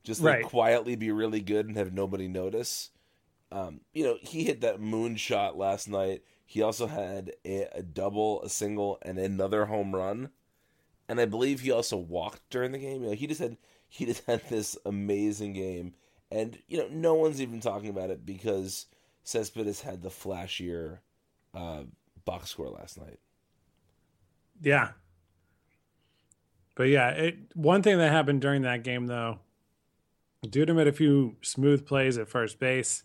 Just 0.04 0.24
like 0.24 0.38
Right. 0.38 0.42
quietly 0.42 0.96
be 0.96 1.12
really 1.12 1.40
good 1.42 1.66
and 1.68 1.76
have 1.76 1.92
nobody 1.92 2.28
notice. 2.28 2.90
Um, 3.52 3.82
you 3.94 4.04
know, 4.04 4.18
he 4.22 4.44
hit 4.44 4.62
that 4.62 4.80
moon 4.80 5.16
shot 5.16 5.58
last 5.58 5.88
night. 5.88 6.22
He 6.46 6.62
also 6.62 6.86
had 6.88 7.32
a, 7.44 7.68
a 7.78 7.82
double, 7.82 8.42
a 8.42 8.48
single, 8.50 8.98
and 9.02 9.18
another 9.18 9.66
home 9.66 9.94
run. 9.94 10.30
And 11.08 11.20
I 11.20 11.26
believe 11.26 11.60
he 11.60 11.70
also 11.70 11.96
walked 11.96 12.42
during 12.50 12.72
the 12.72 12.78
game. 12.78 13.02
You 13.02 13.10
know, 13.10 13.14
he 13.16 13.26
just 13.26 13.40
had 13.40 13.56
he 13.88 14.06
just 14.06 14.24
had 14.26 14.42
this 14.48 14.76
amazing 14.86 15.52
game. 15.52 15.94
And 16.33 16.59
you 16.66 16.78
know, 16.78 16.89
no 16.91 17.14
one's 17.14 17.43
even 17.43 17.61
talking 17.61 17.91
about 17.91 18.11
it 18.11 18.24
because 18.24 18.87
Cespedes 19.22 19.83
had 19.83 20.03
the 20.03 20.09
flashier 20.09 20.99
uh, 21.55 21.83
box 22.24 22.51
score 22.51 22.70
last 22.70 22.99
night. 22.99 23.18
Yeah. 24.61 24.91
But 26.74 26.85
yeah, 26.85 27.11
it 27.11 27.37
one 27.55 27.83
thing 27.83 27.99
that 27.99 28.11
happened 28.11 28.41
during 28.41 28.62
that 28.62 28.83
game 28.83 29.07
though, 29.07 29.41
Duda 30.47 30.74
made 30.74 30.89
a 30.89 30.93
few 30.93 31.37
smooth 31.43 31.87
plays 31.87 32.16
at 32.16 32.28
first 32.28 32.59
base, 32.59 33.03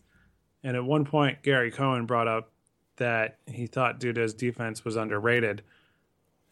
and 0.63 0.77
at 0.77 0.85
one 0.85 1.03
point 1.03 1.43
Gary 1.43 1.69
Cohen 1.69 2.05
brought 2.05 2.29
up 2.29 2.51
that 2.95 3.39
he 3.45 3.67
thought 3.67 3.99
Duda's 3.99 4.33
defense 4.33 4.85
was 4.85 4.95
underrated. 4.95 5.63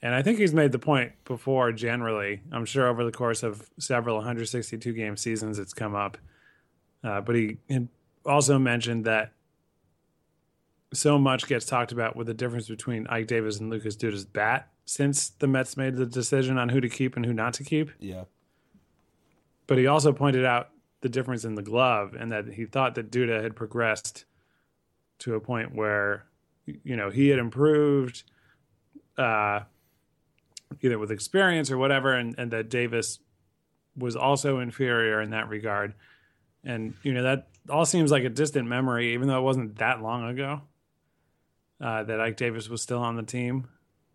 And 0.02 0.14
I 0.14 0.22
think 0.22 0.38
he's 0.38 0.54
made 0.54 0.72
the 0.74 0.80
point 0.80 1.14
before 1.24 1.72
generally. 1.72 2.42
I'm 2.52 2.66
sure 2.66 2.88
over 2.88 3.04
the 3.04 3.12
course 3.12 3.44
of 3.44 3.70
several 3.80 4.18
162 4.18 4.94
game 4.94 5.18
seasons 5.18 5.58
it's 5.58 5.74
come 5.74 5.96
up. 5.96 6.18
Uh, 7.06 7.22
but 7.22 7.36
he 7.36 7.58
also 8.26 8.58
mentioned 8.58 9.06
that 9.06 9.32
so 10.92 11.20
much 11.20 11.48
gets 11.48 11.66
talked 11.66 11.92
about 11.92 12.16
with 12.16 12.28
the 12.28 12.34
difference 12.34 12.68
between 12.68 13.06
Ike 13.08 13.28
Davis 13.28 13.60
and 13.60 13.70
Lucas 13.70 13.96
Duda's 13.96 14.26
bat 14.26 14.70
since 14.86 15.30
the 15.30 15.48
Mets 15.48 15.78
made 15.78 15.96
the 15.96 16.06
decision 16.06 16.58
on 16.58 16.70
who 16.70 16.82
to 16.82 16.90
keep 16.90 17.16
and 17.16 17.26
who 17.26 17.34
not 17.34 17.54
to 17.56 17.64
keep. 17.64 17.92
Yeah, 18.00 18.24
But 19.68 19.78
he 19.78 19.88
also 19.88 20.14
pointed 20.14 20.46
out 20.46 20.70
the 21.02 21.10
difference 21.10 21.44
in 21.44 21.56
the 21.56 21.62
glove 21.62 22.16
and 22.18 22.32
that 22.32 22.54
he 22.54 22.66
thought 22.66 22.96
that 22.96 23.12
Duda 23.12 23.44
had 23.44 23.56
progressed 23.56 24.26
to 25.20 25.36
a 25.36 25.40
point 25.40 25.76
where, 25.76 26.26
you 26.66 26.96
know, 26.96 27.10
he 27.10 27.30
had 27.30 27.40
improved 27.40 28.24
uh, 29.18 29.62
either 30.82 30.98
with 30.98 31.12
experience 31.12 31.70
or 31.72 31.78
whatever, 31.78 32.14
and, 32.14 32.36
and 32.38 32.52
that 32.52 32.70
Davis 32.70 33.20
was 33.98 34.16
also 34.16 34.60
inferior 34.60 35.22
in 35.22 35.30
that 35.32 35.48
regard. 35.50 35.94
And, 36.66 36.96
you 37.04 37.14
know, 37.14 37.24
that 37.24 37.48
all 37.70 37.86
seems 37.86 38.12
like 38.12 38.24
a 38.24 38.30
distant 38.30 38.68
memory, 38.68 39.14
even 39.14 39.28
though 39.28 39.38
it 39.38 39.44
wasn't 39.44 39.78
that 39.78 40.02
long 40.02 40.28
ago 40.28 40.62
uh, 41.80 42.04
that 42.04 42.20
Ike 42.20 42.38
Davis 42.38 42.70
was 42.70 42.82
still 42.82 43.00
on 43.00 43.16
the 43.16 43.24
team 43.24 43.68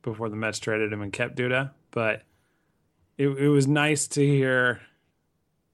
before 0.02 0.28
the 0.28 0.36
Mets 0.36 0.58
traded 0.58 0.92
him 0.92 1.02
and 1.02 1.12
kept 1.12 1.36
Duda. 1.36 1.70
But 1.90 2.22
it, 3.18 3.28
it 3.28 3.48
was 3.48 3.66
nice 3.66 4.08
to 4.08 4.26
hear, 4.26 4.80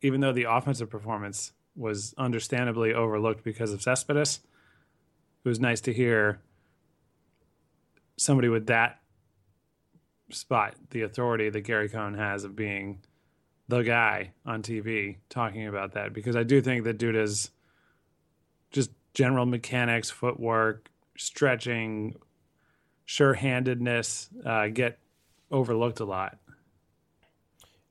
even 0.02 0.20
though 0.20 0.32
the 0.32 0.44
offensive 0.44 0.90
performance 0.90 1.52
was 1.74 2.14
understandably 2.18 2.92
overlooked 2.92 3.44
because 3.44 3.72
of 3.72 3.82
Cespedes, 3.82 4.40
it 5.44 5.48
was 5.48 5.60
nice 5.60 5.80
to 5.82 5.92
hear 5.92 6.40
somebody 8.16 8.48
with 8.48 8.66
that 8.66 9.00
spot, 10.30 10.74
the 10.90 11.02
authority 11.02 11.50
that 11.50 11.60
Gary 11.60 11.88
Cohen 11.88 12.14
has 12.14 12.44
of 12.44 12.56
being 12.56 13.00
the 13.68 13.82
guy 13.82 14.32
on 14.44 14.62
TV 14.62 15.16
talking 15.28 15.66
about 15.66 15.92
that 15.94 16.12
because 16.12 16.36
I 16.36 16.42
do 16.44 16.60
think 16.60 16.84
that 16.84 16.98
Duda's 16.98 17.50
just 18.70 18.90
general 19.14 19.46
mechanics, 19.46 20.10
footwork, 20.10 20.90
stretching, 21.16 22.14
sure-handedness 23.04 24.28
uh, 24.44 24.68
get 24.68 24.98
overlooked 25.50 26.00
a 26.00 26.04
lot. 26.04 26.38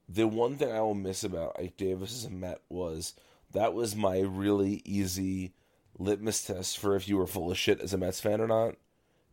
the 0.07 0.27
one 0.27 0.55
thing 0.57 0.71
I 0.71 0.81
will 0.81 0.93
miss 0.93 1.23
about 1.23 1.55
Ike 1.59 1.77
Davis 1.77 2.13
as 2.13 2.25
a 2.25 2.29
Met 2.29 2.61
was 2.69 3.13
that 3.53 3.73
was 3.73 3.95
my 3.95 4.19
really 4.19 4.81
easy 4.85 5.53
litmus 5.97 6.43
test 6.45 6.77
for 6.77 6.95
if 6.95 7.07
you 7.07 7.17
were 7.17 7.25
full 7.27 7.49
of 7.49 7.57
shit 7.57 7.79
as 7.81 7.93
a 7.93 7.97
Mets 7.97 8.19
fan 8.19 8.39
or 8.41 8.47
not. 8.47 8.75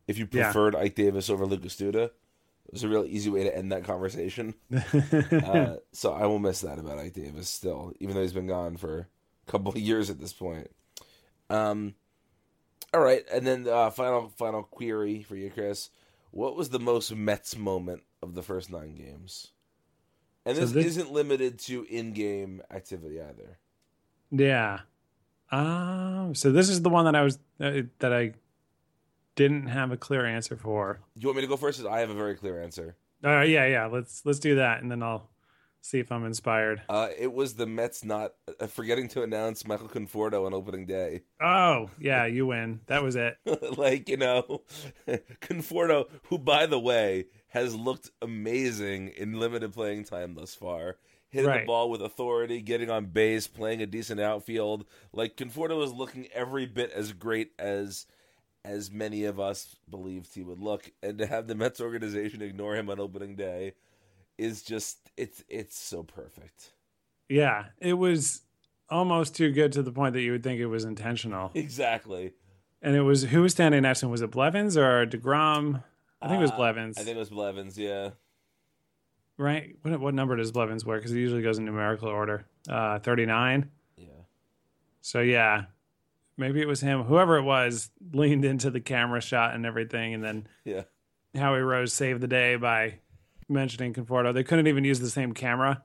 If 0.06 0.16
you 0.18 0.26
Yeah. 0.30 0.44
preferred 0.44 0.74
Ike 0.76 0.94
Davis 0.94 1.28
over 1.28 1.44
Lucas 1.44 1.76
Duda, 1.76 2.10
it 2.66 2.72
was 2.72 2.84
a 2.84 2.88
real 2.88 3.04
easy 3.04 3.28
way 3.30 3.44
to 3.44 3.56
end 3.56 3.72
that 3.72 3.84
conversation. 3.84 4.54
uh, 4.72 5.76
so 5.92 6.12
I 6.12 6.26
will 6.26 6.38
miss 6.38 6.60
that 6.62 6.78
about 6.78 6.98
Ike 6.98 7.12
Davis 7.14 7.48
still, 7.48 7.92
even 8.00 8.14
though 8.14 8.22
he's 8.22 8.32
been 8.32 8.46
gone 8.46 8.76
for 8.76 9.08
a 9.46 9.50
couple 9.50 9.70
of 9.72 9.78
years 9.78 10.10
at 10.10 10.18
this 10.20 10.32
point. 10.32 10.70
Um, 11.50 11.94
all 12.94 13.00
right, 13.00 13.24
and 13.32 13.46
then 13.46 13.66
uh, 13.68 13.90
final 13.90 14.28
final 14.36 14.62
query 14.62 15.22
for 15.22 15.36
you, 15.36 15.50
Chris. 15.50 15.90
What 16.30 16.56
was 16.56 16.70
the 16.70 16.78
most 16.78 17.14
Mets 17.14 17.56
moment 17.56 18.02
of 18.22 18.34
the 18.34 18.42
first 18.42 18.70
nine 18.70 18.94
games? 18.94 19.48
And 20.46 20.56
So 20.56 20.62
this, 20.62 20.72
this- 20.72 20.86
isn't 20.86 21.12
limited 21.12 21.58
to 21.60 21.84
in-game 21.84 22.62
activity 22.70 23.20
either. 23.20 23.58
Yeah. 24.30 24.80
Um. 25.50 26.34
So 26.34 26.50
this 26.52 26.68
is 26.68 26.80
the 26.82 26.88
one 26.88 27.04
that 27.04 27.14
I 27.14 27.22
was 27.22 27.38
uh, 27.60 27.82
that 27.98 28.12
I 28.12 28.32
didn't 29.36 29.68
have 29.68 29.90
a 29.92 29.96
clear 29.96 30.26
answer 30.26 30.56
for. 30.56 31.00
Do 31.14 31.20
you 31.20 31.28
want 31.28 31.36
me 31.36 31.42
to 31.42 31.48
go 31.48 31.56
first? 31.56 31.84
I 31.84 32.00
have 32.00 32.10
a 32.10 32.14
very 32.14 32.34
clear 32.34 32.62
answer. 32.62 32.96
Uh, 33.24 33.40
yeah, 33.40 33.66
yeah. 33.66 33.86
Let's 33.86 34.24
let's 34.24 34.38
do 34.38 34.56
that, 34.56 34.82
and 34.82 34.90
then 34.90 35.02
I'll 35.02 35.28
see 35.80 35.98
if 35.98 36.10
I'm 36.10 36.24
inspired. 36.24 36.82
Uh, 36.88 37.08
it 37.16 37.32
was 37.32 37.54
the 37.54 37.66
Mets 37.66 38.04
not 38.04 38.32
uh, 38.60 38.66
forgetting 38.66 39.08
to 39.08 39.22
announce 39.22 39.66
Michael 39.66 39.88
Conforto 39.88 40.46
on 40.46 40.54
opening 40.54 40.86
day. 40.86 41.22
Oh, 41.40 41.90
yeah, 41.98 42.26
you 42.26 42.46
win. 42.46 42.80
That 42.86 43.02
was 43.02 43.16
it. 43.16 43.36
like 43.76 44.08
you 44.08 44.16
know, 44.16 44.62
Conforto, 45.40 46.08
who 46.24 46.38
by 46.38 46.66
the 46.66 46.80
way 46.80 47.26
has 47.48 47.74
looked 47.74 48.10
amazing 48.22 49.08
in 49.08 49.38
limited 49.38 49.72
playing 49.72 50.04
time 50.04 50.34
thus 50.34 50.54
far, 50.54 50.96
hitting 51.28 51.50
the 51.50 51.64
ball 51.66 51.90
with 51.90 52.00
authority, 52.00 52.62
getting 52.62 52.90
on 52.90 53.06
base, 53.06 53.46
playing 53.46 53.82
a 53.82 53.86
decent 53.86 54.20
outfield. 54.20 54.86
Like 55.12 55.36
Conforto 55.36 55.84
is 55.84 55.92
looking 55.92 56.28
every 56.32 56.66
bit 56.66 56.90
as 56.92 57.12
great 57.12 57.52
as 57.58 58.06
as 58.64 58.90
many 58.90 59.24
of 59.24 59.40
us 59.40 59.76
believed 59.90 60.34
he 60.34 60.42
would 60.42 60.60
look, 60.60 60.90
and 61.02 61.18
to 61.18 61.26
have 61.26 61.46
the 61.48 61.54
Mets 61.54 61.80
organization 61.80 62.42
ignore 62.42 62.76
him 62.76 62.88
on 62.90 63.00
opening 63.00 63.34
day 63.36 63.74
is 64.38 64.62
just 64.62 65.10
it's 65.16 65.44
it's 65.48 65.78
so 65.78 66.02
perfect. 66.02 66.72
Yeah, 67.28 67.66
it 67.80 67.94
was 67.94 68.42
almost 68.90 69.34
too 69.34 69.50
good 69.52 69.72
to 69.72 69.82
the 69.82 69.92
point 69.92 70.12
that 70.14 70.20
you 70.22 70.32
would 70.32 70.42
think 70.42 70.60
it 70.60 70.66
was 70.66 70.84
intentional. 70.84 71.50
Exactly. 71.54 72.32
And 72.84 72.96
it 72.96 73.02
was 73.02 73.22
who 73.24 73.42
was 73.42 73.52
standing 73.52 73.82
next 73.82 74.00
to 74.00 74.06
him? 74.06 74.10
Was 74.12 74.22
it 74.22 74.30
Blevins 74.32 74.76
or 74.76 75.06
deGrom? 75.06 75.82
I 76.20 76.28
think 76.28 76.38
it 76.40 76.42
was 76.42 76.50
Uh, 76.50 76.56
Blevins. 76.56 76.98
I 76.98 77.02
think 77.02 77.16
it 77.16 77.20
was 77.20 77.30
Blevins. 77.30 77.78
Yeah. 77.78 78.10
right? 79.38 79.76
What 79.82 80.00
what 80.00 80.14
number 80.14 80.36
does 80.36 80.50
Blevins 80.52 80.84
wear? 80.84 80.98
Because 80.98 81.12
it 81.12 81.18
usually 81.18 81.42
goes 81.42 81.58
in 81.58 81.64
numerical 81.64 82.08
order. 82.08 82.44
Uh, 82.68 82.98
Thirty 82.98 83.24
nine. 83.26 83.70
Yeah. 83.96 84.06
So 85.00 85.20
yeah, 85.20 85.64
maybe 86.36 86.60
it 86.60 86.68
was 86.68 86.80
him. 86.80 87.04
Whoever 87.04 87.36
it 87.36 87.42
was 87.42 87.90
leaned 88.12 88.44
into 88.44 88.70
the 88.70 88.80
camera 88.80 89.20
shot 89.20 89.54
and 89.54 89.64
everything, 89.66 90.14
and 90.14 90.22
then 90.24 90.46
Yeah. 90.64 90.82
Howie 91.34 91.60
Rose 91.60 91.92
saved 91.92 92.20
the 92.20 92.28
day 92.28 92.56
by 92.56 92.98
mentioning 93.48 93.94
Conforto. 93.94 94.34
They 94.34 94.44
couldn't 94.44 94.66
even 94.66 94.84
use 94.84 95.00
the 95.00 95.10
same 95.10 95.32
camera, 95.32 95.82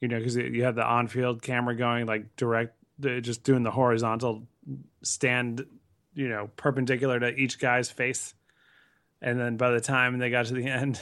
you 0.00 0.08
know, 0.08 0.18
because 0.18 0.36
you 0.36 0.64
have 0.64 0.74
the 0.74 0.84
on-field 0.84 1.42
camera 1.42 1.74
going 1.74 2.06
like 2.06 2.36
direct, 2.36 2.76
uh, 3.04 3.20
just 3.20 3.42
doing 3.42 3.62
the 3.62 3.70
horizontal 3.70 4.46
stand, 5.02 5.64
you 6.14 6.28
know, 6.28 6.50
perpendicular 6.56 7.18
to 7.20 7.34
each 7.34 7.58
guy's 7.58 7.90
face. 7.90 8.34
And 9.22 9.38
then 9.38 9.56
by 9.56 9.70
the 9.70 9.80
time 9.80 10.18
they 10.18 10.30
got 10.30 10.46
to 10.46 10.54
the 10.54 10.66
end, 10.66 11.00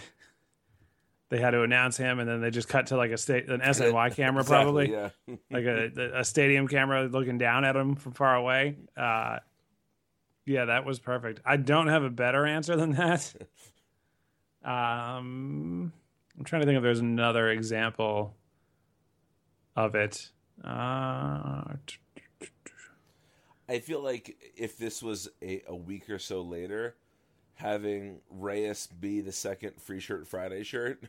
they 1.31 1.39
had 1.39 1.51
to 1.51 1.63
announce 1.63 1.97
him, 1.97 2.19
and 2.21 2.29
then 2.29 2.41
they 2.41 2.51
just 2.51 2.69
cut 2.69 2.87
to 2.89 2.97
like 2.97 3.11
a 3.11 3.19
state 3.19 3.49
an 3.49 3.61
SNY 3.61 4.15
camera, 4.17 4.45
probably 4.45 4.91
yeah. 4.91 5.11
like 5.51 5.65
a 5.65 6.19
a 6.21 6.25
stadium 6.25 6.69
camera 6.69 7.05
looking 7.05 7.39
down 7.39 7.65
at 7.65 7.77
him 7.77 7.97
from 7.97 8.13
far 8.13 8.35
away. 8.35 8.77
Uh, 8.97 9.39
yeah, 10.47 10.67
that 10.67 10.87
was 10.87 10.99
perfect. 10.99 11.41
I 11.45 11.59
don't 11.59 11.89
have 11.89 12.03
a 12.03 12.11
better 12.11 12.47
answer 12.47 12.77
than 12.77 12.93
that. 12.93 13.35
Um, 14.65 15.93
I'm 16.37 16.45
trying 16.45 16.61
to 16.63 16.67
think 16.67 16.77
if 16.77 16.83
there's 16.83 16.99
another 16.99 17.49
example 17.49 18.35
of 19.77 19.95
it. 19.95 20.31
Uh, 20.63 21.63
I 23.69 23.79
feel 23.79 24.03
like 24.03 24.37
if 24.57 24.77
this 24.77 25.01
was 25.01 25.29
a, 25.41 25.63
a 25.69 25.77
week 25.77 26.11
or 26.11 26.19
so 26.19 26.43
later, 26.43 26.97
having 27.55 28.19
Reyes 28.29 28.89
be 28.89 29.21
the 29.21 29.33
second 29.33 29.81
Free 29.81 30.01
Shirt 30.01 30.27
Friday 30.27 30.65
shirt 30.65 31.05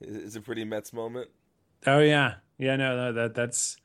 is, 0.00 0.36
a 0.36 0.40
pretty 0.40 0.64
Mets 0.64 0.92
moment. 0.92 1.30
oh 1.86 2.00
yeah, 2.00 2.34
yeah. 2.58 2.76
No, 2.76 2.96
no, 2.96 3.12
that 3.12 3.34
that's 3.34 3.76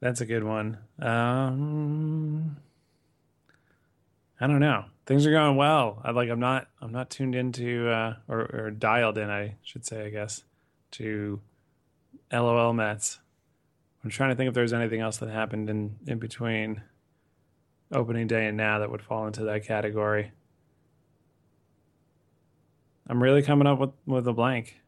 that's 0.00 0.20
a 0.20 0.26
good 0.26 0.44
one. 0.44 0.78
Um, 0.98 2.56
I 4.40 4.46
don't 4.46 4.60
know. 4.60 4.86
Things 5.06 5.26
are 5.26 5.30
going 5.30 5.56
well. 5.56 6.00
I 6.04 6.12
like. 6.12 6.30
I'm 6.30 6.40
not. 6.40 6.68
I'm 6.80 6.92
not 6.92 7.10
tuned 7.10 7.34
into 7.34 7.88
uh, 7.88 8.16
or 8.28 8.40
or 8.40 8.70
dialed 8.70 9.18
in. 9.18 9.28
I 9.28 9.56
should 9.62 9.84
say. 9.84 10.06
I 10.06 10.10
guess 10.10 10.44
to 10.92 11.40
LOL 12.32 12.72
Mets. 12.72 13.18
I'm 14.02 14.10
trying 14.10 14.30
to 14.30 14.36
think 14.36 14.48
if 14.48 14.54
there's 14.54 14.72
anything 14.72 15.00
else 15.00 15.18
that 15.18 15.28
happened 15.28 15.68
in 15.68 15.96
in 16.06 16.18
between 16.18 16.82
opening 17.92 18.26
day 18.26 18.46
and 18.46 18.56
now 18.56 18.78
that 18.78 18.90
would 18.90 19.02
fall 19.02 19.26
into 19.26 19.44
that 19.44 19.64
category. 19.64 20.32
I'm 23.08 23.22
really 23.22 23.42
coming 23.42 23.66
up 23.66 23.78
with 23.78 23.90
with 24.06 24.26
a 24.28 24.32
blank. 24.32 24.80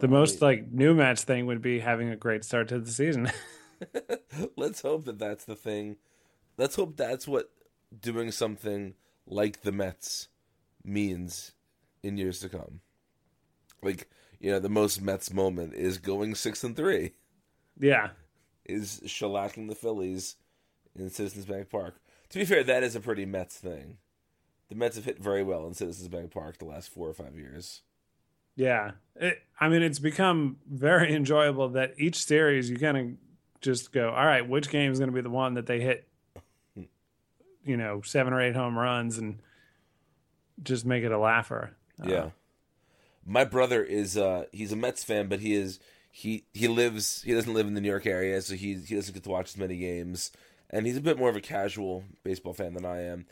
The 0.00 0.08
Well, 0.08 0.16
I 0.16 0.20
most 0.20 0.42
like 0.42 0.70
new 0.70 0.94
Mets 0.94 1.24
thing 1.24 1.46
would 1.46 1.62
be 1.62 1.80
having 1.80 2.08
a 2.08 2.16
great 2.16 2.44
start 2.44 2.68
to 2.68 2.78
the 2.78 2.90
season. 2.90 3.30
let's 4.56 4.82
hope 4.82 5.04
that 5.04 5.18
that's 5.18 5.44
the 5.44 5.56
thing. 5.56 5.96
Let's 6.56 6.76
hope 6.76 6.96
that's 6.96 7.26
what 7.26 7.50
doing 7.98 8.30
something 8.30 8.94
like 9.26 9.62
the 9.62 9.72
Mets 9.72 10.28
means 10.84 11.52
in 12.02 12.16
years 12.16 12.40
to 12.40 12.48
come. 12.48 12.80
Like 13.82 14.08
you 14.40 14.50
know, 14.50 14.58
the 14.58 14.68
most 14.68 15.00
Mets 15.00 15.32
moment 15.32 15.74
is 15.74 15.98
going 15.98 16.34
six 16.34 16.64
and 16.64 16.76
three. 16.76 17.12
yeah, 17.78 18.10
is 18.64 19.00
shellacking 19.06 19.68
the 19.68 19.74
Phillies 19.74 20.36
in 20.94 21.10
Citizens 21.10 21.46
Bank 21.46 21.70
Park. 21.70 21.96
To 22.30 22.38
be 22.38 22.44
fair, 22.44 22.64
that 22.64 22.82
is 22.82 22.96
a 22.96 23.00
pretty 23.00 23.24
Mets 23.24 23.56
thing. 23.56 23.98
The 24.68 24.74
Mets 24.74 24.96
have 24.96 25.04
hit 25.04 25.18
very 25.18 25.42
well 25.42 25.66
in 25.66 25.74
Citizens 25.74 26.08
Bank 26.08 26.30
Park 26.30 26.58
the 26.58 26.64
last 26.64 26.88
four 26.88 27.08
or 27.08 27.12
five 27.12 27.36
years. 27.36 27.82
Yeah. 28.56 28.92
It, 29.16 29.38
I 29.60 29.68
mean, 29.68 29.82
it's 29.82 29.98
become 29.98 30.56
very 30.68 31.14
enjoyable 31.16 31.70
that 31.70 31.94
each 31.98 32.24
series 32.24 32.68
you 32.68 32.78
kind 32.78 32.96
of 32.96 33.06
just 33.60 33.92
go, 33.92 34.10
all 34.10 34.26
right, 34.26 34.46
which 34.46 34.68
game 34.70 34.90
is 34.92 34.98
going 34.98 35.10
to 35.10 35.14
be 35.14 35.20
the 35.22 35.30
one 35.30 35.54
that 35.54 35.66
they 35.66 35.80
hit, 35.80 36.06
you 37.64 37.76
know, 37.76 38.02
seven 38.02 38.32
or 38.32 38.40
eight 38.42 38.54
home 38.54 38.76
runs 38.78 39.18
and 39.18 39.38
just 40.62 40.84
make 40.84 41.04
it 41.04 41.12
a 41.12 41.18
laugher. 41.18 41.76
Uh, 42.02 42.08
Yeah. 42.08 42.30
My 43.26 43.44
brother 43.44 43.82
is 43.82 44.18
uh 44.18 44.44
he's 44.52 44.70
a 44.70 44.76
Mets 44.76 45.02
fan, 45.02 45.28
but 45.28 45.40
he 45.40 45.54
is 45.54 45.78
he 46.10 46.44
he 46.52 46.68
lives 46.68 47.22
he 47.22 47.32
doesn't 47.32 47.54
live 47.54 47.66
in 47.66 47.72
the 47.72 47.80
New 47.80 47.88
York 47.88 48.04
area, 48.04 48.42
so 48.42 48.54
he 48.54 48.74
he 48.74 48.94
doesn't 48.94 49.14
get 49.14 49.22
to 49.22 49.30
watch 49.30 49.48
as 49.50 49.56
many 49.56 49.78
games. 49.78 50.30
And 50.68 50.86
he's 50.86 50.98
a 50.98 51.00
bit 51.00 51.18
more 51.18 51.30
of 51.30 51.36
a 51.36 51.40
casual 51.40 52.04
baseball 52.22 52.52
fan 52.52 52.74
than 52.74 52.84
I 52.84 53.02
am. 53.02 53.24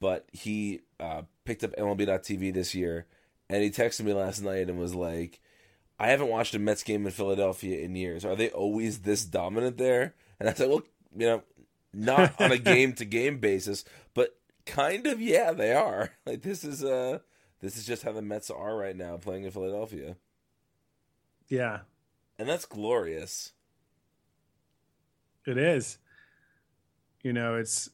But 0.00 0.28
he 0.32 0.80
uh 1.00 1.22
picked 1.46 1.64
up 1.64 1.74
MLB.TV 1.76 2.52
this 2.52 2.74
year 2.74 3.06
and 3.48 3.62
he 3.62 3.70
texted 3.70 4.02
me 4.04 4.12
last 4.12 4.40
night 4.42 4.68
and 4.68 4.78
was 4.78 4.94
like, 4.94 5.40
I 5.98 6.08
haven't 6.08 6.28
watched 6.28 6.54
a 6.54 6.58
Mets 6.58 6.82
game 6.82 7.06
in 7.06 7.12
Philadelphia 7.12 7.80
in 7.80 7.96
years. 7.96 8.24
Are 8.24 8.36
they 8.36 8.50
always 8.50 9.00
this 9.00 9.24
dominant 9.24 9.78
there? 9.78 10.14
And 10.38 10.48
I 10.48 10.52
said, 10.52 10.68
Well, 10.68 10.82
you 11.16 11.26
know, 11.26 11.42
not 11.92 12.40
on 12.40 12.52
a 12.52 12.58
game 12.58 12.92
to 12.94 13.04
game 13.04 13.38
basis, 13.38 13.84
but 14.14 14.38
kind 14.66 15.06
of 15.06 15.20
yeah, 15.20 15.52
they 15.52 15.72
are. 15.72 16.10
Like 16.26 16.42
this 16.42 16.62
is 16.62 16.84
uh 16.84 17.18
this 17.60 17.76
is 17.76 17.84
just 17.86 18.02
how 18.04 18.12
the 18.12 18.22
Mets 18.22 18.50
are 18.50 18.76
right 18.76 18.94
now 18.94 19.16
playing 19.16 19.44
in 19.44 19.50
Philadelphia. 19.50 20.16
Yeah, 21.48 21.80
And 22.38 22.48
that's 22.48 22.66
glorious. 22.66 23.52
it 25.46 25.56
is. 25.56 25.98
You 27.22 27.32
know, 27.32 27.56
it's. 27.56 27.88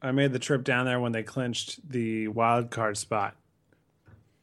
I 0.00 0.12
made 0.12 0.32
the 0.32 0.38
trip 0.38 0.62
down 0.62 0.84
there 0.86 1.00
when 1.00 1.12
they 1.12 1.22
clinched 1.24 1.80
the 1.90 2.28
wild 2.28 2.70
card 2.70 2.96
spot. 2.96 3.34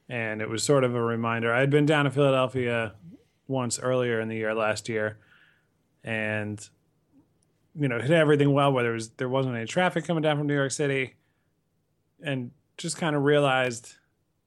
And 0.07 0.41
it 0.41 0.49
was 0.49 0.63
sort 0.63 0.83
of 0.83 0.93
a 0.93 1.01
reminder. 1.01 1.53
I 1.53 1.59
had 1.59 1.69
been 1.69 1.85
down 1.85 2.05
to 2.05 2.11
Philadelphia 2.11 2.93
once 3.47 3.79
earlier 3.79 4.19
in 4.19 4.27
the 4.27 4.35
year 4.35 4.53
last 4.53 4.87
year 4.89 5.17
and 6.03 6.69
you 7.77 7.89
know, 7.89 7.99
hit 7.99 8.11
everything 8.11 8.53
well 8.53 8.71
where 8.71 8.83
there 8.83 8.93
was 8.93 9.09
there 9.11 9.27
wasn't 9.27 9.55
any 9.55 9.65
traffic 9.65 10.05
coming 10.05 10.21
down 10.21 10.37
from 10.37 10.47
New 10.47 10.55
York 10.55 10.71
City 10.71 11.15
and 12.23 12.51
just 12.77 12.97
kind 12.97 13.15
of 13.15 13.23
realized, 13.23 13.95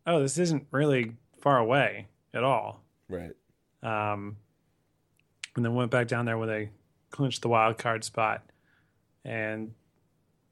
oh, 0.06 0.20
this 0.20 0.38
isn't 0.38 0.66
really 0.70 1.12
far 1.40 1.58
away 1.58 2.08
at 2.32 2.42
all. 2.42 2.82
Right. 3.08 3.32
Um, 3.82 4.36
and 5.56 5.64
then 5.64 5.74
went 5.74 5.90
back 5.90 6.08
down 6.08 6.24
there 6.24 6.38
when 6.38 6.48
they 6.48 6.70
clinched 7.10 7.42
the 7.42 7.48
wild 7.48 7.78
card 7.78 8.04
spot, 8.04 8.42
and 9.24 9.74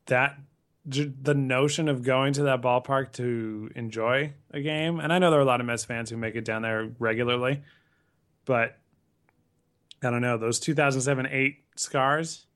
that 0.06 0.38
the 0.86 1.34
notion 1.34 1.88
of 1.88 2.02
going 2.02 2.32
to 2.34 2.44
that 2.44 2.62
ballpark 2.62 3.12
to 3.14 3.70
enjoy 3.74 4.32
a 4.52 4.60
game, 4.60 5.00
and 5.00 5.12
I 5.12 5.18
know 5.18 5.30
there 5.30 5.40
are 5.40 5.42
a 5.42 5.46
lot 5.46 5.60
of 5.60 5.66
Mets 5.66 5.84
fans 5.84 6.10
who 6.10 6.16
make 6.16 6.36
it 6.36 6.44
down 6.44 6.62
there 6.62 6.90
regularly, 6.98 7.62
but 8.44 8.78
I 10.02 10.10
don't 10.10 10.22
know 10.22 10.38
those 10.38 10.60
2007 10.60 11.26
eight 11.30 11.64
scars 11.74 12.46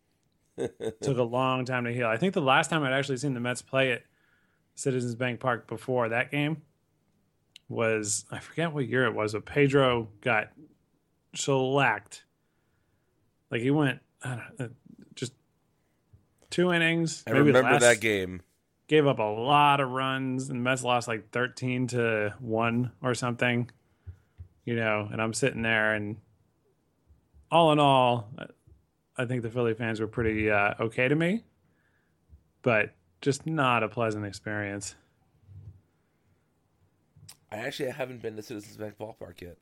took 1.02 1.18
a 1.18 1.22
long 1.22 1.64
time 1.64 1.84
to 1.84 1.92
heal. 1.92 2.06
I 2.06 2.16
think 2.16 2.34
the 2.34 2.40
last 2.40 2.70
time 2.70 2.84
I'd 2.84 2.92
actually 2.92 3.16
seen 3.16 3.34
the 3.34 3.40
Mets 3.40 3.62
play 3.62 3.92
at 3.92 4.02
Citizens 4.76 5.16
Bank 5.16 5.40
Park 5.40 5.66
before 5.66 6.08
that 6.10 6.30
game 6.30 6.62
was 7.68 8.24
I 8.30 8.38
forget 8.38 8.72
what 8.72 8.86
year 8.86 9.06
it 9.06 9.14
was, 9.14 9.32
but 9.32 9.44
Pedro 9.44 10.08
got 10.20 10.50
shellacked. 11.34 12.24
Like 13.50 13.62
he 13.62 13.70
went 13.72 14.00
I 14.22 14.28
don't 14.28 14.60
know, 14.60 14.70
two 16.50 16.72
innings. 16.72 17.22
I 17.26 17.30
remember 17.30 17.62
last- 17.62 17.80
that 17.80 18.00
game. 18.00 18.42
Gave 18.88 19.06
up 19.06 19.20
a 19.20 19.22
lot 19.22 19.78
of 19.80 19.88
runs, 19.90 20.48
and 20.50 20.58
the 20.58 20.62
Mets 20.64 20.82
lost 20.82 21.06
like 21.06 21.30
thirteen 21.30 21.86
to 21.88 22.34
one 22.40 22.90
or 23.00 23.14
something. 23.14 23.70
You 24.64 24.74
know, 24.76 25.08
and 25.10 25.22
I'm 25.22 25.32
sitting 25.32 25.62
there, 25.62 25.94
and 25.94 26.16
all 27.52 27.70
in 27.72 27.78
all, 27.78 28.28
I 29.16 29.26
think 29.26 29.42
the 29.42 29.50
Philly 29.50 29.74
fans 29.74 30.00
were 30.00 30.06
pretty 30.08 30.50
uh, 30.50 30.74
okay 30.80 31.06
to 31.06 31.14
me, 31.14 31.44
but 32.62 32.92
just 33.20 33.46
not 33.46 33.82
a 33.84 33.88
pleasant 33.88 34.26
experience. 34.26 34.96
I 37.52 37.56
actually 37.58 37.90
haven't 37.90 38.22
been 38.22 38.36
to 38.36 38.42
Citizens 38.42 38.76
Bank 38.76 38.94
Ballpark 38.98 39.40
yet. 39.40 39.56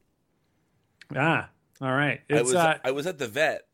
Ah, 1.17 1.49
all 1.81 1.93
right. 1.93 2.21
I 2.31 2.43
was 2.43 2.55
uh, 2.55 2.79
I 2.85 2.91
was 2.91 3.07
at 3.07 3.19
the 3.19 3.29
vet, 3.29 3.67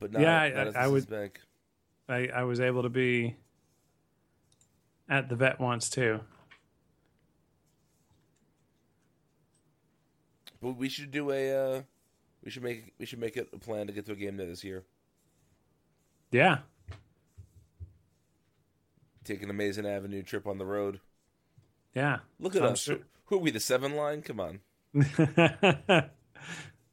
but 0.00 0.12
not, 0.12 0.22
Yeah, 0.22 0.26
not 0.28 0.40
I- 0.40 0.46
at 0.48 0.56
I 0.58 0.64
Citizens 0.64 0.92
would- 0.92 1.10
Bank. 1.10 1.40
I, 2.08 2.28
I 2.34 2.42
was 2.44 2.60
able 2.60 2.82
to 2.82 2.88
be 2.88 3.36
at 5.08 5.28
the 5.28 5.36
vet 5.36 5.58
once 5.60 5.88
too. 5.90 6.20
But 10.60 10.76
we 10.76 10.88
should 10.88 11.10
do 11.10 11.30
a 11.30 11.52
uh, 11.76 11.82
we 12.44 12.50
should 12.50 12.62
make 12.62 12.92
we 12.98 13.06
should 13.06 13.18
make 13.20 13.36
it 13.36 13.48
a 13.52 13.58
plan 13.58 13.86
to 13.86 13.92
get 13.92 14.06
to 14.06 14.12
a 14.12 14.16
game 14.16 14.36
there 14.36 14.46
this 14.46 14.64
year. 14.64 14.84
Yeah, 16.32 16.58
Take 19.24 19.42
an 19.42 19.50
amazing 19.50 19.86
avenue 19.86 20.22
trip 20.22 20.46
on 20.46 20.58
the 20.58 20.64
road. 20.66 21.00
yeah. 21.94 22.18
Look 22.40 22.56
at 22.56 22.62
I'm 22.62 22.72
us. 22.72 22.80
sure- 22.80 22.98
Who 23.26 23.36
are 23.36 23.38
we? 23.38 23.50
The 23.52 23.60
seven 23.60 23.94
line? 23.96 24.22
Come 24.22 24.40
on. 24.40 24.60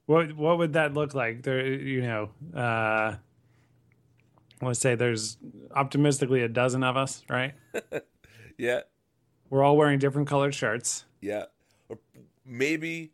what 0.06 0.34
what 0.36 0.58
would 0.60 0.74
that 0.74 0.94
look 0.94 1.14
like? 1.16 1.42
There, 1.44 1.66
you 1.66 2.02
know, 2.02 2.30
uh, 2.56 3.16
let's 4.66 4.80
say 4.80 4.96
there's 4.96 5.38
optimistically 5.76 6.42
a 6.42 6.48
dozen 6.48 6.84
of 6.84 6.98
us, 6.98 7.24
right? 7.30 7.54
Yeah, 8.58 8.82
We're 9.50 9.64
all 9.64 9.76
wearing 9.76 9.98
different 9.98 10.28
colored 10.28 10.54
shirts. 10.54 11.06
yeah. 11.22 11.46
Or 11.90 11.98
maybe 12.46 13.12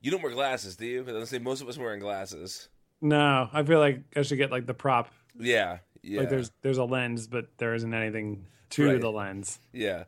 you 0.00 0.10
don't 0.12 0.22
wear 0.22 0.30
glasses, 0.32 0.76
do 0.76 0.86
you? 0.86 1.02
Because 1.02 1.20
I 1.20 1.26
say 1.26 1.38
most 1.42 1.60
of 1.60 1.68
us 1.68 1.76
are 1.76 1.80
wearing 1.82 1.98
glasses. 2.00 2.68
No, 3.00 3.48
I 3.52 3.64
feel 3.64 3.80
like 3.80 4.02
I 4.14 4.22
should 4.22 4.38
get 4.38 4.52
like 4.52 4.66
the 4.66 4.74
prop. 4.74 5.08
Yeah, 5.38 5.78
yeah, 6.02 6.20
Like 6.20 6.30
there's 6.30 6.52
there's 6.62 6.78
a 6.78 6.84
lens, 6.84 7.26
but 7.26 7.48
there 7.58 7.74
isn't 7.74 7.92
anything 7.92 8.46
to 8.70 8.86
Right. 8.86 9.00
the 9.00 9.10
lens. 9.10 9.58
yeah. 9.72 10.04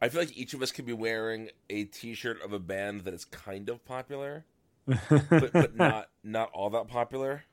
I 0.00 0.08
feel 0.08 0.20
like 0.20 0.36
each 0.36 0.52
of 0.54 0.62
us 0.62 0.72
could 0.72 0.86
be 0.86 0.92
wearing 0.92 1.50
a 1.70 1.84
T-shirt 1.84 2.42
of 2.42 2.52
a 2.52 2.58
band 2.58 3.02
that 3.02 3.14
is 3.14 3.24
kind 3.24 3.68
of 3.68 3.84
popular, 3.84 4.44
but 4.86 5.52
but 5.52 5.76
not 5.76 6.08
not 6.24 6.50
all 6.52 6.70
that 6.70 6.88
popular. 6.88 7.44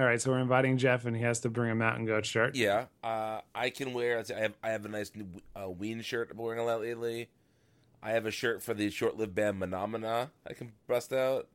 All 0.00 0.06
right, 0.06 0.18
so 0.18 0.30
we're 0.30 0.38
inviting 0.38 0.78
Jeff, 0.78 1.04
and 1.04 1.14
he 1.14 1.22
has 1.24 1.40
to 1.40 1.50
bring 1.50 1.70
a 1.70 1.74
mountain 1.74 2.06
goat 2.06 2.24
shirt. 2.24 2.56
Yeah, 2.56 2.86
uh, 3.04 3.42
I 3.54 3.68
can 3.68 3.92
wear. 3.92 4.24
I 4.34 4.40
have 4.40 4.54
I 4.62 4.70
have 4.70 4.86
a 4.86 4.88
nice 4.88 5.12
new 5.14 5.26
uh, 5.54 5.68
Ween 5.68 6.00
shirt 6.00 6.30
I'm 6.30 6.38
wearing 6.38 6.58
a 6.58 6.64
lot 6.64 6.80
lately. 6.80 7.28
I 8.02 8.12
have 8.12 8.24
a 8.24 8.30
shirt 8.30 8.62
for 8.62 8.72
the 8.72 8.88
short-lived 8.88 9.34
band 9.34 9.60
Menomina 9.60 10.30
I 10.48 10.54
can 10.54 10.72
bust 10.88 11.12
out. 11.12 11.48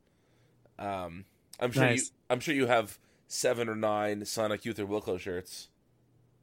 Um, 0.78 1.26
I'm 1.60 1.72
sure 1.72 1.86
Nice. 1.86 2.10
you. 2.10 2.12
I'm 2.30 2.40
sure 2.40 2.54
you 2.54 2.68
have 2.68 3.00
seven 3.28 3.68
or 3.68 3.76
nine 3.76 4.24
Sonic 4.26 4.64
Youth 4.64 4.78
or 4.78 4.86
Wilco 4.86 5.20
shirts. 5.20 5.70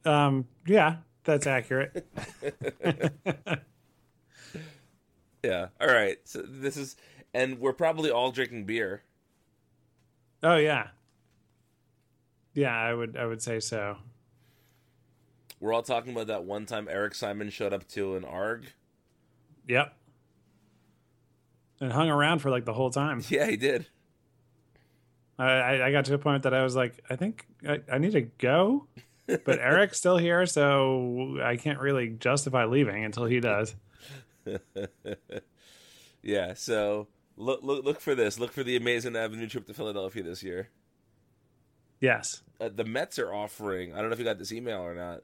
Um, 0.03 0.45
yeah, 0.67 0.97
that's 1.23 1.47
accurate. 1.47 2.05
Yeah. 5.41 5.67
All 5.81 5.87
right. 5.87 6.17
So 6.23 6.41
this 6.41 6.77
is, 6.77 6.95
and 7.33 7.59
we're 7.59 7.73
probably 7.73 8.09
all 8.09 8.31
drinking 8.31 8.63
beer. 8.65 9.03
oh 10.41 10.55
yeah, 10.55 10.87
yeah. 12.53 12.75
I 12.75 12.93
would 12.93 13.17
I 13.17 13.25
would 13.25 13.41
say 13.41 13.59
so. 13.59 13.97
We're 15.59 15.73
all 15.73 15.81
talking 15.81 16.11
about 16.11 16.27
that 16.27 16.43
one 16.43 16.65
time 16.65 16.87
Eric 16.89 17.15
Simon 17.15 17.49
showed 17.49 17.73
up 17.73 17.87
to 17.89 18.15
an 18.15 18.25
ARG. 18.25 18.65
Yep. 19.67 19.95
And 21.79 21.91
hung 21.91 22.09
around 22.09 22.39
for 22.39 22.49
like 22.49 22.65
the 22.65 22.73
whole 22.73 22.89
time. 22.89 23.21
Yeah, 23.29 23.47
he 23.47 23.57
did. 23.57 23.87
I, 25.39 25.81
I 25.81 25.91
got 25.91 26.05
to 26.05 26.13
a 26.13 26.19
point 26.19 26.43
that 26.43 26.53
I 26.53 26.63
was 26.63 26.75
like, 26.75 27.03
I 27.09 27.15
think 27.15 27.47
I, 27.67 27.81
I 27.91 27.97
need 27.97 28.11
to 28.11 28.21
go, 28.21 28.87
but 29.25 29.59
Eric's 29.59 29.97
still 29.97 30.17
here, 30.17 30.45
so 30.45 31.37
I 31.41 31.55
can't 31.55 31.79
really 31.79 32.09
justify 32.09 32.65
leaving 32.65 33.03
until 33.03 33.25
he 33.25 33.39
does. 33.39 33.75
Yeah. 36.23 36.53
So 36.55 37.07
look, 37.37 37.61
look, 37.61 37.83
look 37.85 37.99
for 37.99 38.15
this. 38.15 38.39
Look 38.39 38.51
for 38.51 38.63
the 38.63 38.77
Amazin' 38.77 39.15
Avenue 39.15 39.47
trip 39.47 39.67
to 39.67 39.73
Philadelphia 39.73 40.23
this 40.23 40.41
year. 40.41 40.69
Yes. 42.03 42.41
Uh, 42.59 42.67
the 42.67 42.83
Mets 42.83 43.17
are 43.17 43.33
offering. 43.33 43.93
I 43.93 43.99
don't 43.99 44.09
know 44.09 44.13
if 44.13 44.19
you 44.19 44.25
got 44.25 44.37
this 44.37 44.51
email 44.51 44.81
or 44.81 44.93
not. 44.93 45.21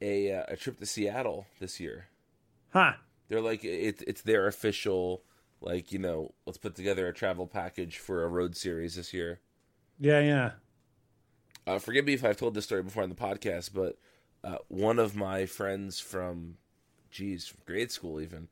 A 0.00 0.32
uh, 0.32 0.44
a 0.46 0.56
trip 0.56 0.78
to 0.78 0.86
Seattle 0.86 1.46
this 1.58 1.80
year. 1.80 2.06
Huh. 2.72 2.92
They're 3.28 3.40
like 3.40 3.64
it, 3.64 4.04
it's 4.06 4.22
their 4.22 4.46
official 4.46 5.24
like 5.60 5.90
you 5.90 5.98
know 5.98 6.32
let's 6.46 6.58
put 6.58 6.76
together 6.76 7.08
a 7.08 7.12
travel 7.12 7.48
package 7.48 7.98
for 7.98 8.22
a 8.22 8.28
road 8.28 8.56
series 8.56 8.94
this 8.94 9.12
year. 9.12 9.40
Yeah, 9.98 10.20
yeah. 10.20 10.50
Uh, 11.66 11.80
forgive 11.80 12.04
me 12.04 12.14
if 12.14 12.24
I've 12.24 12.36
told 12.36 12.54
this 12.54 12.66
story 12.66 12.84
before 12.84 13.02
on 13.02 13.08
the 13.08 13.16
podcast, 13.16 13.70
but 13.74 13.98
uh, 14.44 14.58
one 14.68 15.00
of 15.00 15.16
my 15.16 15.46
friends 15.46 15.98
from, 15.98 16.56
geez, 17.10 17.46
from 17.46 17.60
grade 17.66 17.90
school 17.90 18.20
even, 18.20 18.48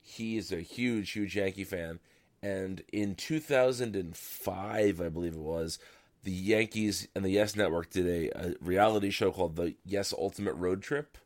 he 0.00 0.36
is 0.36 0.52
a 0.52 0.60
huge, 0.60 1.10
huge 1.12 1.36
Yankee 1.36 1.64
fan. 1.64 2.00
And 2.42 2.82
in 2.92 3.14
2005, 3.14 5.00
I 5.00 5.08
believe 5.10 5.34
it 5.34 5.38
was, 5.38 5.78
the 6.24 6.32
Yankees 6.32 7.08
and 7.14 7.24
the 7.24 7.30
Yes 7.30 7.54
Network 7.54 7.90
did 7.90 8.06
a, 8.06 8.48
a 8.48 8.54
reality 8.60 9.10
show 9.10 9.30
called 9.30 9.56
the 9.56 9.74
Yes 9.84 10.12
Ultimate 10.16 10.54
Road 10.54 10.82
Trip. 10.82 11.16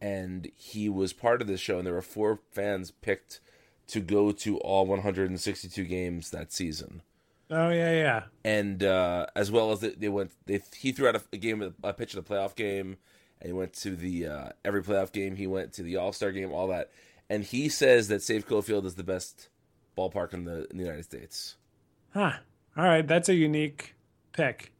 And 0.00 0.50
he 0.56 0.88
was 0.88 1.12
part 1.12 1.40
of 1.40 1.48
this 1.48 1.60
show, 1.60 1.78
and 1.78 1.86
there 1.86 1.94
were 1.94 2.02
four 2.02 2.40
fans 2.52 2.90
picked 2.90 3.40
to 3.88 4.00
go 4.00 4.30
to 4.32 4.58
all 4.58 4.86
162 4.86 5.84
games 5.84 6.30
that 6.30 6.52
season 6.52 7.02
Oh 7.50 7.70
yeah, 7.70 7.92
yeah. 7.92 8.22
and 8.44 8.84
uh, 8.84 9.26
as 9.34 9.50
well 9.50 9.72
as 9.72 9.80
they, 9.80 9.90
they 9.90 10.08
went, 10.10 10.32
they 10.44 10.60
he 10.76 10.92
threw 10.92 11.08
out 11.08 11.16
a, 11.16 11.22
a 11.32 11.38
game, 11.38 11.74
a 11.82 11.92
pitch 11.94 12.14
of 12.14 12.22
the 12.22 12.34
playoff 12.34 12.54
game, 12.54 12.98
and 13.40 13.46
he 13.48 13.52
went 13.54 13.72
to 13.74 13.96
the 13.96 14.26
uh, 14.26 14.48
every 14.64 14.82
playoff 14.82 15.12
game. 15.12 15.36
He 15.36 15.46
went 15.46 15.72
to 15.74 15.82
the 15.82 15.96
All 15.96 16.12
Star 16.12 16.30
game, 16.30 16.52
all 16.52 16.68
that, 16.68 16.90
and 17.30 17.44
he 17.44 17.70
says 17.70 18.08
that 18.08 18.20
Safeco 18.20 18.62
Field 18.62 18.84
is 18.84 18.96
the 18.96 19.02
best 19.02 19.48
ballpark 19.96 20.34
in 20.34 20.44
the 20.44 20.68
in 20.70 20.76
the 20.76 20.84
United 20.84 21.04
States. 21.04 21.56
Huh. 22.12 22.32
All 22.76 22.84
right, 22.84 23.06
that's 23.06 23.30
a 23.30 23.34
unique 23.34 23.94
pick. 24.38 24.72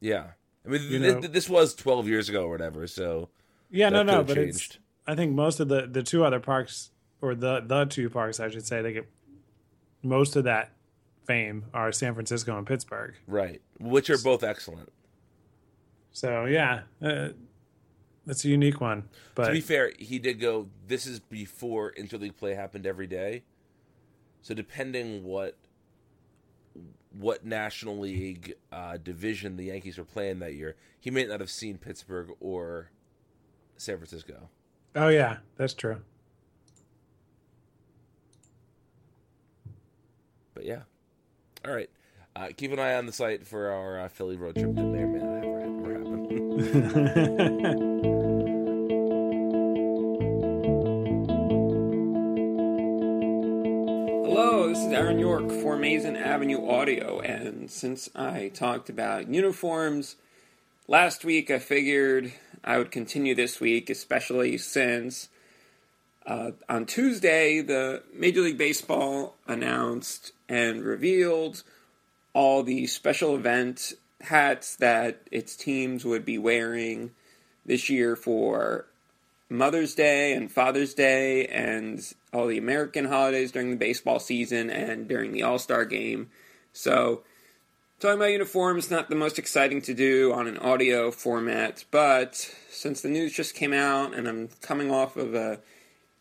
Yeah, 0.00 0.26
I 0.66 0.68
mean, 0.68 0.82
You 0.82 0.98
th- 0.98 1.00
know- 1.14 1.20
th- 1.20 1.32
this 1.32 1.48
was 1.48 1.74
twelve 1.74 2.06
years 2.08 2.28
ago 2.28 2.44
or 2.44 2.50
whatever, 2.50 2.86
so 2.86 3.28
Yeah, 3.70 3.88
no, 3.88 4.02
no, 4.02 4.22
but 4.22 4.36
it's. 4.38 4.78
I 5.06 5.14
think 5.14 5.34
most 5.34 5.60
of 5.60 5.68
the 5.68 5.86
the 5.86 6.02
two 6.02 6.24
other 6.24 6.40
parks, 6.40 6.90
or 7.22 7.34
the 7.34 7.60
the 7.60 7.84
two 7.86 8.10
parks, 8.10 8.40
I 8.40 8.48
should 8.50 8.66
say, 8.66 8.82
they 8.82 8.92
get 8.92 9.08
most 10.02 10.36
of 10.36 10.44
that 10.44 10.72
fame 11.26 11.64
are 11.74 11.90
San 11.92 12.14
Francisco 12.14 12.56
and 12.56 12.66
Pittsburgh. 12.66 13.14
right, 13.26 13.60
which 13.80 14.08
are 14.10 14.18
both 14.18 14.42
excellent. 14.44 14.90
So 16.12 16.44
yeah, 16.46 16.82
uh, 17.02 17.28
that's 18.26 18.44
a 18.44 18.48
unique 18.48 18.80
one. 18.80 19.08
But 19.34 19.46
to 19.46 19.52
be 19.52 19.60
fair, 19.60 19.92
he 19.98 20.18
did 20.18 20.40
go. 20.40 20.68
This 20.86 21.06
is 21.06 21.20
before 21.20 21.92
interleague 21.98 22.36
play 22.36 22.54
happened 22.54 22.86
every 22.86 23.06
day, 23.06 23.42
so 24.42 24.54
depending 24.54 25.24
what 25.24 25.56
what 27.10 27.44
National 27.44 27.98
League 27.98 28.54
uh, 28.70 28.96
division 28.96 29.56
the 29.56 29.64
Yankees 29.64 29.98
were 29.98 30.04
playing 30.04 30.38
that 30.40 30.54
year, 30.54 30.76
he 31.00 31.10
may 31.10 31.24
not 31.24 31.40
have 31.40 31.50
seen 31.50 31.78
Pittsburgh 31.78 32.30
or 32.40 32.90
San 33.76 33.96
Francisco. 33.96 34.48
oh 34.94 35.08
yeah, 35.08 35.38
that's 35.56 35.74
true. 35.74 36.00
But 40.54 40.64
yeah, 40.64 40.82
all 41.64 41.72
right. 41.72 41.90
Uh, 42.34 42.48
keep 42.56 42.72
an 42.72 42.78
eye 42.78 42.94
on 42.94 43.06
the 43.06 43.12
site 43.12 43.46
for 43.46 43.70
our 43.70 44.00
uh, 44.00 44.08
Philly 44.08 44.36
road 44.36 44.56
trip 44.56 44.74
that 44.74 44.82
may 44.82 45.02
or 45.02 45.08
may 45.08 45.18
not 45.18 45.38
ever 45.38 45.48
Aaron 54.92 55.18
York 55.18 55.50
for 55.50 55.76
Amazin' 55.76 56.16
Avenue 56.16 56.66
Audio, 56.66 57.20
and 57.20 57.70
since 57.70 58.08
I 58.14 58.50
talked 58.54 58.88
about 58.88 59.28
uniforms 59.28 60.16
last 60.86 61.24
week, 61.24 61.50
I 61.50 61.58
figured 61.58 62.32
I 62.64 62.78
would 62.78 62.90
continue 62.90 63.34
this 63.34 63.60
week, 63.60 63.90
especially 63.90 64.58
since 64.58 65.28
uh, 66.26 66.52
on 66.68 66.86
Tuesday 66.86 67.60
the 67.60 68.02
Major 68.14 68.40
League 68.40 68.58
Baseball 68.58 69.36
announced 69.46 70.32
and 70.48 70.82
revealed 70.82 71.62
all 72.32 72.62
the 72.62 72.86
special 72.86 73.36
event 73.36 73.92
hats 74.22 74.76
that 74.76 75.20
its 75.30 75.54
teams 75.54 76.04
would 76.04 76.24
be 76.24 76.38
wearing 76.38 77.10
this 77.64 77.88
year 77.90 78.16
for 78.16 78.86
Mother's 79.50 79.94
Day 79.94 80.34
and 80.34 80.50
Father's 80.50 80.94
Day 80.94 81.46
and 81.46 82.00
all 82.32 82.46
the 82.46 82.58
American 82.58 83.06
holidays 83.06 83.52
during 83.52 83.70
the 83.70 83.76
baseball 83.76 84.20
season 84.20 84.70
and 84.70 85.08
during 85.08 85.32
the 85.32 85.42
All 85.42 85.58
Star 85.58 85.84
game. 85.84 86.30
So, 86.72 87.22
talking 87.98 88.18
about 88.18 88.32
uniforms, 88.32 88.90
not 88.90 89.08
the 89.08 89.16
most 89.16 89.38
exciting 89.38 89.80
to 89.82 89.94
do 89.94 90.32
on 90.32 90.46
an 90.46 90.58
audio 90.58 91.10
format, 91.10 91.84
but 91.90 92.34
since 92.70 93.00
the 93.00 93.08
news 93.08 93.32
just 93.32 93.54
came 93.54 93.72
out 93.72 94.14
and 94.14 94.28
I'm 94.28 94.48
coming 94.60 94.90
off 94.90 95.16
of 95.16 95.34
a 95.34 95.60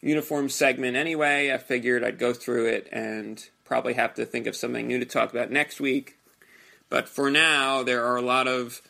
uniform 0.01 0.47
segment 0.47 0.95
anyway, 0.95 1.51
I 1.51 1.57
figured 1.57 2.03
I'd 2.03 2.19
go 2.19 2.33
through 2.33 2.67
it 2.67 2.87
and 2.91 3.45
probably 3.65 3.93
have 3.95 4.13
to 4.15 4.25
think 4.25 4.47
of 4.47 4.55
something 4.55 4.87
new 4.87 4.99
to 4.99 5.05
talk 5.05 5.31
about 5.31 5.51
next 5.51 5.81
week. 5.81 6.17
But 6.89 7.09
for 7.09 7.29
now, 7.29 7.83
there 7.83 8.05
are 8.05 8.15
a 8.15 8.21
lot 8.21 8.47
of 8.47 8.81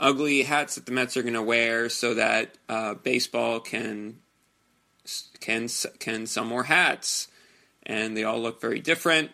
ugly 0.00 0.42
hats 0.42 0.76
that 0.76 0.86
the 0.86 0.92
Mets 0.92 1.16
are 1.16 1.22
going 1.22 1.34
to 1.34 1.42
wear 1.42 1.88
so 1.88 2.14
that 2.14 2.56
uh, 2.68 2.94
baseball 2.94 3.60
can 3.60 4.18
can 5.40 5.68
can 5.98 6.26
sell 6.26 6.44
more 6.44 6.64
hats, 6.64 7.28
and 7.84 8.16
they 8.16 8.24
all 8.24 8.40
look 8.40 8.60
very 8.60 8.80
different. 8.80 9.30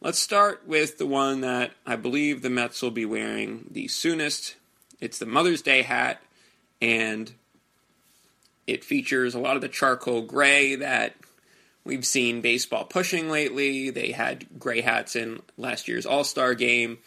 Let's 0.00 0.18
start 0.18 0.66
with 0.66 0.98
the 0.98 1.06
one 1.06 1.40
that 1.40 1.72
I 1.86 1.96
believe 1.96 2.42
the 2.42 2.50
Mets 2.50 2.82
will 2.82 2.90
be 2.90 3.06
wearing 3.06 3.66
the 3.70 3.88
soonest. 3.88 4.56
It's 5.00 5.18
the 5.18 5.26
Mother's 5.26 5.62
Day 5.62 5.82
hat, 5.82 6.20
and 6.80 7.32
it 8.66 8.84
features 8.84 9.34
a 9.34 9.38
lot 9.40 9.56
of 9.56 9.62
the 9.62 9.68
charcoal 9.68 10.22
gray 10.22 10.74
that 10.76 11.14
we've 11.84 12.06
seen 12.06 12.40
baseball 12.40 12.84
pushing 12.84 13.30
lately. 13.30 13.90
They 13.90 14.12
had 14.12 14.46
gray 14.58 14.80
hats 14.82 15.16
in 15.16 15.40
last 15.56 15.88
year's 15.88 16.06
All 16.06 16.24
Star 16.24 16.54
game. 16.54 16.98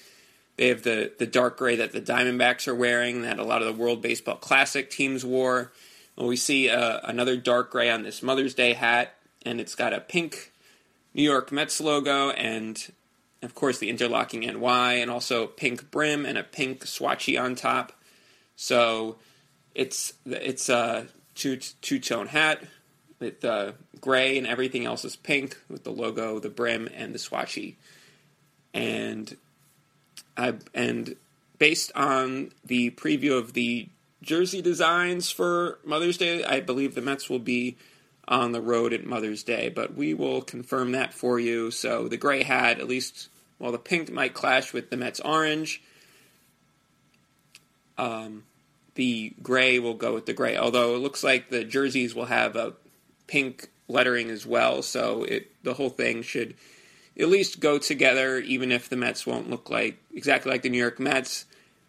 They 0.58 0.70
have 0.70 0.84
the, 0.84 1.12
the 1.18 1.28
dark 1.28 1.58
gray 1.58 1.76
that 1.76 1.92
the 1.92 2.02
Diamondbacks 2.02 2.68
are 2.68 2.76
wearing 2.76 3.22
that 3.22 3.38
a 3.40 3.44
lot 3.44 3.62
of 3.62 3.68
the 3.68 3.82
World 3.82 4.02
Baseball 4.02 4.36
Classic 4.36 4.90
teams 4.90 5.24
wore. 5.24 5.72
Well, 6.16 6.28
we 6.28 6.36
see 6.36 6.70
uh, 6.70 7.00
another 7.04 7.38
dark 7.38 7.72
gray 7.72 7.92
on 7.92 8.02
this 8.02 8.24
Mother's 8.24 8.56
Day 8.56 8.74
hat, 8.74 9.14
and 9.46 9.62
it's 9.62 9.76
got 9.76 9.94
a 9.94 10.00
pink 10.00 10.52
New 11.14 11.24
York 11.24 11.52
Mets 11.52 11.80
logo 11.80 12.32
and, 12.32 12.92
of 13.44 13.54
course, 13.54 13.78
the 13.78 13.90
interlocking 13.90 14.42
NY, 14.42 14.94
and 14.94 15.12
also 15.12 15.46
pink 15.46 15.92
brim 15.92 16.26
and 16.26 16.40
a 16.40 16.44
pink 16.44 16.86
swatchy 16.86 17.40
on 17.40 17.54
top. 17.54 17.94
So 18.56 19.18
it's 19.76 20.14
it's 20.26 20.70
a 20.70 21.06
two 21.36 21.58
two 21.58 22.00
tone 22.00 22.28
hat 22.28 22.64
with 23.20 23.46
uh, 23.46 23.74
gray 24.02 24.38
and 24.38 24.48
everything 24.48 24.86
else 24.86 25.06
is 25.06 25.16
pink 25.16 25.58
with 25.70 25.84
the 25.84 25.92
logo, 25.92 26.40
the 26.40 26.50
brim, 26.50 26.90
and 26.94 27.14
the 27.14 27.20
swatchy. 27.20 27.76
And 28.74 29.38
I, 30.38 30.54
and 30.74 31.16
based 31.58 31.92
on 31.96 32.52
the 32.64 32.92
preview 32.92 33.38
of 33.38 33.54
the 33.54 33.90
jersey 34.22 34.62
designs 34.62 35.32
for 35.32 35.80
Mother's 35.84 36.18
Day, 36.18 36.44
I 36.44 36.60
believe 36.60 36.96
the 36.96 37.02
Mets 37.02 37.30
will 37.30 37.40
be 37.40 37.78
on 38.28 38.52
the 38.52 38.62
road 38.62 38.94
at 38.94 39.06
Mother's 39.06 39.44
Day, 39.44 39.70
but 39.70 39.96
we 39.96 40.14
will 40.14 40.42
confirm 40.42 40.92
that 40.92 41.14
for 41.14 41.40
you. 41.40 41.72
So 41.72 42.08
the 42.08 42.18
gray 42.18 42.44
hat, 42.44 42.80
at 42.80 42.88
least, 42.88 43.30
while 43.58 43.72
the 43.72 43.80
pink 43.80 44.12
might 44.12 44.34
clash 44.34 44.74
with 44.74 44.90
the 44.90 44.98
Mets 44.98 45.20
orange, 45.22 45.82
um, 47.98 48.44
the 48.96 49.34
gray 49.42 49.80
will 49.80 49.94
go 49.94 50.14
with 50.14 50.26
the 50.26 50.34
gray. 50.34 50.58
Although 50.58 50.96
it 50.96 51.00
looks 51.00 51.24
like 51.24 51.50
the 51.50 51.64
jerseys 51.64 52.14
will 52.14 52.26
have 52.26 52.56
a 52.56 52.74
pink 53.28 53.70
lettering 53.88 54.30
as 54.30 54.46
well. 54.46 54.82
So 54.82 55.24
it 55.24 55.52
the 55.64 55.74
whole 55.74 55.90
thing 55.90 56.22
should 56.22 56.56
at 57.20 57.30
least 57.30 57.60
go 57.60 57.78
together, 57.78 58.38
even 58.40 58.72
if 58.72 58.90
the 58.90 58.96
Mets 58.96 59.26
won't 59.26 59.50
look 59.50 59.70
like 59.70 59.98
exactly 60.14 60.52
like 60.52 60.62
the 60.62 60.70
New 60.70 60.78
York 60.78 61.00
Mets. 61.00 61.46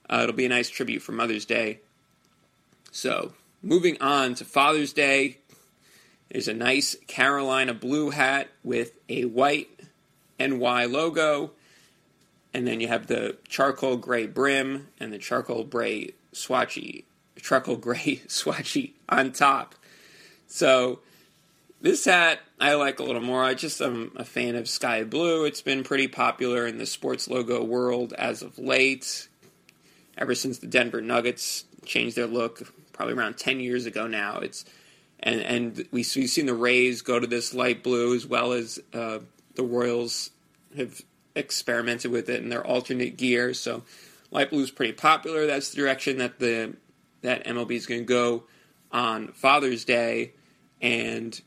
Uh, 0.09 0.21
it'll 0.23 0.35
be 0.35 0.47
a 0.47 0.51
nice 0.51 0.71
tribute 0.71 1.03
for 1.03 1.13
Mother's 1.13 1.45
Day. 1.45 1.81
So 2.91 3.33
moving 3.63 4.01
on 4.01 4.35
to 4.37 4.45
Father's 4.45 4.93
Day, 4.93 5.39
there's 6.31 6.49
a 6.49 6.55
nice 6.55 6.97
Carolina 7.07 7.75
blue 7.75 8.11
hat 8.11 8.49
with 8.65 8.93
a 9.09 9.25
white 9.25 9.69
NY 10.39 10.85
logo, 10.87 11.53
and 12.55 12.67
then 12.67 12.81
you 12.81 12.89
have 12.89 13.07
the 13.07 13.37
charcoal 13.49 13.97
gray 13.97 14.27
brim 14.27 14.89
and 14.99 15.13
the 15.13 15.19
charcoal 15.19 15.65
gray 15.65 16.13
swatchy, 16.33 17.05
charcoal 17.37 17.77
gray 17.77 18.23
swatchy 18.29 18.93
on 19.09 19.33
top. 19.33 19.75
So 20.47 21.01
this 21.81 22.05
hat 22.05 22.41
I 22.61 22.75
like 22.75 22.99
a 22.99 23.05
little 23.05 23.23
more. 23.23 23.43
I 23.43 23.55
just 23.55 23.81
am 23.81 24.13
a 24.17 24.25
fan 24.25 24.57
of 24.57 24.69
sky 24.69 25.05
blue. 25.05 25.45
It's 25.45 25.63
been 25.63 25.85
pretty 25.85 26.09
popular 26.09 26.67
in 26.67 26.79
the 26.79 26.87
sports 26.87 27.29
logo 27.29 27.63
world 27.63 28.13
as 28.15 28.43
of 28.43 28.59
late, 28.59 29.29
ever 30.17 30.35
since 30.35 30.59
the 30.59 30.67
Denver 30.67 31.01
Nuggets 31.01 31.65
changed 31.85 32.17
their 32.17 32.27
look, 32.27 32.75
probably 32.93 33.15
around 33.15 33.39
ten 33.39 33.61
years 33.61 33.87
ago 33.87 34.07
now. 34.07 34.39
It's 34.39 34.65
and 35.21 35.41
and 35.41 35.77
we, 35.93 36.05
we've 36.17 36.31
seen 36.31 36.47
the 36.47 36.55
Rays 36.55 37.03
go 37.03 37.21
to 37.21 37.27
this 37.27 37.55
light 37.55 37.83
blue 37.83 38.15
as 38.15 38.27
well 38.27 38.53
as 38.53 38.81
uh, 38.93 39.21
the 39.55 39.63
Royals 39.63 40.31
have 40.77 41.01
experimented 41.35 42.11
with 42.11 42.29
it 42.29 42.43
in 42.43 42.49
their 42.49 42.67
alternate 42.67 43.17
gear. 43.17 43.55
So 43.55 43.85
light 44.33 44.51
blue 44.51 44.63
is 44.63 44.71
pretty 44.73 44.95
popular. 44.95 45.47
That's 45.47 45.71
the 45.71 45.77
direction 45.77 46.19
that 46.19 46.41
the 46.41 46.75
that 47.23 47.47
MLB 47.47 47.73
is 47.73 47.87
going 47.87 48.01
to 48.01 48.07
go 48.07 48.45
on 48.91 49.29
Father's 49.29 49.85
Day, 49.85 50.33
and 50.81 51.41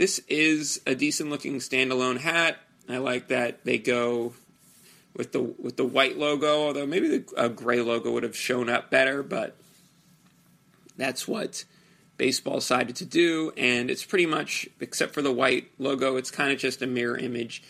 this 0.00 0.18
is 0.28 0.80
a 0.86 0.94
decent 0.94 1.28
looking 1.28 1.56
standalone 1.56 2.16
hat. 2.16 2.56
I 2.88 2.96
like 2.96 3.28
that 3.28 3.66
they 3.66 3.76
go 3.76 4.32
with 5.14 5.32
the 5.32 5.42
with 5.42 5.76
the 5.76 5.84
white 5.84 6.16
logo, 6.16 6.68
although 6.68 6.86
maybe 6.86 7.18
the 7.18 7.24
a 7.36 7.50
gray 7.50 7.82
logo 7.82 8.10
would 8.10 8.22
have 8.22 8.34
shown 8.34 8.70
up 8.70 8.90
better, 8.90 9.22
but 9.22 9.58
that's 10.96 11.28
what 11.28 11.66
baseball 12.16 12.60
decided 12.60 12.96
to 12.96 13.04
do, 13.04 13.52
and 13.58 13.90
it's 13.90 14.02
pretty 14.02 14.24
much 14.24 14.70
except 14.80 15.12
for 15.12 15.20
the 15.20 15.32
white 15.32 15.70
logo, 15.78 16.16
it's 16.16 16.30
kind 16.30 16.50
of 16.50 16.58
just 16.58 16.80
a 16.80 16.86
mirror 16.86 17.18
image 17.18 17.62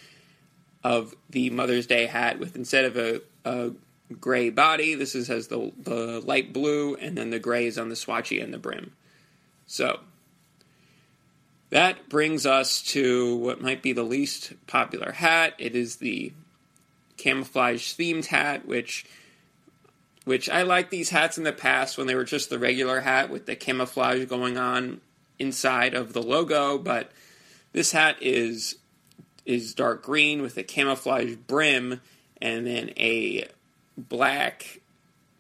of 0.85 1.17
the 1.31 1.51
Mother's 1.51 1.89
Day 1.89 2.07
hat 2.07 2.39
with 2.39 2.55
instead 2.55 2.85
of 2.85 2.97
a, 2.97 3.23
a 3.45 3.73
gray 4.21 4.51
body, 4.51 4.95
this 4.95 5.17
is 5.17 5.27
has 5.27 5.49
the 5.49 5.73
the 5.77 6.21
light 6.25 6.53
blue, 6.53 6.95
and 6.95 7.19
then 7.19 7.31
the 7.31 7.41
gray 7.41 7.67
is 7.67 7.77
on 7.77 7.89
the 7.89 7.97
swatchy 7.97 8.41
and 8.41 8.55
the 8.55 8.59
brim. 8.59 8.93
So 9.67 9.99
that 11.71 12.09
brings 12.09 12.47
us 12.47 12.83
to 12.83 13.37
what 13.37 13.61
might 13.61 13.83
be 13.83 13.93
the 13.93 14.03
least 14.03 14.53
popular 14.67 15.13
hat. 15.13 15.55
It 15.59 15.75
is 15.75 15.97
the 15.97 16.33
camouflage 17.17 17.95
themed 17.95 18.27
hat, 18.27 18.67
which 18.67 19.07
which 20.25 20.51
I 20.51 20.63
like 20.63 20.91
these 20.91 21.11
hats 21.11 21.39
in 21.39 21.45
the 21.45 21.53
past 21.53 21.97
when 21.97 22.07
they 22.07 22.15
were 22.15 22.25
just 22.25 22.51
the 22.51 22.59
regular 22.59 23.01
hat 23.01 23.31
with 23.31 23.47
the 23.47 23.57
camouflage 23.57 24.27
going 24.27 24.59
on 24.59 25.01
inside 25.39 25.95
of 25.95 26.13
the 26.13 26.23
logo, 26.23 26.77
but 26.77 27.11
this 27.73 27.93
hat 27.93 28.17
is 28.21 28.77
is 29.47 29.75
dark 29.75 30.03
green 30.03 30.43
with 30.43 30.57
a 30.59 30.63
camouflage 30.63 31.35
brim 31.35 32.01
and 32.41 32.67
then 32.67 32.91
a 32.97 33.49
black 33.97 34.81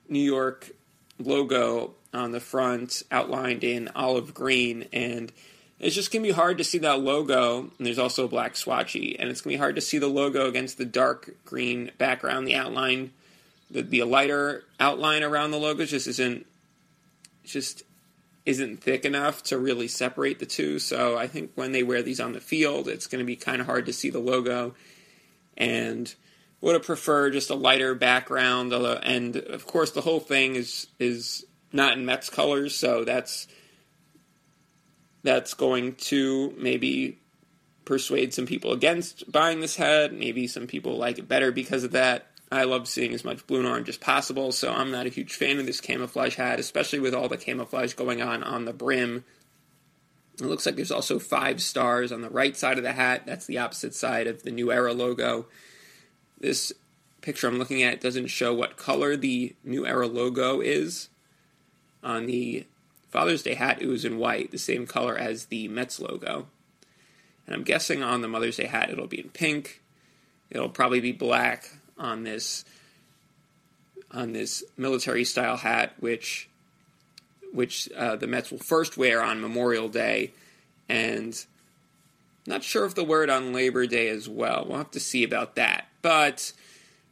New 0.08 0.18
York 0.18 0.70
logo 1.18 1.94
on 2.12 2.32
the 2.32 2.40
front 2.40 3.02
outlined 3.10 3.62
in 3.62 3.88
olive 3.94 4.34
green 4.34 4.88
and 4.92 5.32
it's 5.80 5.94
just 5.94 6.12
going 6.12 6.22
to 6.22 6.28
be 6.28 6.34
hard 6.34 6.58
to 6.58 6.64
see 6.64 6.78
that 6.78 7.00
logo. 7.00 7.60
And 7.60 7.86
there's 7.86 7.98
also 7.98 8.26
a 8.26 8.28
black 8.28 8.54
swatchy. 8.54 9.16
And 9.18 9.30
it's 9.30 9.40
going 9.40 9.54
to 9.54 9.56
be 9.56 9.60
hard 9.60 9.76
to 9.76 9.80
see 9.80 9.98
the 9.98 10.08
logo 10.08 10.46
against 10.46 10.78
the 10.78 10.84
dark 10.84 11.34
green 11.44 11.90
background. 11.96 12.46
The 12.46 12.54
outline, 12.54 13.12
the, 13.70 13.82
the 13.82 14.02
lighter 14.02 14.64
outline 14.78 15.22
around 15.22 15.50
the 15.50 15.58
logo 15.58 15.86
just 15.86 16.06
isn't, 16.06 16.46
just 17.44 17.82
isn't 18.44 18.82
thick 18.82 19.04
enough 19.06 19.42
to 19.44 19.58
really 19.58 19.88
separate 19.88 20.38
the 20.38 20.46
two. 20.46 20.78
So 20.78 21.16
I 21.16 21.26
think 21.26 21.52
when 21.54 21.72
they 21.72 21.82
wear 21.82 22.02
these 22.02 22.20
on 22.20 22.32
the 22.32 22.40
field, 22.40 22.86
it's 22.86 23.06
going 23.06 23.20
to 23.20 23.26
be 23.26 23.36
kind 23.36 23.60
of 23.60 23.66
hard 23.66 23.86
to 23.86 23.92
see 23.92 24.10
the 24.10 24.18
logo. 24.18 24.74
And 25.56 26.14
would 26.60 26.74
have 26.74 26.84
preferred 26.84 27.32
just 27.32 27.50
a 27.50 27.54
lighter 27.54 27.94
background. 27.94 28.72
And 28.72 29.36
of 29.36 29.66
course, 29.66 29.92
the 29.92 30.02
whole 30.02 30.20
thing 30.20 30.56
is 30.56 30.88
is 30.98 31.44
not 31.72 31.96
in 31.96 32.04
Mets 32.04 32.28
colors, 32.28 32.74
so 32.74 33.04
that's 33.04 33.46
that's 35.22 35.54
going 35.54 35.94
to 35.94 36.54
maybe 36.56 37.18
persuade 37.84 38.32
some 38.32 38.46
people 38.46 38.72
against 38.72 39.30
buying 39.30 39.60
this 39.60 39.76
head. 39.76 40.12
Maybe 40.12 40.46
some 40.46 40.66
people 40.66 40.96
like 40.96 41.18
it 41.18 41.28
better 41.28 41.52
because 41.52 41.84
of 41.84 41.92
that. 41.92 42.26
I 42.52 42.64
love 42.64 42.88
seeing 42.88 43.14
as 43.14 43.24
much 43.24 43.46
blue 43.46 43.60
and 43.60 43.68
orange 43.68 43.88
as 43.88 43.96
possible, 43.96 44.50
so 44.50 44.72
I'm 44.72 44.90
not 44.90 45.06
a 45.06 45.10
huge 45.10 45.34
fan 45.34 45.58
of 45.58 45.66
this 45.66 45.80
camouflage 45.80 46.34
hat, 46.34 46.58
especially 46.58 46.98
with 46.98 47.14
all 47.14 47.28
the 47.28 47.36
camouflage 47.36 47.94
going 47.94 48.20
on 48.20 48.42
on 48.42 48.64
the 48.64 48.72
brim. 48.72 49.24
It 50.40 50.46
looks 50.46 50.66
like 50.66 50.74
there's 50.74 50.90
also 50.90 51.18
five 51.18 51.60
stars 51.60 52.10
on 52.10 52.22
the 52.22 52.30
right 52.30 52.56
side 52.56 52.78
of 52.78 52.82
the 52.82 52.92
hat. 52.92 53.22
That's 53.24 53.46
the 53.46 53.58
opposite 53.58 53.94
side 53.94 54.26
of 54.26 54.42
the 54.42 54.50
New 54.50 54.72
Era 54.72 54.92
logo. 54.92 55.46
This 56.40 56.72
picture 57.20 57.46
I'm 57.46 57.58
looking 57.58 57.82
at 57.82 58.00
doesn't 58.00 58.28
show 58.28 58.52
what 58.54 58.76
color 58.76 59.16
the 59.16 59.54
New 59.62 59.86
Era 59.86 60.08
logo 60.08 60.60
is 60.60 61.08
on 62.02 62.26
the 62.26 62.66
Father's 63.10 63.42
Day 63.42 63.54
hat, 63.54 63.82
it 63.82 63.86
was 63.86 64.04
in 64.04 64.18
white, 64.18 64.50
the 64.50 64.58
same 64.58 64.86
color 64.86 65.16
as 65.16 65.46
the 65.46 65.68
Mets 65.68 66.00
logo. 66.00 66.46
And 67.46 67.54
I'm 67.54 67.64
guessing 67.64 68.02
on 68.02 68.20
the 68.22 68.28
Mother's 68.28 68.56
Day 68.56 68.66
hat, 68.66 68.90
it'll 68.90 69.06
be 69.06 69.20
in 69.20 69.30
pink. 69.30 69.82
It'll 70.50 70.68
probably 70.68 71.00
be 71.00 71.12
black 71.12 71.68
on 71.98 72.22
this 72.24 72.64
on 74.12 74.32
this 74.32 74.64
military 74.76 75.24
style 75.24 75.56
hat, 75.56 75.94
which 76.00 76.48
which 77.52 77.88
uh, 77.96 78.16
the 78.16 78.26
Mets 78.26 78.50
will 78.50 78.58
first 78.58 78.96
wear 78.96 79.22
on 79.22 79.40
Memorial 79.40 79.88
Day, 79.88 80.32
and 80.88 81.44
not 82.46 82.62
sure 82.62 82.84
if 82.84 82.94
the 82.94 83.04
word 83.04 83.30
on 83.30 83.52
Labor 83.52 83.86
Day 83.86 84.08
as 84.08 84.28
well. 84.28 84.66
We'll 84.68 84.78
have 84.78 84.92
to 84.92 85.00
see 85.00 85.24
about 85.24 85.56
that. 85.56 85.88
But 86.02 86.52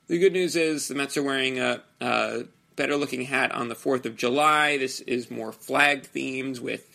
the 0.06 0.18
good 0.18 0.32
news 0.32 0.56
is 0.56 0.88
the 0.88 0.94
Mets 0.94 1.16
are 1.16 1.22
wearing 1.22 1.58
a, 1.58 1.82
a 2.00 2.44
better 2.78 2.96
looking 2.96 3.22
hat 3.22 3.52
on 3.52 3.68
the 3.68 3.74
4th 3.74 4.06
of 4.06 4.16
July. 4.16 4.78
This 4.78 5.00
is 5.00 5.30
more 5.30 5.52
flag 5.52 6.04
themed 6.14 6.60
with 6.60 6.88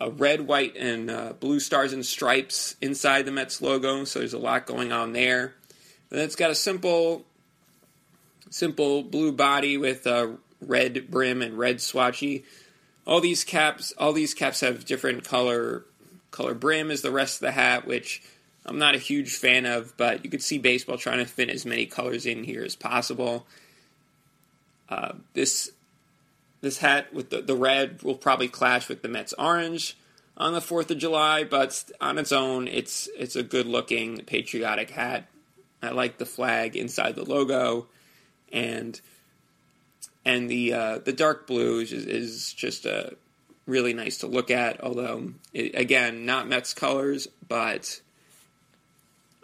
uh, 0.00 0.10
red, 0.12 0.46
white, 0.46 0.76
and 0.76 1.10
uh, 1.10 1.32
blue 1.38 1.58
stars 1.58 1.92
and 1.92 2.06
stripes 2.06 2.76
inside 2.80 3.26
the 3.26 3.32
Mets 3.32 3.60
logo. 3.60 4.04
So 4.04 4.20
there's 4.20 4.32
a 4.32 4.38
lot 4.38 4.64
going 4.64 4.92
on 4.92 5.12
there. 5.12 5.54
And 6.10 6.20
it's 6.20 6.36
got 6.36 6.52
a 6.52 6.54
simple, 6.54 7.26
simple 8.48 9.02
blue 9.02 9.32
body 9.32 9.76
with 9.76 10.06
a 10.06 10.36
red 10.60 11.10
brim 11.10 11.42
and 11.42 11.58
red 11.58 11.78
swatchy. 11.78 12.44
All 13.04 13.20
these 13.20 13.42
caps, 13.42 13.92
all 13.98 14.12
these 14.12 14.34
caps 14.34 14.60
have 14.60 14.86
different 14.86 15.24
color 15.24 15.84
color 16.30 16.54
brim 16.54 16.90
as 16.90 17.02
the 17.02 17.10
rest 17.10 17.36
of 17.36 17.40
the 17.40 17.52
hat, 17.52 17.86
which 17.86 18.22
I'm 18.64 18.78
not 18.78 18.94
a 18.94 18.98
huge 18.98 19.34
fan 19.34 19.66
of. 19.66 19.96
But 19.96 20.24
you 20.24 20.30
could 20.30 20.42
see 20.42 20.58
baseball 20.58 20.96
trying 20.96 21.18
to 21.18 21.24
fit 21.24 21.50
as 21.50 21.66
many 21.66 21.86
colors 21.86 22.24
in 22.24 22.44
here 22.44 22.62
as 22.62 22.76
possible. 22.76 23.46
Uh, 24.88 25.12
this 25.34 25.70
this 26.60 26.78
hat 26.78 27.12
with 27.12 27.30
the, 27.30 27.40
the 27.40 27.54
red 27.54 28.02
will 28.02 28.16
probably 28.16 28.48
clash 28.48 28.88
with 28.88 29.02
the 29.02 29.08
Mets 29.08 29.32
orange 29.34 29.96
on 30.36 30.52
the 30.52 30.60
Fourth 30.60 30.90
of 30.90 30.98
July, 30.98 31.44
but 31.44 31.84
on 32.00 32.18
its 32.18 32.32
own, 32.32 32.68
it's 32.68 33.08
it's 33.16 33.36
a 33.36 33.42
good 33.42 33.66
looking 33.66 34.18
patriotic 34.24 34.90
hat. 34.90 35.28
I 35.82 35.90
like 35.90 36.18
the 36.18 36.26
flag 36.26 36.76
inside 36.76 37.16
the 37.16 37.24
logo, 37.24 37.86
and 38.52 39.00
and 40.24 40.50
the 40.50 40.72
uh, 40.72 40.98
the 40.98 41.12
dark 41.12 41.46
blue 41.46 41.80
is, 41.80 41.92
is 41.92 42.52
just 42.52 42.86
a 42.86 43.16
really 43.66 43.92
nice 43.92 44.18
to 44.18 44.26
look 44.26 44.50
at. 44.50 44.82
Although 44.82 45.32
it, 45.52 45.74
again, 45.74 46.24
not 46.24 46.48
Mets 46.48 46.72
colors, 46.72 47.28
but 47.46 48.00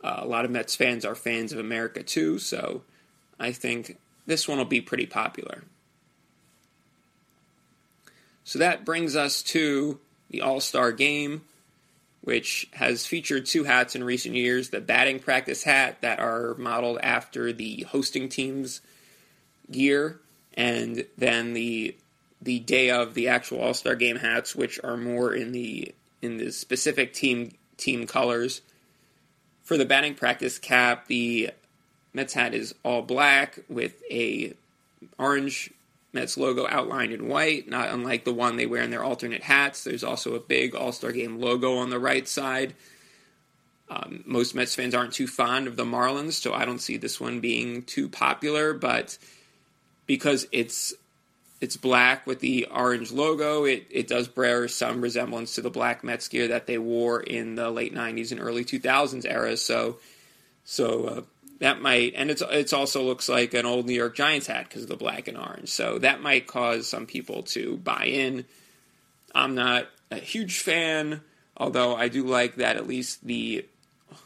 uh, 0.02 0.20
a 0.20 0.26
lot 0.26 0.44
of 0.44 0.50
Mets 0.50 0.76
fans 0.76 1.04
are 1.04 1.14
fans 1.14 1.52
of 1.52 1.58
America 1.58 2.02
too. 2.02 2.38
So 2.38 2.82
I 3.38 3.52
think 3.52 3.98
this 4.26 4.48
one 4.48 4.58
will 4.58 4.64
be 4.64 4.80
pretty 4.80 5.06
popular. 5.06 5.64
So 8.44 8.58
that 8.58 8.84
brings 8.84 9.16
us 9.16 9.42
to 9.42 9.98
the 10.30 10.42
All 10.42 10.60
Star 10.60 10.92
game, 10.92 11.42
which 12.20 12.68
has 12.74 13.06
featured 13.06 13.46
two 13.46 13.64
hats 13.64 13.94
in 13.94 14.04
recent 14.04 14.34
years 14.34 14.68
the 14.68 14.80
batting 14.80 15.18
practice 15.18 15.64
hat 15.64 16.00
that 16.02 16.20
are 16.20 16.54
modeled 16.56 16.98
after 17.02 17.52
the 17.52 17.82
hosting 17.82 18.28
team's 18.28 18.80
gear, 19.70 20.20
and 20.54 21.06
then 21.16 21.54
the 21.54 21.96
the 22.42 22.58
day 22.60 22.90
of 22.90 23.14
the 23.14 23.28
actual 23.28 23.60
All 23.60 23.74
Star 23.74 23.94
game 23.94 24.16
hats, 24.16 24.54
which 24.54 24.78
are 24.84 24.96
more 24.96 25.34
in 25.34 25.52
the 25.52 25.94
in 26.20 26.36
the 26.36 26.52
specific 26.52 27.14
team 27.14 27.52
team 27.76 28.06
colors. 28.06 28.60
For 29.62 29.78
the 29.78 29.86
batting 29.86 30.14
practice 30.14 30.58
cap, 30.58 31.06
the 31.06 31.50
Mets 32.14 32.32
hat 32.32 32.54
is 32.54 32.74
all 32.84 33.02
black 33.02 33.58
with 33.68 34.00
a 34.10 34.54
orange 35.18 35.70
Mets 36.14 36.36
logo 36.38 36.66
outlined 36.68 37.12
in 37.12 37.28
white, 37.28 37.68
not 37.68 37.90
unlike 37.90 38.24
the 38.24 38.32
one 38.32 38.56
they 38.56 38.66
wear 38.66 38.82
in 38.82 38.90
their 38.90 39.02
alternate 39.02 39.42
hats. 39.42 39.82
There's 39.82 40.04
also 40.04 40.34
a 40.34 40.40
big 40.40 40.74
All 40.74 40.92
Star 40.92 41.10
Game 41.10 41.40
logo 41.40 41.76
on 41.76 41.90
the 41.90 41.98
right 41.98 42.26
side. 42.26 42.74
Um, 43.90 44.22
most 44.24 44.54
Mets 44.54 44.76
fans 44.76 44.94
aren't 44.94 45.12
too 45.12 45.26
fond 45.26 45.66
of 45.66 45.76
the 45.76 45.84
Marlins, 45.84 46.34
so 46.34 46.54
I 46.54 46.64
don't 46.64 46.80
see 46.80 46.96
this 46.96 47.20
one 47.20 47.40
being 47.40 47.82
too 47.82 48.08
popular. 48.08 48.72
But 48.72 49.18
because 50.06 50.46
it's 50.52 50.94
it's 51.60 51.76
black 51.76 52.26
with 52.26 52.40
the 52.40 52.68
orange 52.70 53.10
logo, 53.10 53.64
it, 53.64 53.86
it 53.90 54.06
does 54.06 54.28
bear 54.28 54.68
some 54.68 55.00
resemblance 55.00 55.56
to 55.56 55.62
the 55.62 55.70
black 55.70 56.04
Mets 56.04 56.28
gear 56.28 56.48
that 56.48 56.66
they 56.66 56.78
wore 56.78 57.20
in 57.20 57.56
the 57.56 57.70
late 57.70 57.94
'90s 57.94 58.30
and 58.30 58.40
early 58.40 58.64
2000s 58.64 59.26
era. 59.28 59.56
So, 59.56 59.98
so 60.64 61.04
uh, 61.06 61.20
that 61.60 61.80
might, 61.80 62.14
and 62.16 62.30
it's 62.30 62.42
it's 62.50 62.72
also 62.72 63.02
looks 63.02 63.28
like 63.28 63.54
an 63.54 63.66
old 63.66 63.86
New 63.86 63.94
York 63.94 64.16
Giants 64.16 64.46
hat 64.46 64.68
because 64.68 64.82
of 64.82 64.88
the 64.88 64.96
black 64.96 65.28
and 65.28 65.38
orange. 65.38 65.68
So 65.68 65.98
that 65.98 66.20
might 66.20 66.46
cause 66.46 66.88
some 66.88 67.06
people 67.06 67.42
to 67.44 67.76
buy 67.78 68.04
in. 68.06 68.44
I'm 69.34 69.54
not 69.54 69.88
a 70.10 70.16
huge 70.16 70.60
fan, 70.60 71.20
although 71.56 71.94
I 71.96 72.08
do 72.08 72.24
like 72.24 72.56
that 72.56 72.76
at 72.76 72.88
least 72.88 73.24
the 73.26 73.66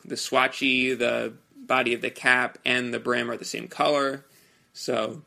the 0.04 0.16
swatchy, 0.16 0.98
the 0.98 1.34
body 1.56 1.94
of 1.94 2.00
the 2.00 2.10
cap, 2.10 2.58
and 2.64 2.92
the 2.92 2.98
brim 2.98 3.30
are 3.30 3.36
the 3.36 3.44
same 3.44 3.68
color. 3.68 4.24
So 4.72 5.22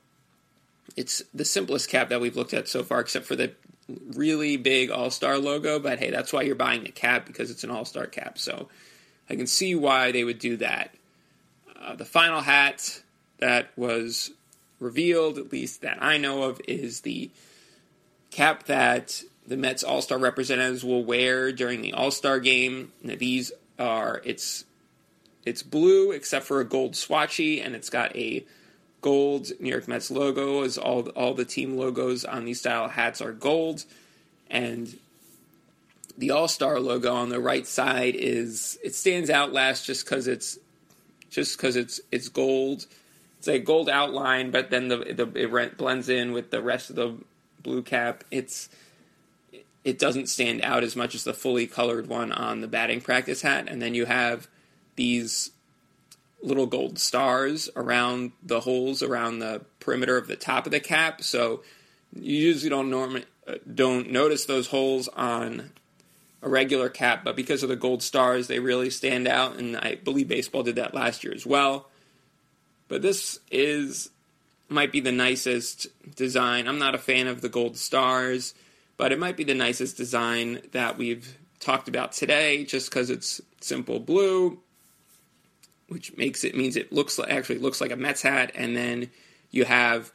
it's 0.95 1.21
the 1.33 1.45
simplest 1.45 1.89
cap 1.89 2.09
that 2.09 2.21
we've 2.21 2.35
looked 2.35 2.53
at 2.53 2.67
so 2.67 2.83
far, 2.83 2.99
except 2.99 3.25
for 3.25 3.35
the 3.35 3.53
really 4.13 4.57
big 4.57 4.89
All 4.89 5.11
Star 5.11 5.37
logo. 5.37 5.79
But 5.79 5.99
hey, 5.99 6.09
that's 6.09 6.33
why 6.33 6.41
you're 6.41 6.55
buying 6.55 6.83
the 6.83 6.91
cap 6.91 7.25
because 7.25 7.51
it's 7.51 7.63
an 7.63 7.71
All 7.71 7.85
Star 7.85 8.07
cap. 8.07 8.37
So 8.37 8.69
I 9.29 9.35
can 9.35 9.47
see 9.47 9.75
why 9.75 10.11
they 10.11 10.23
would 10.23 10.39
do 10.39 10.57
that. 10.57 10.95
Uh, 11.81 11.95
the 11.95 12.05
final 12.05 12.41
hat 12.41 13.01
that 13.39 13.69
was 13.75 14.31
revealed, 14.79 15.37
at 15.37 15.51
least 15.51 15.81
that 15.81 15.97
I 16.01 16.17
know 16.17 16.43
of, 16.43 16.61
is 16.67 17.01
the 17.01 17.29
cap 18.29 18.63
that 18.63 19.23
the 19.47 19.57
Mets 19.57 19.83
All 19.83 20.01
Star 20.01 20.17
representatives 20.17 20.83
will 20.83 21.03
wear 21.03 21.51
during 21.51 21.81
the 21.81 21.93
All 21.93 22.11
Star 22.11 22.39
game. 22.39 22.91
Now, 23.01 23.15
these 23.17 23.51
are 23.79 24.21
it's 24.23 24.65
it's 25.43 25.63
blue 25.63 26.11
except 26.11 26.45
for 26.45 26.59
a 26.59 26.65
gold 26.65 26.93
swatchy, 26.93 27.65
and 27.65 27.75
it's 27.75 27.89
got 27.89 28.15
a 28.15 28.45
gold 29.01 29.51
New 29.59 29.69
York 29.69 29.87
Mets 29.87 30.11
logo. 30.11 30.63
As 30.63 30.77
all 30.77 31.09
all 31.09 31.33
the 31.33 31.45
team 31.45 31.77
logos 31.77 32.25
on 32.25 32.45
these 32.45 32.59
style 32.59 32.87
hats 32.89 33.21
are 33.21 33.31
gold, 33.31 33.85
and 34.49 34.97
the 36.17 36.31
All 36.31 36.47
Star 36.47 36.79
logo 36.79 37.13
on 37.13 37.29
the 37.29 37.39
right 37.39 37.65
side 37.65 38.15
is 38.15 38.77
it 38.83 38.93
stands 38.93 39.29
out 39.29 39.51
last 39.51 39.85
just 39.85 40.05
because 40.05 40.27
it's 40.27 40.59
just 41.31 41.57
because 41.57 41.75
it's 41.75 41.99
it's 42.11 42.29
gold. 42.29 42.85
It's 43.39 43.47
a 43.47 43.57
gold 43.57 43.89
outline, 43.89 44.51
but 44.51 44.69
then 44.69 44.89
the, 44.89 44.97
the 44.97 45.31
it 45.35 45.77
blends 45.77 46.09
in 46.09 46.31
with 46.31 46.51
the 46.51 46.61
rest 46.61 46.91
of 46.91 46.95
the 46.95 47.15
blue 47.63 47.81
cap. 47.81 48.23
It's 48.29 48.69
it 49.83 49.97
doesn't 49.97 50.29
stand 50.29 50.61
out 50.61 50.83
as 50.83 50.95
much 50.95 51.15
as 51.15 51.23
the 51.23 51.33
fully 51.33 51.65
colored 51.65 52.07
one 52.07 52.31
on 52.31 52.61
the 52.61 52.67
batting 52.67 53.01
practice 53.01 53.41
hat, 53.41 53.67
and 53.67 53.81
then 53.81 53.95
you 53.95 54.05
have 54.05 54.47
these 54.95 55.51
little 56.43 56.67
gold 56.67 56.99
stars 56.99 57.69
around 57.75 58.31
the 58.43 58.61
holes 58.61 59.01
around 59.01 59.39
the 59.39 59.61
perimeter 59.79 60.17
of 60.17 60.27
the 60.27 60.35
top 60.35 60.65
of 60.65 60.71
the 60.71 60.79
cap. 60.79 61.23
So 61.23 61.63
you 62.13 62.35
usually 62.35 62.69
don't 62.69 62.89
normally 62.89 63.25
uh, 63.47 63.55
don't 63.73 64.11
notice 64.11 64.45
those 64.45 64.67
holes 64.67 65.07
on 65.09 65.71
a 66.41 66.49
regular 66.49 66.89
cap, 66.89 67.23
but 67.23 67.35
because 67.35 67.63
of 67.63 67.69
the 67.69 67.75
gold 67.75 68.01
stars, 68.01 68.47
they 68.47 68.59
really 68.59 68.89
stand 68.89 69.27
out. 69.27 69.57
And 69.57 69.77
I 69.77 69.95
believe 69.95 70.27
baseball 70.27 70.63
did 70.63 70.75
that 70.75 70.93
last 70.93 71.23
year 71.23 71.33
as 71.33 71.45
well. 71.45 71.87
But 72.87 73.01
this 73.01 73.39
is 73.51 74.09
might 74.69 74.91
be 74.91 75.01
the 75.01 75.11
nicest 75.11 75.87
design. 76.15 76.67
I'm 76.67 76.79
not 76.79 76.95
a 76.95 76.97
fan 76.97 77.27
of 77.27 77.41
the 77.41 77.49
gold 77.49 77.77
stars, 77.77 78.53
but 78.97 79.11
it 79.11 79.19
might 79.19 79.35
be 79.35 79.43
the 79.43 79.53
nicest 79.53 79.97
design 79.97 80.61
that 80.71 80.97
we've 80.97 81.37
talked 81.59 81.87
about 81.87 82.13
today, 82.13 82.63
just 82.63 82.89
because 82.89 83.09
it's 83.09 83.41
simple 83.59 83.99
blue, 83.99 84.59
which 85.87 86.15
makes 86.17 86.43
it 86.43 86.55
means 86.55 86.75
it 86.75 86.91
looks 86.91 87.19
like, 87.19 87.29
actually 87.29 87.59
looks 87.59 87.81
like 87.81 87.91
a 87.91 87.97
Mets 87.97 88.21
hat, 88.21 88.51
and 88.55 88.75
then 88.75 89.09
you 89.51 89.65
have 89.65 90.11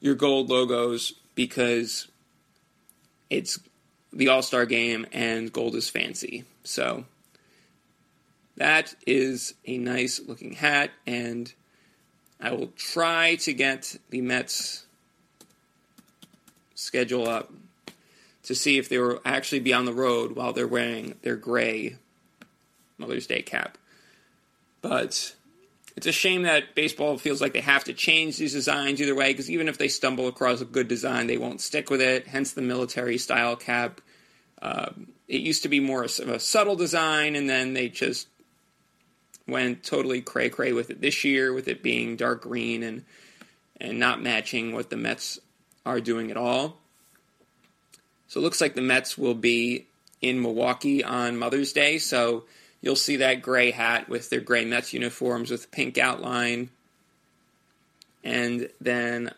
your 0.00 0.14
gold 0.14 0.50
logos 0.50 1.12
because 1.34 2.08
it's 3.30 3.58
the 4.12 4.28
All 4.28 4.42
Star 4.42 4.66
game, 4.66 5.06
and 5.12 5.52
gold 5.52 5.74
is 5.74 5.88
fancy. 5.88 6.44
So 6.64 7.04
that 8.56 8.94
is 9.06 9.54
a 9.66 9.78
nice 9.78 10.20
looking 10.20 10.52
hat, 10.52 10.90
and 11.06 11.52
I 12.40 12.52
will 12.52 12.68
try 12.76 13.36
to 13.36 13.52
get 13.52 13.96
the 14.10 14.20
Mets 14.20 14.86
schedule 16.74 17.28
up 17.28 17.52
to 18.42 18.54
see 18.54 18.78
if 18.78 18.88
they 18.88 18.98
will 18.98 19.20
actually 19.24 19.60
be 19.60 19.72
on 19.72 19.86
the 19.86 19.92
road 19.92 20.36
while 20.36 20.52
they're 20.52 20.66
wearing 20.66 21.16
their 21.22 21.36
gray 21.36 21.96
Mother's 22.98 23.26
Day 23.26 23.42
cap. 23.42 23.76
But 24.82 25.34
it's 25.96 26.06
a 26.06 26.12
shame 26.12 26.42
that 26.42 26.74
baseball 26.74 27.18
feels 27.18 27.40
like 27.40 27.54
they 27.54 27.60
have 27.60 27.84
to 27.84 27.92
change 27.92 28.36
these 28.36 28.52
designs 28.52 29.00
either 29.00 29.14
way, 29.14 29.32
because 29.32 29.50
even 29.50 29.68
if 29.68 29.78
they 29.78 29.88
stumble 29.88 30.28
across 30.28 30.60
a 30.60 30.66
good 30.66 30.88
design, 30.88 31.26
they 31.26 31.38
won't 31.38 31.60
stick 31.60 31.90
with 31.90 32.02
it. 32.02 32.26
Hence 32.26 32.52
the 32.52 32.62
military 32.62 33.18
style 33.18 33.56
cap 33.56 34.00
uh, 34.62 34.90
it 35.28 35.40
used 35.40 35.62
to 35.62 35.68
be 35.68 35.80
more 35.80 36.04
of 36.04 36.18
a 36.20 36.40
subtle 36.40 36.76
design, 36.76 37.36
and 37.36 37.48
then 37.48 37.74
they 37.74 37.88
just 37.88 38.28
went 39.46 39.84
totally 39.84 40.20
cray 40.20 40.48
cray 40.48 40.72
with 40.72 40.90
it 40.90 41.00
this 41.00 41.24
year, 41.24 41.52
with 41.52 41.68
it 41.68 41.82
being 41.82 42.16
dark 42.16 42.42
green 42.42 42.82
and 42.82 43.04
and 43.80 43.98
not 43.98 44.22
matching 44.22 44.72
what 44.72 44.88
the 44.88 44.96
Mets 44.96 45.38
are 45.84 46.00
doing 46.00 46.30
at 46.30 46.36
all. 46.36 46.78
So 48.28 48.40
it 48.40 48.42
looks 48.42 48.60
like 48.60 48.74
the 48.74 48.80
Mets 48.80 49.18
will 49.18 49.34
be 49.34 49.86
in 50.22 50.40
Milwaukee 50.40 51.04
on 51.04 51.36
Mother's 51.36 51.72
Day. 51.72 51.98
So 51.98 52.44
you'll 52.86 52.94
see 52.94 53.16
that 53.16 53.42
gray 53.42 53.72
hat 53.72 54.08
with 54.08 54.30
their 54.30 54.38
gray 54.38 54.64
Mets 54.64 54.92
uniforms 54.92 55.50
with 55.50 55.72
pink 55.72 55.98
outline. 55.98 56.70
And 58.22 58.70
then 58.80 59.32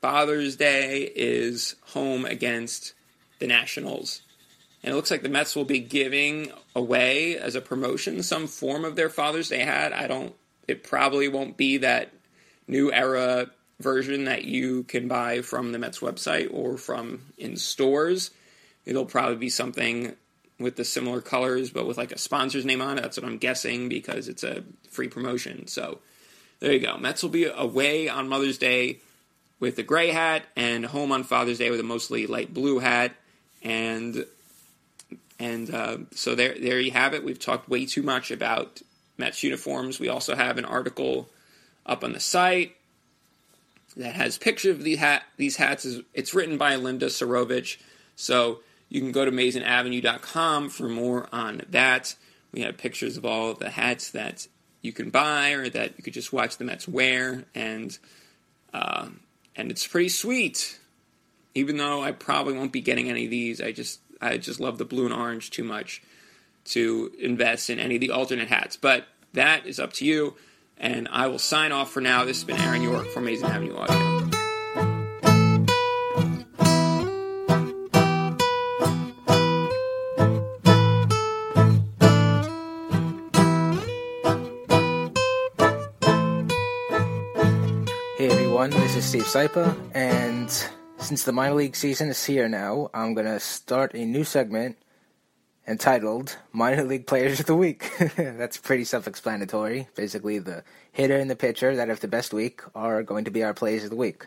Father's 0.00 0.56
Day 0.56 1.08
is 1.14 1.76
home 1.90 2.24
against 2.24 2.94
the 3.38 3.46
Nationals. 3.46 4.22
And 4.82 4.92
it 4.92 4.96
looks 4.96 5.12
like 5.12 5.22
the 5.22 5.28
Mets 5.28 5.54
will 5.54 5.64
be 5.64 5.78
giving 5.78 6.50
away 6.74 7.38
as 7.38 7.54
a 7.54 7.60
promotion 7.60 8.24
some 8.24 8.48
form 8.48 8.84
of 8.84 8.96
their 8.96 9.08
Father's 9.08 9.50
Day 9.50 9.60
hat. 9.60 9.92
I 9.92 10.08
don't, 10.08 10.34
it 10.66 10.82
probably 10.82 11.28
won't 11.28 11.56
be 11.56 11.76
that 11.76 12.10
new 12.66 12.92
era 12.92 13.52
version 13.78 14.24
that 14.24 14.46
you 14.46 14.82
can 14.82 15.06
buy 15.06 15.42
from 15.42 15.70
the 15.70 15.78
Mets 15.78 16.00
website 16.00 16.52
or 16.52 16.76
from 16.76 17.20
in 17.38 17.56
stores. 17.56 18.32
It'll 18.84 19.06
probably 19.06 19.36
be 19.36 19.48
something 19.48 20.16
with 20.60 20.76
the 20.76 20.84
similar 20.84 21.20
colors, 21.20 21.70
but 21.70 21.86
with 21.86 21.96
like 21.96 22.12
a 22.12 22.18
sponsor's 22.18 22.64
name 22.64 22.82
on 22.82 22.98
it. 22.98 23.02
That's 23.02 23.16
what 23.16 23.26
I'm 23.26 23.38
guessing 23.38 23.88
because 23.88 24.28
it's 24.28 24.44
a 24.44 24.62
free 24.90 25.08
promotion. 25.08 25.66
So 25.66 25.98
there 26.60 26.72
you 26.72 26.78
go. 26.78 26.98
Mets 26.98 27.22
will 27.22 27.30
be 27.30 27.46
away 27.46 28.08
on 28.08 28.28
Mother's 28.28 28.58
Day 28.58 28.98
with 29.58 29.76
the 29.76 29.82
gray 29.82 30.08
hat 30.08 30.44
and 30.54 30.86
home 30.86 31.10
on 31.10 31.24
Father's 31.24 31.58
Day 31.58 31.70
with 31.70 31.80
a 31.80 31.84
mostly 31.84 32.26
light 32.26 32.52
blue 32.52 32.78
hat. 32.78 33.12
And 33.62 34.26
and 35.38 35.74
uh, 35.74 35.98
so 36.14 36.34
there, 36.34 36.54
there 36.58 36.78
you 36.78 36.90
have 36.90 37.14
it. 37.14 37.24
We've 37.24 37.38
talked 37.38 37.68
way 37.68 37.86
too 37.86 38.02
much 38.02 38.30
about 38.30 38.82
Mets 39.16 39.42
uniforms. 39.42 39.98
We 39.98 40.08
also 40.08 40.36
have 40.36 40.58
an 40.58 40.66
article 40.66 41.30
up 41.86 42.04
on 42.04 42.12
the 42.12 42.20
site 42.20 42.76
that 43.96 44.14
has 44.14 44.36
pictures 44.36 44.76
of 44.76 44.84
these, 44.84 44.98
hat, 44.98 45.22
these 45.38 45.56
hats. 45.56 45.86
It's 46.12 46.34
written 46.34 46.58
by 46.58 46.76
Linda 46.76 47.06
Surovich. 47.06 47.78
So 48.16 48.60
you 48.90 49.00
can 49.00 49.12
go 49.12 49.24
to 49.24 49.30
AmazinAvenue.com 49.30 50.68
for 50.68 50.88
more 50.88 51.28
on 51.32 51.62
that. 51.70 52.16
We 52.52 52.62
have 52.62 52.76
pictures 52.76 53.16
of 53.16 53.24
all 53.24 53.54
the 53.54 53.70
hats 53.70 54.10
that 54.10 54.48
you 54.82 54.92
can 54.92 55.10
buy 55.10 55.52
or 55.52 55.68
that 55.70 55.94
you 55.96 56.04
could 56.04 56.12
just 56.12 56.32
watch 56.32 56.58
the 56.58 56.64
Mets 56.64 56.88
wear, 56.88 57.44
and 57.54 57.96
uh, 58.74 59.08
and 59.56 59.70
it's 59.70 59.86
pretty 59.86 60.08
sweet. 60.08 60.78
Even 61.54 61.76
though 61.78 62.02
I 62.02 62.12
probably 62.12 62.54
won't 62.54 62.72
be 62.72 62.80
getting 62.80 63.08
any 63.08 63.24
of 63.24 63.30
these, 63.30 63.60
I 63.60 63.72
just 63.72 64.00
I 64.20 64.36
just 64.36 64.60
love 64.60 64.78
the 64.78 64.84
blue 64.84 65.04
and 65.04 65.14
orange 65.14 65.50
too 65.50 65.64
much 65.64 66.02
to 66.66 67.12
invest 67.18 67.70
in 67.70 67.78
any 67.78 67.94
of 67.94 68.00
the 68.00 68.10
alternate 68.10 68.48
hats. 68.48 68.76
But 68.76 69.06
that 69.32 69.66
is 69.66 69.78
up 69.78 69.92
to 69.94 70.04
you. 70.04 70.34
And 70.76 71.08
I 71.10 71.26
will 71.26 71.38
sign 71.38 71.72
off 71.72 71.90
for 71.90 72.00
now. 72.00 72.24
This 72.24 72.38
has 72.38 72.44
been 72.44 72.60
Aaron 72.60 72.82
York 72.82 73.08
from 73.08 73.24
Amazin' 73.24 73.50
Avenue 73.50 73.76
Audio. 73.76 74.29
Everyone, 88.60 88.82
this 88.82 88.94
is 88.94 89.06
Steve 89.06 89.24
Sypa, 89.24 89.74
and 89.94 90.50
since 90.98 91.24
the 91.24 91.32
minor 91.32 91.54
league 91.54 91.74
season 91.74 92.10
is 92.10 92.22
here 92.22 92.46
now, 92.46 92.90
I'm 92.92 93.14
going 93.14 93.26
to 93.26 93.40
start 93.40 93.94
a 93.94 94.04
new 94.04 94.22
segment 94.22 94.76
entitled 95.66 96.36
Minor 96.52 96.84
League 96.84 97.06
Players 97.06 97.40
of 97.40 97.46
the 97.46 97.56
Week. 97.56 97.90
That's 98.16 98.58
pretty 98.58 98.84
self 98.84 99.08
explanatory. 99.08 99.88
Basically, 99.94 100.40
the 100.40 100.62
hitter 100.92 101.16
and 101.16 101.30
the 101.30 101.36
pitcher 101.36 101.74
that 101.74 101.88
have 101.88 102.00
the 102.00 102.08
best 102.08 102.34
week 102.34 102.60
are 102.74 103.02
going 103.02 103.24
to 103.24 103.30
be 103.30 103.42
our 103.42 103.54
players 103.54 103.84
of 103.84 103.88
the 103.88 103.96
week. 103.96 104.26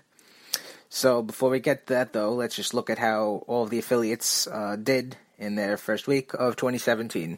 So 0.90 1.22
before 1.22 1.52
we 1.52 1.60
get 1.60 1.86
to 1.86 1.94
that, 1.94 2.14
though, 2.14 2.34
let's 2.34 2.56
just 2.56 2.74
look 2.74 2.90
at 2.90 2.98
how 2.98 3.44
all 3.46 3.66
of 3.66 3.70
the 3.70 3.78
affiliates 3.78 4.48
uh, 4.48 4.78
did 4.82 5.16
in 5.38 5.54
their 5.54 5.78
first 5.78 6.08
week 6.08 6.34
of 6.34 6.56
2017. 6.56 7.38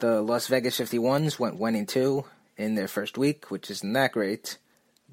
The 0.00 0.20
Las 0.22 0.48
Vegas 0.48 0.80
51s 0.80 1.38
went 1.38 1.54
1 1.54 1.74
and 1.76 1.88
2 1.88 2.24
in 2.56 2.74
their 2.74 2.88
first 2.88 3.16
week, 3.16 3.48
which 3.48 3.70
isn't 3.70 3.92
that 3.92 4.10
great. 4.10 4.58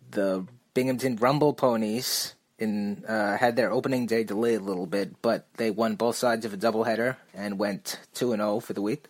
The 0.09 0.47
Binghamton 0.73 1.17
Rumble 1.17 1.53
Ponies 1.53 2.33
in 2.57 3.03
uh, 3.05 3.37
had 3.37 3.55
their 3.55 3.71
opening 3.71 4.05
day 4.05 4.23
delayed 4.23 4.61
a 4.61 4.63
little 4.63 4.85
bit, 4.85 5.21
but 5.21 5.47
they 5.57 5.69
won 5.69 5.95
both 5.95 6.15
sides 6.15 6.45
of 6.45 6.53
a 6.53 6.57
doubleheader 6.57 7.17
and 7.33 7.59
went 7.59 7.99
2 8.15 8.33
and 8.33 8.41
0 8.41 8.59
for 8.59 8.73
the 8.73 8.81
week. 8.81 9.05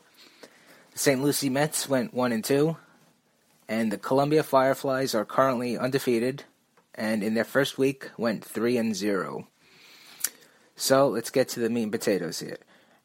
The 0.91 0.99
St. 0.99 1.21
Lucie 1.21 1.49
Mets 1.49 1.87
went 1.89 2.13
1 2.13 2.31
and 2.31 2.43
2, 2.43 2.77
and 3.67 3.91
the 3.91 3.97
Columbia 3.97 4.43
Fireflies 4.43 5.15
are 5.15 5.25
currently 5.25 5.77
undefeated 5.77 6.43
and 6.95 7.23
in 7.23 7.33
their 7.33 7.43
first 7.43 7.77
week 7.77 8.09
went 8.17 8.43
3 8.45 8.77
and 8.77 8.95
0. 8.95 9.47
So, 10.75 11.07
let's 11.07 11.29
get 11.29 11.49
to 11.49 11.59
the 11.59 11.69
meat 11.69 11.83
and 11.83 11.91
potatoes 11.91 12.39
here. 12.39 12.57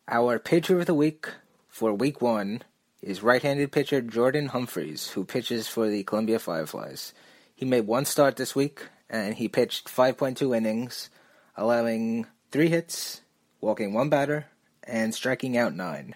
Our 0.09 0.39
pitcher 0.39 0.81
of 0.81 0.87
the 0.87 0.95
week 0.95 1.29
for 1.69 1.93
week 1.93 2.21
1 2.21 2.63
is 3.03 3.23
right-handed 3.23 3.73
pitcher 3.73 4.01
Jordan 4.01 4.49
Humphreys, 4.49 5.11
who 5.11 5.25
pitches 5.25 5.69
for 5.69 5.89
the 5.89 6.03
Columbia 6.03 6.39
Fireflies. 6.39 7.13
He 7.59 7.65
made 7.65 7.89
one 7.89 8.05
start 8.05 8.37
this 8.37 8.55
week 8.55 8.87
and 9.11 9.35
he 9.35 9.49
pitched 9.49 9.89
5.2 9.89 10.57
innings, 10.57 11.11
allowing 11.57 12.29
3 12.53 12.69
hits, 12.69 13.23
walking 13.61 13.93
one 13.93 14.09
batter, 14.09 14.47
and 14.85 15.13
striking 15.13 15.57
out 15.57 15.75
9. 15.75 16.15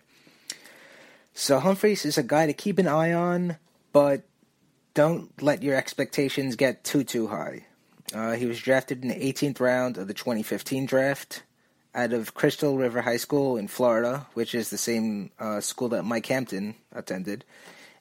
So 1.34 1.59
Humphreys 1.59 2.05
is 2.05 2.16
a 2.16 2.22
guy 2.22 2.47
to 2.47 2.53
keep 2.53 2.78
an 2.78 2.86
eye 2.86 3.12
on, 3.12 3.57
but 3.93 4.22
don't 4.95 5.43
let 5.43 5.64
your 5.64 5.74
expectations 5.74 6.55
get 6.55 6.84
too 6.84 7.03
too 7.03 7.26
high. 7.26 7.66
Uh, 8.14 8.34
he 8.34 8.47
was 8.47 8.61
drafted 8.61 9.03
in 9.03 9.09
the 9.09 9.32
18th 9.32 9.59
round 9.59 9.99
of 9.99 10.07
the 10.07 10.14
2015 10.14 10.86
draft 10.86 11.43
out 11.93 12.12
of 12.12 12.34
Crystal 12.34 12.78
River 12.78 13.01
High 13.01 13.16
School 13.16 13.57
in 13.57 13.66
Florida, 13.66 14.28
which 14.34 14.55
is 14.55 14.70
the 14.70 14.78
same 14.78 15.32
uh, 15.40 15.61
school 15.61 15.88
that 15.88 16.05
Mike 16.05 16.26
Hampton 16.26 16.76
attended. 16.93 17.45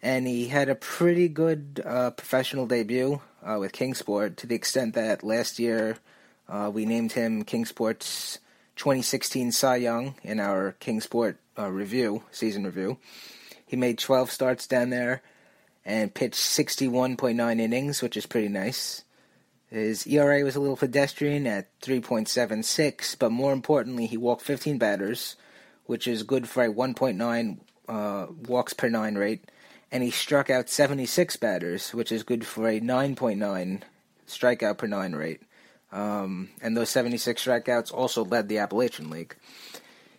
And 0.01 0.27
he 0.27 0.47
had 0.47 0.69
a 0.69 0.75
pretty 0.75 1.27
good 1.27 1.81
uh, 1.85 2.11
professional 2.11 2.65
debut 2.65 3.21
uh, 3.43 3.57
with 3.59 3.71
Kingsport 3.71 4.37
to 4.37 4.47
the 4.47 4.55
extent 4.55 4.95
that 4.95 5.23
last 5.23 5.59
year 5.59 5.97
uh, 6.49 6.71
we 6.73 6.85
named 6.85 7.11
him 7.13 7.43
Kingsport's 7.43 8.39
2016 8.75 9.51
Cy 9.51 9.75
Young 9.75 10.15
in 10.23 10.39
our 10.39 10.73
Kingsport 10.79 11.37
uh, 11.57 11.69
review, 11.69 12.23
season 12.31 12.63
review. 12.63 12.97
He 13.65 13.77
made 13.77 13.99
12 13.99 14.31
starts 14.31 14.67
down 14.67 14.89
there 14.89 15.21
and 15.85 16.13
pitched 16.13 16.35
61.9 16.35 17.59
innings, 17.59 18.01
which 18.01 18.17
is 18.17 18.25
pretty 18.25 18.49
nice. 18.49 19.03
His 19.67 20.05
ERA 20.05 20.43
was 20.43 20.55
a 20.55 20.59
little 20.59 20.75
pedestrian 20.75 21.47
at 21.47 21.67
3.76, 21.79 23.17
but 23.17 23.31
more 23.31 23.53
importantly, 23.53 24.05
he 24.05 24.17
walked 24.17 24.41
15 24.41 24.77
batters, 24.77 25.37
which 25.85 26.07
is 26.07 26.23
good 26.23 26.49
for 26.49 26.63
a 26.63 26.73
1.9 26.73 27.57
uh, 27.87 28.27
walks 28.47 28.73
per 28.73 28.89
nine 28.89 29.15
rate, 29.15 29.45
and 29.91 30.03
he 30.03 30.11
struck 30.11 30.49
out 30.49 30.69
76 30.69 31.35
batters, 31.37 31.93
which 31.93 32.11
is 32.11 32.23
good 32.23 32.45
for 32.45 32.67
a 32.67 32.79
9.9 32.79 33.81
strikeout 34.27 34.77
per 34.77 34.87
nine 34.87 35.13
rate. 35.13 35.41
Um, 35.91 36.49
and 36.61 36.77
those 36.77 36.89
76 36.89 37.43
strikeouts 37.43 37.93
also 37.93 38.23
led 38.23 38.47
the 38.47 38.59
Appalachian 38.59 39.09
League. 39.09 39.35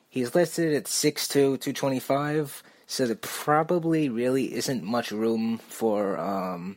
He's 0.08 0.34
listed 0.34 0.74
at 0.74 0.84
6'2", 0.84 1.32
225, 1.32 2.62
so 2.86 3.06
there 3.06 3.16
probably 3.16 4.10
really 4.10 4.54
isn't 4.54 4.84
much 4.84 5.10
room 5.10 5.56
for 5.56 6.18
um, 6.18 6.76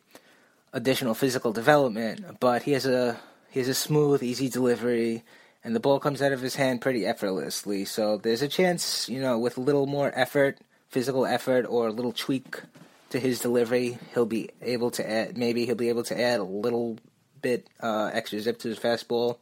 additional 0.72 1.14
physical 1.14 1.52
development. 1.52 2.40
But 2.40 2.64
he 2.64 2.72
has 2.72 2.86
a 2.86 3.20
he 3.52 3.60
has 3.60 3.68
a 3.68 3.74
smooth, 3.74 4.24
easy 4.24 4.48
delivery, 4.48 5.24
and 5.66 5.76
the 5.76 5.82
ball 5.82 6.00
comes 6.00 6.22
out 6.22 6.32
of 6.32 6.40
his 6.40 6.56
hand 6.56 6.80
pretty 6.80 7.06
effortlessly. 7.06 7.84
So 7.84 8.18
there's 8.18 8.42
a 8.42 8.48
chance, 8.48 9.10
you 9.10 9.22
know, 9.22 9.38
with 9.38 9.58
a 9.58 9.62
little 9.62 9.86
more 9.86 10.14
effort, 10.16 10.60
physical 10.88 11.26
effort, 11.26 11.66
or 11.66 11.88
a 11.88 11.92
little 11.92 12.14
tweak 12.14 12.62
to 13.10 13.20
his 13.20 13.40
delivery, 13.40 13.98
he'll 14.14 14.26
be 14.26 14.50
able 14.62 14.92
to 14.92 15.10
add. 15.10 15.38
Maybe 15.38 15.66
he'll 15.66 15.76
be 15.76 15.90
able 15.90 16.04
to 16.04 16.20
add 16.20 16.40
a 16.40 16.44
little 16.44 16.98
bit 17.42 17.70
uh, 17.80 18.10
extra 18.14 18.40
zip 18.40 18.60
to 18.60 18.70
his 18.70 18.80
fastball. 18.80 19.38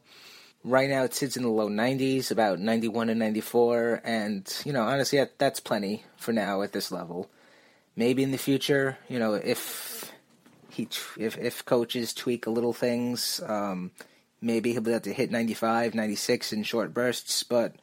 Right 0.62 0.88
now, 0.88 1.04
it 1.04 1.14
sits 1.14 1.36
in 1.36 1.42
the 1.42 1.50
low 1.50 1.68
90s, 1.68 2.30
about 2.30 2.58
91 2.58 3.10
and 3.10 3.18
94, 3.18 4.00
and 4.04 4.62
you 4.64 4.72
know, 4.72 4.82
honestly, 4.82 5.18
that, 5.18 5.38
that's 5.38 5.60
plenty 5.60 6.04
for 6.16 6.32
now 6.32 6.62
at 6.62 6.72
this 6.72 6.90
level. 6.90 7.30
Maybe 7.96 8.22
in 8.22 8.30
the 8.30 8.38
future, 8.38 8.98
you 9.08 9.18
know, 9.18 9.34
if 9.34 10.10
he 10.70 10.88
if 11.18 11.38
if 11.38 11.64
coaches 11.64 12.12
tweak 12.12 12.46
a 12.46 12.50
little 12.50 12.72
things, 12.72 13.40
um, 13.46 13.92
maybe 14.40 14.72
he'll 14.72 14.82
be 14.82 14.90
able 14.90 15.00
to 15.00 15.12
hit 15.12 15.30
95, 15.30 15.94
96 15.94 16.52
in 16.52 16.62
short 16.64 16.92
bursts. 16.92 17.42
But 17.42 17.76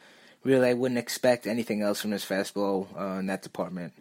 really, 0.44 0.70
I 0.70 0.74
wouldn't 0.74 0.98
expect 0.98 1.48
anything 1.48 1.82
else 1.82 2.02
from 2.02 2.12
his 2.12 2.26
fastball 2.26 2.88
uh, 3.00 3.20
in 3.20 3.28
that 3.28 3.44
department. 3.44 3.94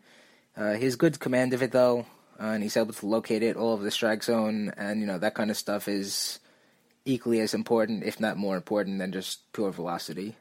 Uh, 0.56 0.74
he 0.74 0.84
has 0.84 0.96
good 0.96 1.20
command 1.20 1.52
of 1.52 1.62
it 1.62 1.72
though, 1.72 2.06
uh, 2.40 2.46
and 2.46 2.62
he's 2.62 2.76
able 2.76 2.92
to 2.92 3.06
locate 3.06 3.42
it 3.42 3.56
all 3.56 3.72
over 3.72 3.82
the 3.82 3.90
strike 3.90 4.22
zone, 4.22 4.72
and 4.76 5.00
you 5.00 5.06
know 5.06 5.18
that 5.18 5.34
kind 5.34 5.50
of 5.50 5.56
stuff 5.56 5.88
is 5.88 6.38
equally 7.04 7.40
as 7.40 7.54
important, 7.54 8.04
if 8.04 8.20
not 8.20 8.36
more 8.36 8.56
important, 8.56 8.98
than 8.98 9.12
just 9.12 9.52
pure 9.52 9.70
velocity. 9.70 10.36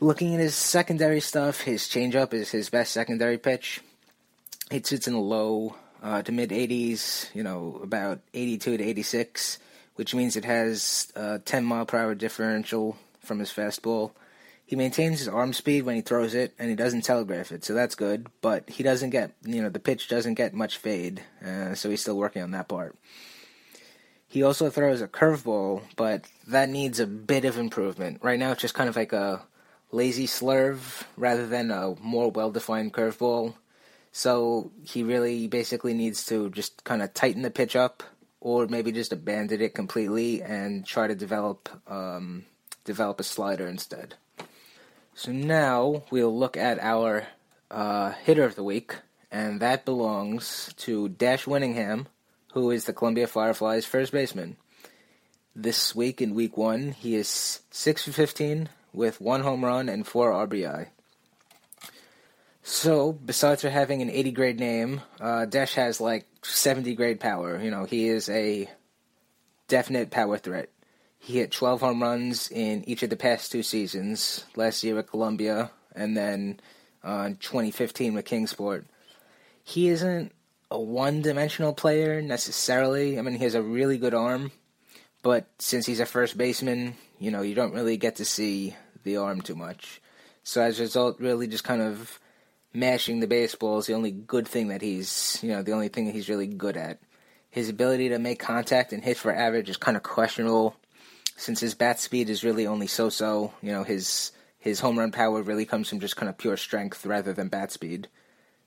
Looking 0.00 0.34
at 0.34 0.40
his 0.40 0.54
secondary 0.54 1.20
stuff, 1.20 1.62
his 1.62 1.84
changeup 1.84 2.34
is 2.34 2.50
his 2.50 2.68
best 2.68 2.92
secondary 2.92 3.38
pitch. 3.38 3.80
It 4.70 4.86
sits 4.86 5.06
in 5.08 5.14
the 5.14 5.20
low 5.20 5.76
uh, 6.02 6.22
to 6.22 6.32
mid 6.32 6.50
80s, 6.50 7.34
you 7.34 7.42
know, 7.42 7.80
about 7.82 8.20
82 8.34 8.76
to 8.76 8.84
86, 8.84 9.58
which 9.94 10.14
means 10.14 10.36
it 10.36 10.44
has 10.44 11.10
a 11.16 11.38
10 11.38 11.64
mile 11.64 11.86
per 11.86 11.98
hour 11.98 12.14
differential 12.14 12.98
from 13.20 13.38
his 13.38 13.50
fastball. 13.50 14.12
He 14.66 14.74
maintains 14.74 15.20
his 15.20 15.28
arm 15.28 15.52
speed 15.52 15.84
when 15.84 15.94
he 15.94 16.00
throws 16.00 16.34
it, 16.34 16.52
and 16.58 16.68
he 16.68 16.74
doesn't 16.74 17.02
telegraph 17.02 17.52
it, 17.52 17.64
so 17.64 17.72
that's 17.72 17.94
good. 17.94 18.26
But 18.40 18.68
he 18.68 18.82
doesn't 18.82 19.10
get, 19.10 19.32
you 19.44 19.62
know, 19.62 19.68
the 19.68 19.78
pitch 19.78 20.08
doesn't 20.08 20.34
get 20.34 20.54
much 20.54 20.76
fade, 20.78 21.22
uh, 21.44 21.76
so 21.76 21.88
he's 21.88 22.00
still 22.00 22.16
working 22.16 22.42
on 22.42 22.50
that 22.50 22.66
part. 22.66 22.96
He 24.26 24.42
also 24.42 24.68
throws 24.68 25.00
a 25.00 25.06
curveball, 25.06 25.82
but 25.94 26.26
that 26.48 26.68
needs 26.68 26.98
a 26.98 27.06
bit 27.06 27.44
of 27.44 27.58
improvement. 27.58 28.18
Right 28.22 28.40
now, 28.40 28.50
it's 28.50 28.60
just 28.60 28.74
kind 28.74 28.88
of 28.88 28.96
like 28.96 29.12
a 29.12 29.42
lazy 29.92 30.26
slurve 30.26 31.04
rather 31.16 31.46
than 31.46 31.70
a 31.70 31.94
more 32.00 32.30
well 32.30 32.50
defined 32.50 32.92
curveball. 32.92 33.54
So 34.10 34.72
he 34.82 35.04
really 35.04 35.46
basically 35.46 35.94
needs 35.94 36.26
to 36.26 36.50
just 36.50 36.82
kind 36.82 37.02
of 37.02 37.14
tighten 37.14 37.42
the 37.42 37.50
pitch 37.50 37.76
up, 37.76 38.02
or 38.40 38.66
maybe 38.66 38.90
just 38.90 39.12
abandon 39.12 39.60
it 39.60 39.74
completely 39.74 40.42
and 40.42 40.84
try 40.84 41.06
to 41.06 41.14
develop 41.14 41.68
um, 41.86 42.46
develop 42.84 43.20
a 43.20 43.24
slider 43.24 43.68
instead. 43.68 44.14
So 45.18 45.32
now 45.32 46.02
we'll 46.10 46.38
look 46.38 46.58
at 46.58 46.78
our 46.78 47.26
uh, 47.70 48.10
hitter 48.10 48.44
of 48.44 48.54
the 48.54 48.62
week, 48.62 48.96
and 49.32 49.60
that 49.60 49.86
belongs 49.86 50.74
to 50.76 51.08
Dash 51.08 51.46
Winningham, 51.46 52.04
who 52.52 52.70
is 52.70 52.84
the 52.84 52.92
Columbia 52.92 53.26
Fireflies 53.26 53.86
first 53.86 54.12
baseman. 54.12 54.58
This 55.54 55.94
week 55.94 56.20
in 56.20 56.34
week 56.34 56.58
one, 56.58 56.92
he 56.92 57.14
is 57.14 57.60
6 57.70 58.04
for 58.04 58.12
15 58.12 58.68
with 58.92 59.18
one 59.18 59.40
home 59.40 59.64
run 59.64 59.88
and 59.88 60.06
four 60.06 60.32
RBI. 60.32 60.88
So, 62.62 63.12
besides 63.12 63.62
for 63.62 63.70
having 63.70 64.02
an 64.02 64.10
80 64.10 64.32
grade 64.32 64.60
name, 64.60 65.00
uh, 65.18 65.46
Dash 65.46 65.76
has 65.76 65.98
like 65.98 66.26
70 66.42 66.94
grade 66.94 67.20
power. 67.20 67.58
You 67.58 67.70
know, 67.70 67.86
he 67.86 68.08
is 68.08 68.28
a 68.28 68.68
definite 69.66 70.10
power 70.10 70.36
threat. 70.36 70.68
He 71.26 71.38
hit 71.38 71.50
12 71.50 71.80
home 71.80 72.02
runs 72.04 72.48
in 72.52 72.88
each 72.88 73.02
of 73.02 73.10
the 73.10 73.16
past 73.16 73.50
two 73.50 73.64
seasons, 73.64 74.44
last 74.54 74.84
year 74.84 74.96
at 74.96 75.08
Columbia 75.08 75.72
and 75.92 76.16
then 76.16 76.60
uh, 77.02 77.30
2015 77.30 78.14
with 78.14 78.24
Kingsport. 78.24 78.86
He 79.64 79.88
isn't 79.88 80.30
a 80.70 80.78
one 80.78 81.22
dimensional 81.22 81.72
player 81.72 82.22
necessarily. 82.22 83.18
I 83.18 83.22
mean, 83.22 83.34
he 83.34 83.42
has 83.42 83.56
a 83.56 83.62
really 83.62 83.98
good 83.98 84.14
arm, 84.14 84.52
but 85.24 85.48
since 85.58 85.84
he's 85.84 85.98
a 85.98 86.06
first 86.06 86.38
baseman, 86.38 86.94
you 87.18 87.32
know, 87.32 87.42
you 87.42 87.56
don't 87.56 87.74
really 87.74 87.96
get 87.96 88.14
to 88.16 88.24
see 88.24 88.76
the 89.02 89.16
arm 89.16 89.40
too 89.40 89.56
much. 89.56 90.00
So 90.44 90.62
as 90.62 90.78
a 90.78 90.82
result, 90.84 91.18
really 91.18 91.48
just 91.48 91.64
kind 91.64 91.82
of 91.82 92.20
mashing 92.72 93.18
the 93.18 93.26
baseball 93.26 93.78
is 93.78 93.86
the 93.86 93.94
only 93.94 94.12
good 94.12 94.46
thing 94.46 94.68
that 94.68 94.80
he's, 94.80 95.40
you 95.42 95.48
know, 95.48 95.64
the 95.64 95.72
only 95.72 95.88
thing 95.88 96.04
that 96.04 96.14
he's 96.14 96.28
really 96.28 96.46
good 96.46 96.76
at. 96.76 97.00
His 97.50 97.68
ability 97.68 98.10
to 98.10 98.20
make 98.20 98.38
contact 98.38 98.92
and 98.92 99.02
hit 99.02 99.16
for 99.16 99.34
average 99.34 99.68
is 99.68 99.76
kind 99.76 99.96
of 99.96 100.04
questionable, 100.04 100.76
since 101.36 101.60
his 101.60 101.74
bat 101.74 102.00
speed 102.00 102.28
is 102.28 102.44
really 102.44 102.66
only 102.66 102.86
so-so. 102.86 103.52
You 103.62 103.72
know, 103.72 103.84
his 103.84 104.32
his 104.58 104.80
home 104.80 104.98
run 104.98 105.12
power 105.12 105.42
really 105.42 105.64
comes 105.64 105.88
from 105.88 106.00
just 106.00 106.16
kind 106.16 106.28
of 106.28 106.38
pure 106.38 106.56
strength 106.56 107.06
rather 107.06 107.32
than 107.32 107.48
bat 107.48 107.70
speed. 107.70 108.08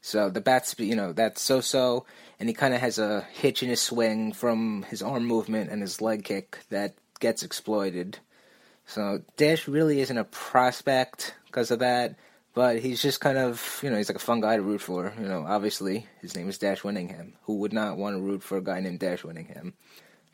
So 0.02 0.30
the 0.30 0.40
bat 0.40 0.66
speed, 0.66 0.88
you 0.88 0.96
know, 0.96 1.12
that's 1.12 1.42
so-so, 1.42 2.06
and 2.40 2.48
he 2.48 2.56
kind 2.56 2.74
of 2.74 2.80
has 2.80 3.00
a 3.00 3.28
hitch 3.34 3.62
in 3.62 3.70
his 3.70 3.82
swing 3.82 4.32
from 4.32 4.84
his 4.84 5.02
arm 5.02 5.26
movement 5.26 5.70
and 5.70 5.82
his 5.82 6.02
leg 6.02 6.24
kick 6.24 6.60
that 6.70 6.94
gets 7.20 7.44
exploited. 7.44 8.20
So 8.86 9.22
Dash 9.36 9.68
really 9.68 10.00
isn't 10.00 10.18
a 10.18 10.24
prospect 10.24 11.36
because 11.48 11.70
of 11.70 11.80
that, 11.80 12.16
but 12.54 12.80
he's 12.80 13.02
just 13.02 13.20
kind 13.20 13.38
of, 13.38 13.80
you 13.84 13.90
know, 13.90 13.98
he's 13.98 14.10
like 14.10 14.16
a 14.16 14.20
fun 14.20 14.42
guy 14.42 14.56
to 14.56 14.62
root 14.62 14.82
for. 14.82 15.14
You 15.20 15.28
know, 15.28 15.46
obviously 15.46 16.08
his 16.22 16.36
name 16.36 16.48
is 16.48 16.58
Dash 16.58 16.82
Winningham. 16.82 17.34
Who 17.44 17.58
would 17.58 17.74
not 17.74 17.98
want 17.98 18.16
to 18.16 18.22
root 18.22 18.42
for 18.42 18.58
a 18.58 18.64
guy 18.64 18.80
named 18.80 19.00
Dash 19.00 19.24
Winningham? 19.24 19.74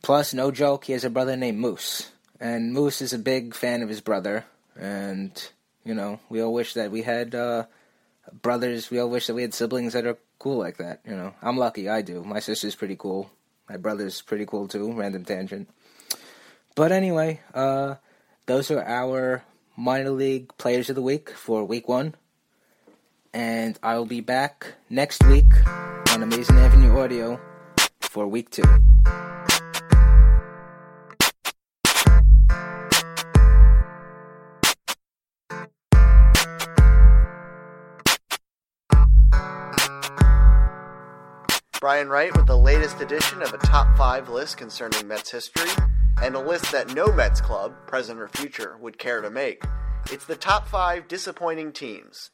Plus, 0.04 0.34
no 0.34 0.52
joke, 0.52 0.86
he 0.86 0.94
has 0.94 1.04
a 1.04 1.10
brother 1.10 1.36
named 1.36 1.58
Moose, 1.58 2.12
and 2.40 2.74
Moose 2.74 3.02
is 3.02 3.14
a 3.14 3.20
big 3.20 3.54
fan 3.54 3.82
of 3.82 3.90
his 3.90 4.02
brother, 4.02 4.46
and 4.80 5.32
you 5.84 5.94
know, 5.94 6.20
we 6.30 6.42
all 6.42 6.54
wish 6.54 6.74
that 6.74 6.92
we 6.92 7.04
had 7.04 7.36
uh, 7.36 7.66
brothers. 8.42 8.90
We 8.90 9.00
all 9.00 9.10
wish 9.10 9.28
that 9.28 9.36
we 9.36 9.44
had 9.44 9.54
siblings 9.54 9.94
that 9.94 10.06
are 10.06 10.18
cool 10.40 10.58
like 10.58 10.78
that. 10.78 11.02
You 11.06 11.16
know, 11.16 11.34
I'm 11.42 11.58
lucky. 11.58 11.90
I 11.90 12.02
do. 12.02 12.24
My 12.24 12.40
sister's 12.40 12.76
pretty 12.76 12.96
cool. 12.96 13.32
My 13.70 13.78
brother's 13.78 14.22
pretty 14.22 14.46
cool 14.46 14.68
too. 14.68 14.94
Random 14.94 15.24
tangent. 15.24 15.70
But 16.76 16.92
anyway, 16.92 17.40
uh, 17.54 17.96
those 18.48 18.70
are 18.70 18.84
our 18.84 19.44
minor 19.78 20.12
league 20.12 20.56
players 20.58 20.90
of 20.90 20.96
the 20.96 21.02
week 21.02 21.30
for 21.30 21.64
week 21.64 21.88
one. 21.88 22.16
And 23.34 23.78
I 23.84 23.98
will 23.98 24.06
be 24.06 24.22
back 24.22 24.74
next 24.90 25.24
week 25.26 25.52
on 25.68 26.24
Amazin' 26.24 26.58
Avenue 26.58 26.98
Audio 26.98 27.40
for 28.02 28.28
week 28.28 28.50
two. 28.50 28.64
Brian 41.86 42.10
Wright 42.10 42.36
with 42.36 42.48
the 42.48 42.58
latest 42.58 43.00
edition 43.00 43.44
of 43.44 43.54
a 43.54 43.60
top 43.60 43.96
five 43.96 44.28
list 44.28 44.58
concerning 44.58 45.08
Mets 45.08 45.30
history, 45.30 45.70
and 46.20 46.34
a 46.34 46.40
list 46.40 46.72
that 46.72 46.96
no 46.96 47.12
Mets 47.12 47.42
club, 47.42 47.76
present 47.86 48.20
or 48.20 48.28
future, 48.28 48.76
would 48.82 48.98
care 48.98 49.22
to 49.22 49.30
make. 49.30 49.64
It's 50.12 50.26
the 50.26 50.36
top 50.36 50.68
five 50.68 51.08
disappointing 51.08 51.74
teams. 51.74 52.32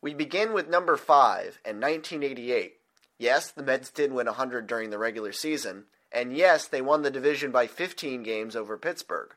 We 0.00 0.14
begin 0.14 0.52
with 0.52 0.68
number 0.68 0.96
five 0.96 1.58
and 1.64 1.82
1988. 1.82 2.74
Yes, 3.18 3.50
the 3.50 3.64
Mets 3.64 3.90
did 3.90 4.12
win 4.12 4.26
100 4.26 4.68
during 4.68 4.90
the 4.90 4.98
regular 4.98 5.32
season, 5.32 5.86
and 6.12 6.32
yes, 6.32 6.68
they 6.68 6.80
won 6.80 7.02
the 7.02 7.10
division 7.10 7.50
by 7.50 7.66
15 7.66 8.22
games 8.22 8.54
over 8.54 8.78
Pittsburgh. 8.78 9.34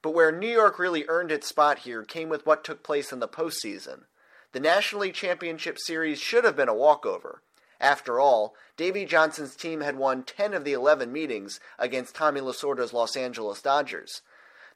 But 0.00 0.14
where 0.14 0.30
New 0.30 0.46
York 0.46 0.78
really 0.78 1.04
earned 1.08 1.32
its 1.32 1.48
spot 1.48 1.80
here 1.80 2.04
came 2.04 2.28
with 2.28 2.46
what 2.46 2.62
took 2.62 2.84
place 2.84 3.10
in 3.10 3.18
the 3.18 3.26
postseason. 3.26 4.02
The 4.52 4.60
National 4.60 5.00
League 5.00 5.14
Championship 5.14 5.76
Series 5.76 6.20
should 6.20 6.44
have 6.44 6.54
been 6.54 6.68
a 6.68 6.72
walkover. 6.72 7.42
After 7.80 8.20
all, 8.20 8.54
Davey 8.76 9.04
Johnson's 9.04 9.56
team 9.56 9.80
had 9.80 9.96
won 9.96 10.22
10 10.22 10.54
of 10.54 10.64
the 10.64 10.72
11 10.72 11.12
meetings 11.12 11.60
against 11.78 12.14
Tommy 12.14 12.40
Lasorda's 12.40 12.92
Los 12.92 13.16
Angeles 13.16 13.60
Dodgers. 13.60 14.22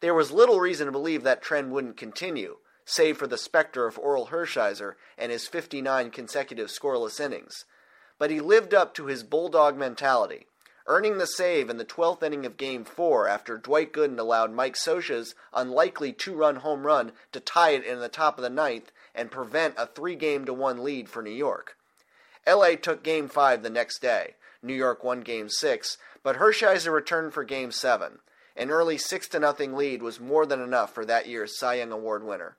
There 0.01 0.15
was 0.15 0.31
little 0.31 0.61
reason 0.61 0.87
to 0.87 0.93
believe 0.93 1.23
that 1.25 1.43
trend 1.43 1.73
wouldn't 1.73 1.97
continue, 1.97 2.59
save 2.85 3.17
for 3.17 3.27
the 3.27 3.39
specter 3.39 3.87
of 3.87 3.99
Orel 3.99 4.29
Hershiser 4.29 4.95
and 5.17 5.33
his 5.33 5.49
59 5.49 6.11
consecutive 6.11 6.69
scoreless 6.69 7.21
innings. 7.21 7.65
But 8.19 8.31
he 8.31 8.41
lived 8.41 8.75
up 8.75 8.95
to 8.95 9.07
his 9.07 9.23
bulldog 9.23 9.77
mentality, 9.77 10.47
earning 10.87 11.19
the 11.19 11.27
save 11.27 11.71
in 11.71 11.77
the 11.77 11.85
12th 11.85 12.23
inning 12.23 12.47
of 12.47 12.57
Game 12.57 12.85
4 12.85 13.29
after 13.29 13.59
Dwight 13.59 13.93
Gooden 13.93 14.19
allowed 14.19 14.53
Mike 14.53 14.75
Scioscia's 14.75 15.35
unlikely 15.53 16.13
two-run 16.13 16.57
home 16.57 16.87
run 16.87 17.13
to 17.33 17.41
tie 17.41 17.71
it 17.71 17.85
in 17.85 18.01
the 18.01 18.09
top 18.09 18.39
of 18.39 18.43
the 18.43 18.51
ninth 18.51 18.91
and 19.15 19.31
prevent 19.31 19.75
a 19.77 19.87
three-game 19.87 20.45
to 20.47 20.53
one 20.53 20.83
lead 20.83 21.09
for 21.09 21.23
New 21.23 21.31
York. 21.31 21.77
LA 22.47 22.77
took 22.81 23.03
game 23.03 23.29
5 23.29 23.63
the 23.63 23.71
next 23.71 24.01
day. 24.01 24.35
New 24.63 24.75
York 24.75 25.05
won 25.05 25.21
game 25.21 25.49
6, 25.49 25.99
but 26.23 26.37
Hershiser 26.37 26.93
returned 26.93 27.33
for 27.33 27.45
game 27.45 27.71
7. 27.71 28.19
An 28.57 28.71
early 28.71 28.99
6 28.99 29.29
to 29.29 29.39
nothing 29.39 29.75
lead 29.75 30.03
was 30.03 30.19
more 30.19 30.45
than 30.45 30.61
enough 30.61 30.93
for 30.93 31.05
that 31.05 31.29
year's 31.29 31.57
Cy 31.57 31.75
Young 31.75 31.93
Award 31.93 32.25
winner. 32.25 32.57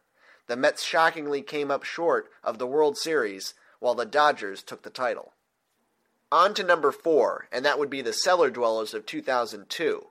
The 0.48 0.56
Mets 0.56 0.84
shockingly 0.84 1.42
came 1.42 1.70
up 1.70 1.84
short 1.84 2.32
of 2.44 2.58
the 2.58 2.68
World 2.68 2.98
Series, 2.98 3.54
while 3.80 3.96
the 3.96 4.06
Dodgers 4.06 4.64
took 4.64 4.84
the 4.84 4.90
title. 4.90 5.34
On 6.32 6.54
to 6.54 6.64
number 6.64 6.92
4, 6.92 7.48
and 7.52 7.66
that 7.66 7.78
would 7.80 7.90
be 7.90 8.02
the 8.02 8.14
Cellar 8.14 8.50
Dwellers 8.50 8.94
of 8.94 9.06
2002. 9.06 10.08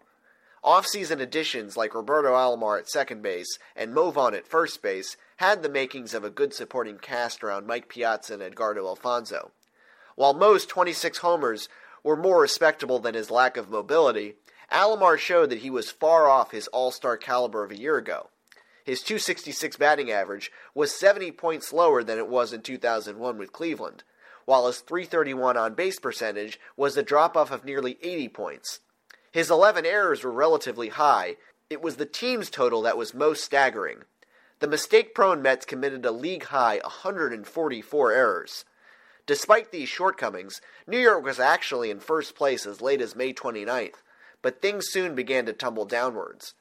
Off-season 0.64 1.20
additions 1.20 1.76
like 1.76 1.94
Roberto 1.94 2.34
Alomar 2.34 2.78
at 2.78 2.88
second 2.88 3.22
base 3.22 3.58
and 3.76 3.94
Mo 3.94 4.10
Vaughn 4.10 4.34
at 4.34 4.46
first 4.46 4.82
base 4.82 5.16
had 5.36 5.62
the 5.62 5.68
makings 5.68 6.14
of 6.14 6.24
a 6.24 6.30
good 6.30 6.52
supporting 6.52 6.98
cast 6.98 7.44
around 7.44 7.66
Mike 7.66 7.88
Piazza 7.88 8.34
and 8.34 8.42
Edgardo 8.42 8.86
Alfonzo. 8.86 9.52
While 10.18 10.34
Mo's 10.34 10.66
26 10.66 11.18
homers 11.18 11.68
were 12.02 12.16
more 12.16 12.40
respectable 12.40 12.98
than 12.98 13.14
his 13.14 13.30
lack 13.30 13.56
of 13.56 13.70
mobility, 13.70 14.34
Alomar 14.68 15.16
showed 15.16 15.48
that 15.50 15.60
he 15.60 15.70
was 15.70 15.92
far 15.92 16.28
off 16.28 16.50
his 16.50 16.66
all 16.66 16.90
star 16.90 17.16
caliber 17.16 17.62
of 17.62 17.70
a 17.70 17.78
year 17.78 17.96
ago. 17.96 18.28
His 18.84 19.00
266 19.00 19.76
batting 19.76 20.10
average 20.10 20.50
was 20.74 20.90
70 20.90 21.30
points 21.30 21.72
lower 21.72 22.02
than 22.02 22.18
it 22.18 22.26
was 22.26 22.52
in 22.52 22.62
2001 22.62 23.38
with 23.38 23.52
Cleveland, 23.52 24.02
while 24.44 24.66
his 24.66 24.80
331 24.80 25.56
on 25.56 25.74
base 25.74 26.00
percentage 26.00 26.58
was 26.76 26.96
a 26.96 27.04
drop 27.04 27.36
off 27.36 27.52
of 27.52 27.64
nearly 27.64 27.96
80 28.02 28.28
points. 28.30 28.80
His 29.30 29.52
11 29.52 29.86
errors 29.86 30.24
were 30.24 30.32
relatively 30.32 30.88
high. 30.88 31.36
It 31.70 31.80
was 31.80 31.94
the 31.94 32.06
team's 32.06 32.50
total 32.50 32.82
that 32.82 32.98
was 32.98 33.14
most 33.14 33.44
staggering. 33.44 33.98
The 34.58 34.66
mistake 34.66 35.14
prone 35.14 35.42
Mets 35.42 35.64
committed 35.64 36.04
a 36.04 36.10
league 36.10 36.46
high 36.46 36.80
144 36.82 38.12
errors. 38.12 38.64
Despite 39.28 39.72
these 39.72 39.90
shortcomings, 39.90 40.62
New 40.86 40.98
York 40.98 41.22
was 41.22 41.38
actually 41.38 41.90
in 41.90 42.00
first 42.00 42.34
place 42.34 42.64
as 42.64 42.80
late 42.80 43.02
as 43.02 43.14
May 43.14 43.34
29th, 43.34 43.96
but 44.40 44.62
things 44.62 44.88
soon 44.88 45.14
began 45.14 45.44
to 45.44 45.52
tumble 45.52 45.84
downwards. 45.84 46.54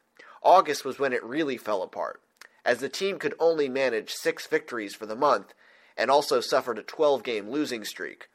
August 0.43 0.83
was 0.83 0.99
when 0.99 1.13
it 1.13 1.23
really 1.23 1.55
fell 1.55 1.81
apart, 1.81 2.21
as 2.65 2.79
the 2.79 2.89
team 2.89 3.19
could 3.19 3.33
only 3.39 3.69
manage 3.69 4.11
six 4.11 4.47
victories 4.47 4.93
for 4.93 5.05
the 5.05 5.15
month 5.15 5.53
and 5.95 6.11
also 6.11 6.41
suffered 6.41 6.77
a 6.77 6.83
12 6.83 7.23
game 7.23 7.49
losing 7.49 7.85
streak. 7.85 8.27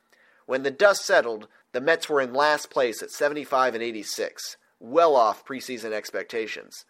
When 0.46 0.62
the 0.62 0.70
dust 0.70 1.04
settled, 1.04 1.46
the 1.72 1.82
Mets 1.82 2.08
were 2.08 2.22
in 2.22 2.32
last 2.32 2.70
place 2.70 3.02
at 3.02 3.10
75 3.10 3.74
and 3.74 3.82
86, 3.82 4.56
well 4.80 5.14
off 5.14 5.44
preseason 5.44 5.92
expectations. 5.92 6.86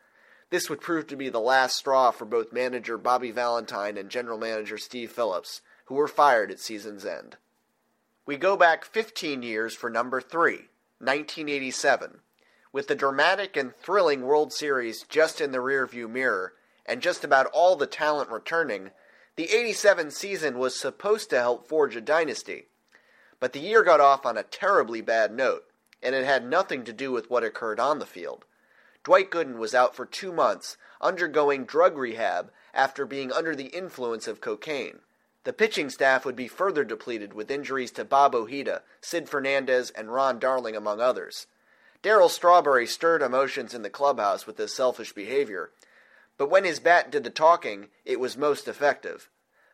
This 0.51 0.71
would 0.71 0.81
prove 0.81 1.09
to 1.09 1.17
be 1.17 1.29
the 1.29 1.41
last 1.41 1.75
straw 1.75 2.13
for 2.13 2.25
both 2.25 2.53
manager 2.53 2.97
Bobby 2.97 3.33
Valentine 3.33 3.97
and 3.99 4.11
general 4.11 4.39
manager 4.39 4.79
Steve 4.79 5.11
Phillips, 5.11 5.61
who 5.87 5.95
were 5.95 6.09
fired 6.09 6.51
at 6.51 6.61
season's 6.61 7.05
end. 7.05 7.37
We 8.25 8.37
go 8.37 8.57
back 8.57 8.85
15 8.85 9.43
years 9.43 9.75
for 9.75 9.91
number 9.91 10.21
3, 10.21 10.69
1987. 10.99 12.21
With 12.73 12.87
the 12.89 12.95
dramatic 12.95 13.57
and 13.57 13.75
thrilling 13.75 14.23
World 14.23 14.53
Series 14.53 15.03
just 15.03 15.41
in 15.41 15.53
the 15.53 15.59
rearview 15.59 16.09
mirror, 16.09 16.55
and 16.87 17.03
just 17.03 17.25
about 17.25 17.47
all 17.47 17.77
the 17.77 17.87
talent 17.87 18.31
returning, 18.31 18.91
the 19.37 19.51
87 19.51 20.11
season 20.11 20.59
was 20.59 20.79
supposed 20.79 21.31
to 21.31 21.41
help 21.41 21.67
forge 21.67 21.97
a 21.97 22.01
dynasty. 22.01 22.69
But 23.41 23.53
the 23.53 23.61
year 23.61 23.83
got 23.83 24.01
off 24.01 24.25
on 24.25 24.39
a 24.39 24.43
terribly 24.43 25.01
bad 25.01 25.35
note, 25.35 25.65
and 26.03 26.15
it 26.15 26.25
had 26.25 26.47
nothing 26.47 26.85
to 26.85 26.93
do 26.93 27.11
with 27.11 27.31
what 27.31 27.45
occurred 27.45 27.81
on 27.81 27.99
the 27.99 28.07
field. 28.07 28.45
Dwight 29.05 29.31
Gooden 29.31 29.59
was 29.59 29.75
out 29.75 29.97
for 29.97 30.07
two 30.07 30.33
months, 30.33 30.77
undergoing 31.01 31.65
drug 31.65 31.97
rehab 31.97 32.53
after 32.73 33.05
being 33.05 33.33
under 33.33 33.57
the 33.57 33.67
influence 33.67 34.29
of 34.29 34.41
cocaine. 34.41 35.01
The 35.45 35.53
pitching 35.53 35.91
staff 35.91 36.25
would 36.25 36.37
be 36.37 36.47
further 36.47 36.85
depleted 36.85 37.33
with 37.33 37.51
injuries 37.51 37.91
to 37.93 38.05
Bob 38.05 38.35
Ojeda, 38.35 38.83
Sid 39.01 39.29
Fernandez, 39.29 39.91
and 39.91 40.13
Ron 40.13 40.39
Darling, 40.39 40.77
among 40.77 41.01
others. 41.01 41.47
Darryl 42.03 42.31
Strawberry 42.31 42.87
stirred 42.87 43.23
emotions 43.23 43.75
in 43.75 43.83
the 43.83 43.91
clubhouse 43.91 44.47
with 44.47 44.59
his 44.59 44.73
selfish 44.73 45.13
behavior, 45.13 45.71
but 46.37 46.51
when 46.51 46.65
his 46.65 46.81
bat 46.81 47.11
did 47.11 47.25
the 47.25 47.31
talking, 47.31 47.89
it 48.05 48.19
was 48.19 48.37
most 48.37 48.67
effective. 48.67 49.29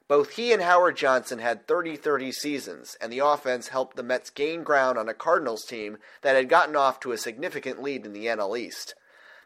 Both 0.08 0.36
he 0.36 0.52
and 0.52 0.62
Howard 0.62 0.96
Johnson 0.96 1.38
had 1.38 1.66
30 1.66 1.96
30 1.96 2.32
seasons, 2.32 2.96
and 3.00 3.12
the 3.12 3.18
offense 3.18 3.68
helped 3.68 3.96
the 3.96 4.02
Mets 4.02 4.30
gain 4.30 4.62
ground 4.62 4.98
on 4.98 5.08
a 5.08 5.14
Cardinals 5.14 5.64
team 5.64 5.98
that 6.22 6.34
had 6.34 6.48
gotten 6.48 6.76
off 6.76 6.98
to 7.00 7.12
a 7.12 7.18
significant 7.18 7.82
lead 7.82 8.06
in 8.06 8.14
the 8.14 8.26
NL 8.26 8.58
East. 8.58 8.94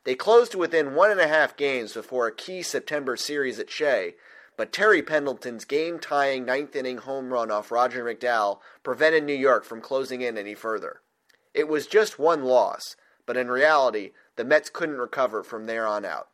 They 0.04 0.14
closed 0.14 0.54
within 0.54 0.94
one 0.94 1.10
and 1.10 1.20
a 1.20 1.28
half 1.28 1.56
games 1.56 1.94
before 1.94 2.26
a 2.26 2.34
key 2.34 2.62
September 2.62 3.16
series 3.16 3.58
at 3.58 3.70
Shea, 3.70 4.14
but 4.56 4.72
Terry 4.72 5.02
Pendleton's 5.02 5.64
game 5.64 5.98
tying 5.98 6.44
ninth 6.44 6.76
inning 6.76 6.98
home 6.98 7.32
run 7.32 7.50
off 7.50 7.70
Roger 7.70 8.04
McDowell 8.04 8.58
prevented 8.82 9.24
New 9.24 9.34
York 9.34 9.64
from 9.64 9.80
closing 9.80 10.20
in 10.20 10.36
any 10.36 10.54
further. 10.54 11.00
It 11.54 11.68
was 11.68 11.86
just 11.86 12.18
one 12.18 12.44
loss, 12.44 12.96
but 13.26 13.36
in 13.36 13.48
reality, 13.48 14.12
the 14.36 14.44
Mets 14.44 14.70
couldn't 14.70 14.98
recover 14.98 15.42
from 15.42 15.66
there 15.66 15.86
on 15.86 16.04
out. 16.04 16.28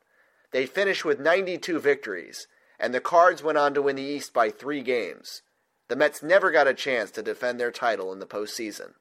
They 0.50 0.66
finished 0.66 1.04
with 1.04 1.20
92 1.20 1.78
victories, 1.78 2.46
and 2.78 2.94
the 2.94 3.00
Cards 3.00 3.42
went 3.42 3.58
on 3.58 3.74
to 3.74 3.82
win 3.82 3.96
the 3.96 4.02
East 4.02 4.32
by 4.32 4.50
three 4.50 4.82
games. 4.82 5.42
The 5.88 5.96
Mets 5.96 6.22
never 6.22 6.50
got 6.50 6.68
a 6.68 6.74
chance 6.74 7.10
to 7.12 7.22
defend 7.22 7.58
their 7.58 7.72
title 7.72 8.12
in 8.12 8.18
the 8.18 8.26
postseason. 8.26 8.94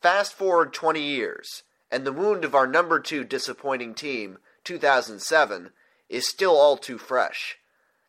Fast 0.00 0.32
forward 0.32 0.72
20 0.72 1.00
years, 1.00 1.62
and 1.90 2.04
the 2.04 2.12
wound 2.12 2.44
of 2.44 2.54
our 2.54 2.66
number 2.66 2.98
two 2.98 3.24
disappointing 3.24 3.94
team, 3.94 4.38
2007, 4.64 5.70
is 6.08 6.28
still 6.28 6.56
all 6.56 6.76
too 6.76 6.98
fresh. 6.98 7.58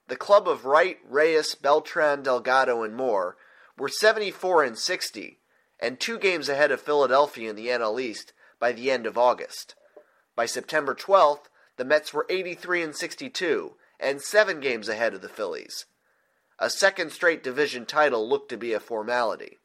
The 0.08 0.16
club 0.16 0.48
of 0.48 0.66
Wright, 0.66 1.00
Reyes, 1.08 1.56
Beltran, 1.56 2.24
Delgado, 2.24 2.84
and 2.84 2.96
Moore 2.96 3.38
were 3.78 3.90
74 3.90 4.64
and 4.64 4.78
60, 4.78 5.40
and 5.80 6.00
two 6.00 6.18
games 6.20 6.50
ahead 6.50 6.72
of 6.72 6.82
Philadelphia 6.82 7.50
in 7.50 7.56
the 7.56 7.68
NL 7.68 8.02
East 8.02 8.34
by 8.60 8.72
the 8.72 8.92
end 8.92 9.06
of 9.06 9.18
August. 9.18 9.76
By 10.36 10.46
September 10.46 10.94
12th, 10.94 11.46
the 11.78 11.86
Mets 11.86 12.14
were 12.14 12.26
83 12.30 12.84
and 12.84 12.96
62, 12.96 13.76
and 14.00 14.22
seven 14.22 14.60
games 14.60 14.90
ahead 14.90 15.14
of 15.14 15.22
the 15.22 15.30
Phillies. 15.30 15.86
A 16.60 16.70
second 16.70 17.12
straight 17.12 17.44
division 17.44 17.86
title 17.86 18.28
looked 18.28 18.50
to 18.50 18.58
be 18.58 18.74
a 18.74 18.80
formality. 18.80 19.60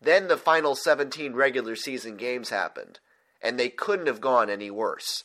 Then 0.00 0.28
the 0.28 0.36
final 0.36 0.74
17 0.74 1.34
regular 1.34 1.76
season 1.76 2.16
games 2.16 2.50
happened, 2.50 2.98
and 3.42 3.58
they 3.58 3.68
couldn't 3.68 4.06
have 4.06 4.20
gone 4.20 4.48
any 4.48 4.70
worse. 4.70 5.24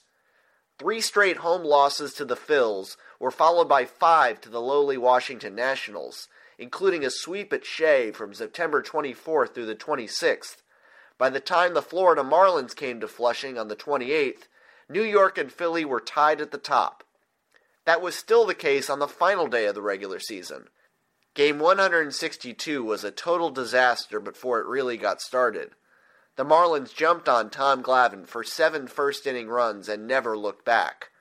Three 0.78 1.00
straight 1.00 1.38
home 1.38 1.64
losses 1.64 2.14
to 2.16 2.26
the 2.26 2.36
Phils 2.36 2.98
were 3.18 3.32
followed 3.32 3.70
by 3.70 3.86
five 3.86 4.42
to 4.42 4.50
the 4.50 4.62
lowly 4.62 4.98
Washington 4.98 5.56
Nationals, 5.56 6.28
including 6.58 7.06
a 7.06 7.10
sweep 7.10 7.54
at 7.54 7.66
Shea 7.66 8.12
from 8.12 8.34
September 8.34 8.82
24th 8.82 9.54
through 9.54 9.68
the 9.68 9.76
26th. 9.76 10.58
By 11.18 11.30
the 11.30 11.40
time 11.40 11.74
the 11.74 11.82
Florida 11.82 12.24
Marlins 12.24 12.76
came 12.76 13.00
to 13.00 13.08
Flushing 13.08 13.58
on 13.58 13.70
the 13.70 13.76
28th, 13.78 14.48
New 14.90 15.04
York 15.04 15.38
and 15.38 15.50
Philly 15.52 15.86
were 15.86 16.02
tied 16.02 16.42
at 16.42 16.52
the 16.52 16.58
top. 16.58 17.06
That 17.86 18.02
was 18.02 18.16
still 18.16 18.46
the 18.46 18.54
case 18.54 18.90
on 18.90 19.00
the 19.00 19.08
final 19.08 19.48
day 19.48 19.68
of 19.68 19.76
the 19.76 19.82
regular 19.82 20.20
season. 20.20 20.68
Game 21.36 21.60
162 21.60 22.84
was 22.84 23.04
a 23.04 23.12
total 23.12 23.50
disaster 23.50 24.20
before 24.20 24.60
it 24.60 24.68
really 24.68 24.98
got 24.98 25.22
started. 25.22 25.72
The 26.36 26.44
Marlins 26.44 26.94
jumped 26.94 27.30
on 27.30 27.50
Tom 27.50 27.82
Glavine 27.82 28.28
for 28.28 28.44
seven 28.44 28.88
first 28.88 29.26
inning 29.26 29.48
runs 29.48 29.88
and 29.88 30.06
never 30.06 30.38
looked 30.38 30.66
back. 30.66 31.12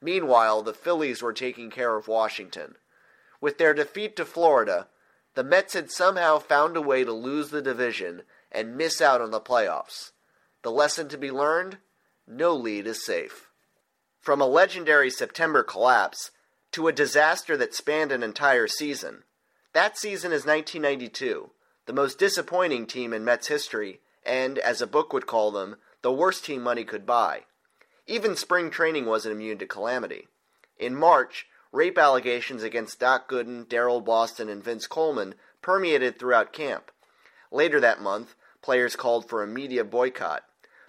Meanwhile, 0.00 0.62
the 0.62 0.74
Phillies 0.74 1.22
were 1.22 1.32
taking 1.32 1.70
care 1.70 1.96
of 1.96 2.08
Washington. 2.08 2.74
With 3.40 3.58
their 3.58 3.72
defeat 3.72 4.16
to 4.16 4.24
Florida, 4.24 4.88
the 5.34 5.44
Mets 5.44 5.74
had 5.74 5.90
somehow 5.90 6.38
found 6.38 6.76
a 6.76 6.82
way 6.82 7.04
to 7.04 7.12
lose 7.12 7.50
the 7.50 7.62
division 7.62 8.22
and 8.50 8.76
miss 8.76 9.00
out 9.00 9.20
on 9.20 9.30
the 9.30 9.40
playoffs. 9.40 10.10
The 10.62 10.70
lesson 10.70 11.08
to 11.08 11.18
be 11.18 11.30
learned? 11.30 11.78
No 12.26 12.54
lead 12.54 12.86
is 12.86 13.04
safe. 13.04 13.50
From 14.20 14.40
a 14.40 14.46
legendary 14.46 15.10
September 15.10 15.62
collapse 15.62 16.30
to 16.72 16.88
a 16.88 16.92
disaster 16.92 17.56
that 17.56 17.74
spanned 17.74 18.10
an 18.10 18.22
entire 18.22 18.66
season, 18.66 19.22
that 19.72 19.98
season 19.98 20.32
is 20.32 20.46
1992, 20.46 21.50
the 21.86 21.92
most 21.92 22.18
disappointing 22.18 22.86
team 22.86 23.12
in 23.12 23.24
Mets 23.24 23.48
history 23.48 24.00
and, 24.24 24.58
as 24.58 24.80
a 24.80 24.86
book 24.86 25.12
would 25.12 25.26
call 25.26 25.50
them, 25.50 25.76
the 26.02 26.12
worst 26.12 26.44
team 26.44 26.62
money 26.62 26.84
could 26.84 27.06
buy. 27.06 27.44
Even 28.06 28.36
spring 28.36 28.70
training 28.70 29.06
wasn't 29.06 29.34
immune 29.34 29.58
to 29.58 29.66
calamity. 29.66 30.28
In 30.78 30.94
March, 30.94 31.46
rape 31.72 31.98
allegations 31.98 32.62
against 32.62 33.00
Doc 33.00 33.28
Gooden, 33.28 33.66
Daryl 33.66 34.04
Boston, 34.04 34.48
and 34.48 34.62
Vince 34.62 34.86
Coleman 34.86 35.34
permeated 35.62 36.18
throughout 36.18 36.52
camp. 36.52 36.90
Later 37.50 37.80
that 37.80 38.02
month, 38.02 38.34
players 38.60 38.96
called 38.96 39.28
for 39.28 39.42
a 39.42 39.46
media 39.46 39.84
boycott. 39.84 40.44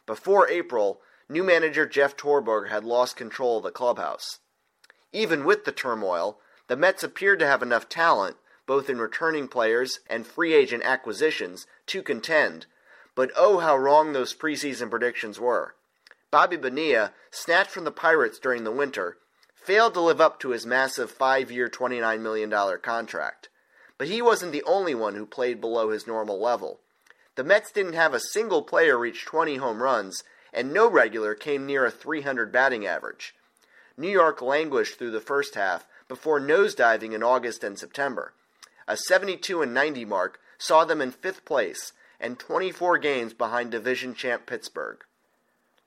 Before 0.05 0.49
April, 0.49 1.01
new 1.29 1.43
manager 1.43 1.85
Jeff 1.85 2.15
Torborg 2.17 2.69
had 2.69 2.83
lost 2.83 3.15
control 3.15 3.57
of 3.57 3.63
the 3.63 3.71
clubhouse. 3.71 4.39
Even 5.11 5.45
with 5.45 5.65
the 5.65 5.71
turmoil, 5.71 6.39
the 6.67 6.75
Mets 6.75 7.03
appeared 7.03 7.39
to 7.39 7.47
have 7.47 7.61
enough 7.61 7.87
talent, 7.87 8.37
both 8.67 8.89
in 8.89 8.99
returning 8.99 9.47
players 9.47 9.99
and 10.09 10.25
free 10.25 10.53
agent 10.53 10.83
acquisitions, 10.83 11.67
to 11.87 12.01
contend, 12.01 12.65
but 13.15 13.31
oh 13.35 13.59
how 13.59 13.75
wrong 13.75 14.13
those 14.13 14.35
preseason 14.35 14.89
predictions 14.89 15.39
were. 15.39 15.75
Bobby 16.31 16.57
Bonilla, 16.57 17.13
snatched 17.31 17.71
from 17.71 17.85
the 17.85 17.91
Pirates 17.91 18.39
during 18.39 18.65
the 18.65 18.71
winter, 18.71 19.17
failed 19.55 19.93
to 19.93 20.01
live 20.01 20.21
up 20.21 20.39
to 20.41 20.49
his 20.49 20.65
massive 20.65 21.09
five 21.09 21.49
year, 21.49 21.69
$29 21.69 22.19
million 22.19 22.51
contract. 22.81 23.49
But 23.97 24.07
he 24.07 24.21
wasn't 24.21 24.51
the 24.51 24.63
only 24.63 24.93
one 24.93 25.15
who 25.15 25.25
played 25.25 25.61
below 25.61 25.89
his 25.89 26.05
normal 26.05 26.39
level. 26.39 26.81
The 27.35 27.43
Mets 27.43 27.71
didn't 27.71 27.93
have 27.93 28.13
a 28.13 28.19
single 28.19 28.61
player 28.61 28.97
reach 28.97 29.25
20 29.25 29.55
home 29.57 29.81
runs, 29.81 30.23
and 30.53 30.73
no 30.73 30.89
regular 30.89 31.35
came 31.35 31.65
near 31.65 31.85
a 31.85 31.91
300 31.91 32.51
batting 32.51 32.85
average. 32.85 33.33
New 33.97 34.09
York 34.09 34.41
languished 34.41 34.97
through 34.97 35.11
the 35.11 35.21
first 35.21 35.55
half 35.55 35.87
before 36.07 36.39
nosediving 36.39 37.13
in 37.13 37.23
August 37.23 37.63
and 37.63 37.79
September. 37.79 38.33
A 38.87 38.97
72 38.97 39.61
and 39.61 39.73
90 39.73 40.05
mark 40.05 40.39
saw 40.57 40.85
them 40.85 41.01
in 41.01 41.11
fifth 41.11 41.43
place, 41.45 41.93
and 42.25 42.39
24 42.39 42.97
games 42.97 43.33
behind 43.35 43.69
division 43.69 44.15
champ 44.15 44.47
Pittsburgh. 44.47 44.97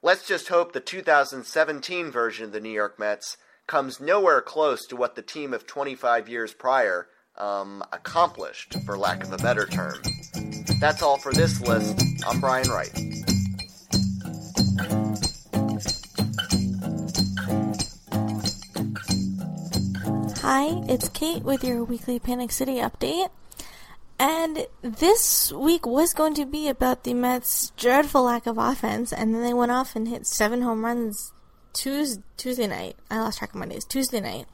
Let's 0.03 0.25
just 0.25 0.47
hope 0.47 0.73
the 0.73 0.79
2017 0.79 2.13
version 2.13 2.45
of 2.45 2.53
the 2.53 2.61
New 2.61 2.71
York 2.71 2.97
Mets 2.97 3.37
comes 3.67 3.99
nowhere 3.99 4.41
close 4.41 4.87
to 4.87 4.95
what 4.95 5.17
the 5.17 5.23
team 5.23 5.53
of 5.53 5.67
25 5.67 6.29
years 6.29 6.55
prior 6.55 7.09
um, 7.37 7.83
accomplished, 7.93 8.77
for 8.87 8.97
lack 8.97 9.25
of 9.25 9.33
a 9.33 9.39
better 9.39 9.67
term. 9.67 10.01
That's 10.81 11.03
all 11.03 11.19
for 11.19 11.33
this 11.33 11.61
list. 11.61 12.01
I'm 12.25 12.39
Brian 12.39 12.69
Wright. 12.69 12.93
Hi, 20.43 20.85
it's 20.89 21.09
Kate 21.09 21.43
with 21.43 21.65
your 21.65 21.83
weekly 21.83 22.21
Panic 22.21 22.53
City 22.53 22.77
update. 22.77 23.31
And 24.19 24.67
this 24.83 25.53
week 25.53 25.87
was 25.87 26.13
going 26.13 26.35
to 26.35 26.45
be 26.45 26.69
about 26.69 27.05
the 27.05 27.15
Mets' 27.15 27.73
dreadful 27.77 28.25
lack 28.25 28.47
of 28.47 28.59
offense, 28.59 29.13
and 29.13 29.33
then 29.33 29.43
they 29.43 29.55
went 29.55 29.71
off 29.71 29.95
and 29.95 30.09
hit 30.09 30.27
seven 30.27 30.63
home 30.63 30.85
runs 30.85 31.33
Tuesday, 31.73 32.23
Tuesday 32.37 32.67
night. 32.67 32.97
I 33.11 33.19
lost 33.19 33.39
track 33.39 33.51
of 33.51 33.61
my 33.61 33.67
days. 33.67 33.85
Tuesday 33.85 34.21
night 34.21 34.47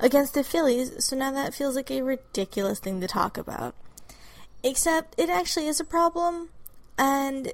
against 0.00 0.32
the 0.32 0.42
Phillies, 0.42 1.04
so 1.04 1.14
now 1.14 1.30
that 1.32 1.54
feels 1.54 1.76
like 1.76 1.90
a 1.90 2.00
ridiculous 2.00 2.78
thing 2.78 3.00
to 3.02 3.06
talk 3.06 3.36
about. 3.36 3.74
Except 4.62 5.14
it 5.18 5.28
actually 5.28 5.66
is 5.66 5.80
a 5.80 5.84
problem, 5.84 6.48
and 6.96 7.52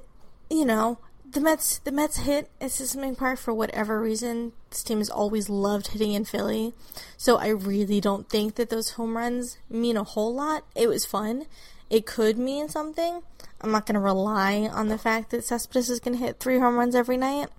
you 0.49 0.63
know 0.63 0.99
the 1.31 1.41
Mets 1.41 1.77
the 1.79 1.91
Mets 1.91 2.17
hit 2.17 2.49
Assistant 2.59 3.17
Park 3.17 3.37
for 3.37 3.53
whatever 3.53 4.01
reason. 4.01 4.53
This 4.69 4.83
team 4.83 4.97
has 4.97 5.09
always 5.09 5.49
loved 5.49 5.89
hitting 5.89 6.13
in 6.13 6.25
Philly, 6.25 6.73
so 7.17 7.37
I 7.37 7.49
really 7.49 8.01
don't 8.01 8.29
think 8.29 8.55
that 8.55 8.69
those 8.69 8.91
home 8.91 9.15
runs 9.15 9.57
mean 9.69 9.97
a 9.97 10.03
whole 10.03 10.33
lot. 10.33 10.63
It 10.75 10.87
was 10.87 11.05
fun. 11.05 11.45
It 11.89 12.05
could 12.05 12.37
mean 12.37 12.69
something. 12.69 13.21
I'm 13.61 13.71
not 13.71 13.85
going 13.85 13.95
to 13.95 13.99
rely 13.99 14.69
on 14.71 14.87
the 14.87 14.97
fact 14.97 15.31
that 15.31 15.43
Cespedes 15.43 15.89
is 15.89 15.99
going 15.99 16.17
to 16.17 16.23
hit 16.23 16.39
three 16.39 16.59
home 16.59 16.77
runs 16.77 16.95
every 16.95 17.17
night. 17.17 17.49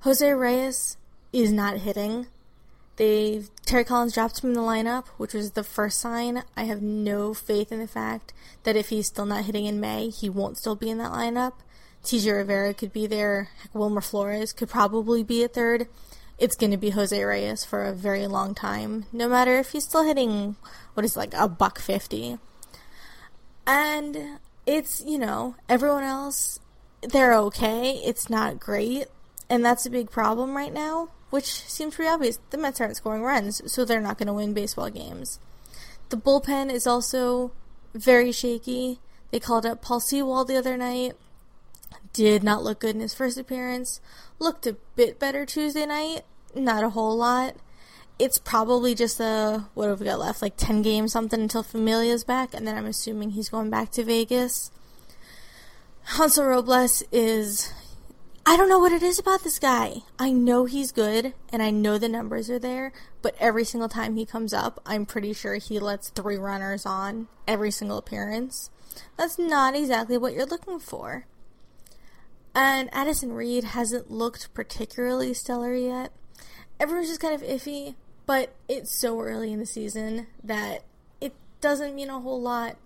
Jose 0.00 0.30
Reyes 0.30 0.96
is 1.32 1.50
not 1.50 1.78
hitting. 1.78 2.26
They 2.96 3.44
Terry 3.64 3.84
Collins 3.84 4.14
dropped 4.14 4.42
him 4.42 4.50
in 4.50 4.54
the 4.54 4.60
lineup, 4.60 5.06
which 5.16 5.34
was 5.34 5.52
the 5.52 5.64
first 5.64 5.98
sign. 5.98 6.44
I 6.56 6.64
have 6.64 6.82
no 6.82 7.34
faith 7.34 7.72
in 7.72 7.80
the 7.80 7.88
fact 7.88 8.32
that 8.62 8.76
if 8.76 8.88
he's 8.88 9.08
still 9.08 9.26
not 9.26 9.44
hitting 9.44 9.66
in 9.66 9.80
May, 9.80 10.10
he 10.10 10.30
won't 10.30 10.58
still 10.58 10.76
be 10.76 10.90
in 10.90 10.98
that 10.98 11.12
lineup. 11.12 11.52
TJ 12.06 12.32
Rivera 12.32 12.72
could 12.72 12.92
be 12.92 13.08
there. 13.08 13.50
Wilmer 13.74 14.00
Flores 14.00 14.52
could 14.52 14.68
probably 14.68 15.24
be 15.24 15.42
a 15.42 15.48
third. 15.48 15.88
It's 16.38 16.54
going 16.54 16.70
to 16.70 16.76
be 16.76 16.90
Jose 16.90 17.20
Reyes 17.20 17.64
for 17.64 17.84
a 17.84 17.92
very 17.92 18.28
long 18.28 18.54
time, 18.54 19.06
no 19.12 19.28
matter 19.28 19.58
if 19.58 19.72
he's 19.72 19.84
still 19.84 20.04
hitting 20.04 20.54
what 20.94 21.04
is 21.04 21.16
like 21.16 21.34
a 21.34 21.48
buck 21.48 21.80
fifty. 21.80 22.38
And 23.66 24.38
it's 24.66 25.02
you 25.04 25.18
know 25.18 25.56
everyone 25.68 26.04
else, 26.04 26.60
they're 27.02 27.34
okay. 27.34 28.00
It's 28.04 28.30
not 28.30 28.60
great, 28.60 29.06
and 29.50 29.64
that's 29.64 29.84
a 29.84 29.90
big 29.90 30.10
problem 30.10 30.56
right 30.56 30.72
now. 30.72 31.08
Which 31.30 31.46
seems 31.46 31.96
pretty 31.96 32.08
obvious. 32.08 32.38
The 32.50 32.58
Mets 32.58 32.80
aren't 32.80 32.96
scoring 32.96 33.22
runs, 33.22 33.60
so 33.70 33.84
they're 33.84 34.00
not 34.00 34.16
going 34.16 34.28
to 34.28 34.32
win 34.32 34.54
baseball 34.54 34.90
games. 34.90 35.40
The 36.10 36.16
bullpen 36.16 36.70
is 36.70 36.86
also 36.86 37.50
very 37.94 38.30
shaky. 38.30 39.00
They 39.32 39.40
called 39.40 39.66
up 39.66 39.82
Paul 39.82 39.98
Sewald 39.98 40.46
the 40.46 40.56
other 40.56 40.76
night 40.76 41.16
did 42.16 42.42
not 42.42 42.64
look 42.64 42.80
good 42.80 42.94
in 42.94 43.00
his 43.00 43.14
first 43.14 43.36
appearance. 43.36 44.00
Looked 44.38 44.66
a 44.66 44.76
bit 44.96 45.18
better 45.18 45.44
Tuesday 45.44 45.84
night, 45.84 46.22
not 46.54 46.82
a 46.82 46.90
whole 46.90 47.16
lot. 47.16 47.56
It's 48.18 48.38
probably 48.38 48.94
just 48.94 49.20
a 49.20 49.66
what 49.74 49.90
have 49.90 50.00
we 50.00 50.06
got 50.06 50.18
left, 50.18 50.40
like 50.40 50.56
ten 50.56 50.80
games 50.80 51.12
something 51.12 51.40
until 51.40 51.62
Familia's 51.62 52.24
back, 52.24 52.54
and 52.54 52.66
then 52.66 52.74
I'm 52.74 52.86
assuming 52.86 53.30
he's 53.30 53.50
going 53.50 53.68
back 53.68 53.90
to 53.92 54.04
Vegas. 54.04 54.70
Hansel 56.04 56.46
Robles 56.46 57.02
is 57.12 57.72
I 58.46 58.56
don't 58.56 58.68
know 58.68 58.78
what 58.78 58.92
it 58.92 59.02
is 59.02 59.18
about 59.18 59.42
this 59.42 59.58
guy. 59.58 59.96
I 60.18 60.32
know 60.32 60.64
he's 60.64 60.92
good 60.92 61.34
and 61.50 61.62
I 61.62 61.70
know 61.70 61.98
the 61.98 62.08
numbers 62.08 62.48
are 62.48 62.60
there, 62.60 62.92
but 63.20 63.34
every 63.40 63.64
single 63.64 63.88
time 63.88 64.14
he 64.14 64.24
comes 64.24 64.54
up, 64.54 64.80
I'm 64.86 65.04
pretty 65.04 65.32
sure 65.32 65.56
he 65.56 65.80
lets 65.80 66.10
three 66.10 66.36
runners 66.36 66.86
on 66.86 67.26
every 67.48 67.72
single 67.72 67.98
appearance. 67.98 68.70
That's 69.18 69.36
not 69.36 69.74
exactly 69.74 70.16
what 70.16 70.32
you're 70.32 70.46
looking 70.46 70.78
for. 70.78 71.26
And 72.56 72.88
Addison 72.90 73.34
Reed 73.34 73.64
hasn't 73.64 74.10
looked 74.10 74.54
particularly 74.54 75.34
stellar 75.34 75.74
yet. 75.74 76.10
Everyone's 76.80 77.08
just 77.08 77.20
kind 77.20 77.34
of 77.34 77.42
iffy, 77.42 77.96
but 78.24 78.54
it's 78.66 78.90
so 78.90 79.20
early 79.20 79.52
in 79.52 79.60
the 79.60 79.66
season 79.66 80.26
that 80.42 80.82
it 81.20 81.34
doesn't 81.60 81.94
mean 81.94 82.08
a 82.08 82.18
whole 82.18 82.40
lot. 82.40 82.76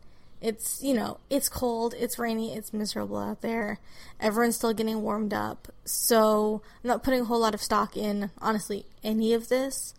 It's, 0.40 0.82
you 0.82 0.92
know, 0.92 1.18
it's 1.30 1.48
cold, 1.48 1.94
it's 1.96 2.18
rainy, 2.18 2.52
it's 2.52 2.72
miserable 2.72 3.18
out 3.18 3.42
there. 3.42 3.78
Everyone's 4.18 4.56
still 4.56 4.72
getting 4.72 5.02
warmed 5.02 5.32
up. 5.32 5.68
So, 5.84 6.62
I'm 6.82 6.88
not 6.88 7.04
putting 7.04 7.20
a 7.20 7.24
whole 7.26 7.40
lot 7.40 7.54
of 7.54 7.62
stock 7.62 7.96
in, 7.96 8.32
honestly, 8.38 8.86
any 9.04 9.34
of 9.34 9.50
this. 9.50 9.94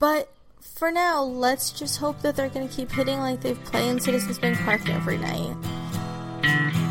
But 0.00 0.32
for 0.60 0.90
now, 0.90 1.22
let's 1.22 1.70
just 1.70 1.98
hope 1.98 2.22
that 2.22 2.34
they're 2.34 2.48
going 2.48 2.68
to 2.68 2.74
keep 2.74 2.90
hitting 2.90 3.20
like 3.20 3.42
they've 3.42 3.64
played 3.66 3.88
in 3.88 4.00
Citizens 4.00 4.40
Bank 4.40 4.58
Park 4.58 4.88
every 4.88 5.18
night. 5.18 6.89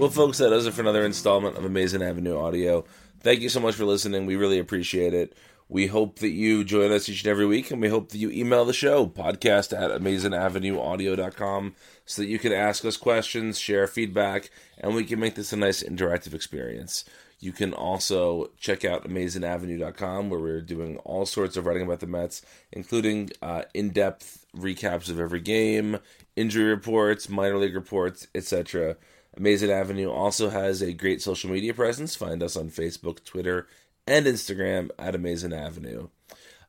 Well, 0.00 0.08
folks, 0.08 0.38
that 0.38 0.48
does 0.48 0.66
it 0.66 0.72
for 0.72 0.80
another 0.80 1.04
installment 1.04 1.58
of 1.58 1.64
Amazin' 1.66 2.00
Avenue 2.00 2.38
Audio. 2.38 2.86
Thank 3.20 3.42
you 3.42 3.50
so 3.50 3.60
much 3.60 3.74
for 3.74 3.84
listening. 3.84 4.24
We 4.24 4.34
really 4.34 4.58
appreciate 4.58 5.12
it. 5.12 5.36
We 5.68 5.88
hope 5.88 6.20
that 6.20 6.30
you 6.30 6.64
join 6.64 6.90
us 6.90 7.06
each 7.10 7.22
and 7.22 7.30
every 7.30 7.44
week, 7.44 7.70
and 7.70 7.82
we 7.82 7.90
hope 7.90 8.08
that 8.08 8.16
you 8.16 8.30
email 8.30 8.64
the 8.64 8.72
show, 8.72 9.06
podcast 9.06 9.78
at 9.78 9.90
amazinavenueaudio.com, 9.90 11.74
so 12.06 12.22
that 12.22 12.28
you 12.28 12.38
can 12.38 12.50
ask 12.50 12.82
us 12.86 12.96
questions, 12.96 13.58
share 13.58 13.86
feedback, 13.86 14.48
and 14.78 14.94
we 14.94 15.04
can 15.04 15.20
make 15.20 15.34
this 15.34 15.52
a 15.52 15.56
nice 15.58 15.82
interactive 15.82 16.32
experience. 16.32 17.04
You 17.38 17.52
can 17.52 17.74
also 17.74 18.52
check 18.58 18.86
out 18.86 19.06
AmazinAvenue.com, 19.06 20.30
where 20.30 20.40
we're 20.40 20.62
doing 20.62 20.96
all 21.04 21.26
sorts 21.26 21.58
of 21.58 21.66
writing 21.66 21.82
about 21.82 22.00
the 22.00 22.06
Mets, 22.06 22.40
including 22.72 23.32
uh, 23.42 23.64
in 23.74 23.90
depth 23.90 24.46
recaps 24.56 25.10
of 25.10 25.20
every 25.20 25.40
game, 25.40 25.98
injury 26.36 26.70
reports, 26.70 27.28
minor 27.28 27.58
league 27.58 27.74
reports, 27.74 28.28
etc. 28.34 28.96
Amazin' 29.36 29.70
Avenue 29.70 30.10
also 30.10 30.50
has 30.50 30.82
a 30.82 30.92
great 30.92 31.22
social 31.22 31.50
media 31.50 31.72
presence. 31.74 32.16
Find 32.16 32.42
us 32.42 32.56
on 32.56 32.70
Facebook, 32.70 33.24
Twitter, 33.24 33.68
and 34.06 34.26
Instagram 34.26 34.90
at 34.98 35.14
Amazin' 35.14 35.52
Avenue. 35.52 36.08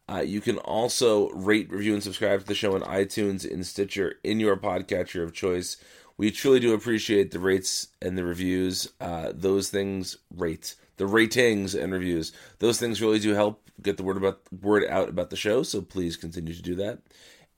Uh, 0.09 0.21
you 0.21 0.41
can 0.41 0.57
also 0.57 1.29
rate, 1.29 1.71
review, 1.71 1.93
and 1.93 2.03
subscribe 2.03 2.41
to 2.41 2.45
the 2.45 2.55
show 2.55 2.75
on 2.75 2.81
iTunes 2.81 3.45
in 3.45 3.63
Stitcher 3.63 4.15
in 4.23 4.39
your 4.39 4.57
podcatcher 4.57 5.23
of 5.23 5.33
choice. 5.33 5.77
We 6.17 6.31
truly 6.31 6.59
do 6.59 6.73
appreciate 6.73 7.31
the 7.31 7.39
rates 7.39 7.88
and 8.01 8.17
the 8.17 8.25
reviews. 8.25 8.89
Uh, 8.99 9.31
those 9.33 9.69
things 9.69 10.17
rate 10.35 10.75
the 11.01 11.07
ratings 11.07 11.73
and 11.73 11.91
reviews. 11.91 12.31
Those 12.59 12.79
things 12.79 13.01
really 13.01 13.17
do 13.17 13.33
help 13.33 13.71
get 13.81 13.97
the 13.97 14.03
word 14.03 14.17
about 14.17 14.41
word 14.61 14.83
out 14.88 15.09
about 15.09 15.31
the 15.31 15.35
show. 15.35 15.63
So 15.63 15.81
please 15.81 16.15
continue 16.15 16.53
to 16.53 16.61
do 16.61 16.75
that. 16.75 16.99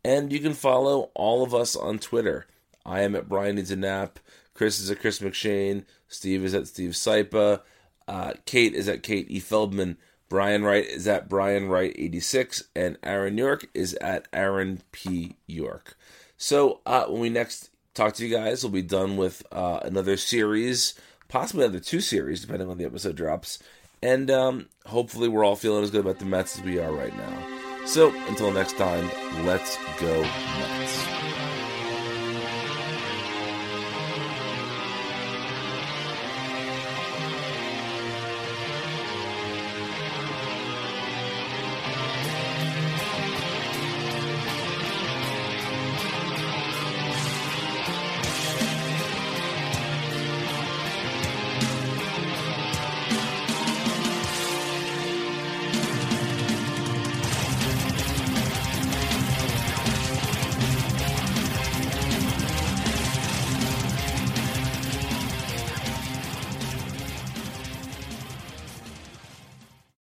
And 0.05 0.31
you 0.31 0.39
can 0.39 0.53
follow 0.53 1.11
all 1.13 1.43
of 1.43 1.53
us 1.53 1.75
on 1.75 1.99
Twitter. 1.99 2.47
I 2.85 3.01
am 3.01 3.15
at 3.15 3.27
Brian 3.27 3.57
Needs 3.57 3.69
a 3.69 3.75
Nap. 3.75 4.19
Chris 4.63 4.79
is 4.79 4.89
at 4.89 5.01
Chris 5.01 5.19
McShane. 5.19 5.83
Steve 6.07 6.45
is 6.45 6.53
at 6.53 6.69
Steve 6.69 6.91
Sypa. 6.91 7.59
Uh, 8.07 8.31
Kate 8.45 8.73
is 8.73 8.87
at 8.87 9.03
Kate 9.03 9.29
E. 9.29 9.41
Feldman. 9.41 9.97
Brian 10.29 10.63
Wright 10.63 10.85
is 10.85 11.05
at 11.05 11.27
Brian 11.27 11.67
Wright 11.67 11.93
86. 11.93 12.63
And 12.73 12.97
Aaron 13.03 13.37
York 13.37 13.67
is 13.73 13.93
at 13.95 14.29
Aaron 14.31 14.81
P. 14.93 15.35
York. 15.47 15.97
So 16.37 16.79
uh, 16.85 17.07
when 17.07 17.19
we 17.19 17.29
next 17.29 17.71
talk 17.93 18.13
to 18.13 18.25
you 18.25 18.33
guys, 18.33 18.63
we'll 18.63 18.71
be 18.71 18.81
done 18.81 19.17
with 19.17 19.43
uh, 19.51 19.81
another 19.83 20.15
series, 20.15 20.93
possibly 21.27 21.65
another 21.65 21.81
two 21.81 21.99
series, 21.99 22.39
depending 22.39 22.69
on 22.69 22.77
the 22.77 22.85
episode 22.85 23.17
drops. 23.17 23.59
And 24.01 24.31
um, 24.31 24.69
hopefully, 24.85 25.27
we're 25.27 25.43
all 25.43 25.57
feeling 25.57 25.83
as 25.83 25.91
good 25.91 26.05
about 26.05 26.19
the 26.19 26.25
Mets 26.25 26.57
as 26.57 26.63
we 26.63 26.79
are 26.79 26.93
right 26.93 27.15
now. 27.17 27.85
So 27.85 28.15
until 28.29 28.49
next 28.49 28.77
time, 28.77 29.09
let's 29.45 29.77
go 29.99 30.21
Mets. 30.21 31.12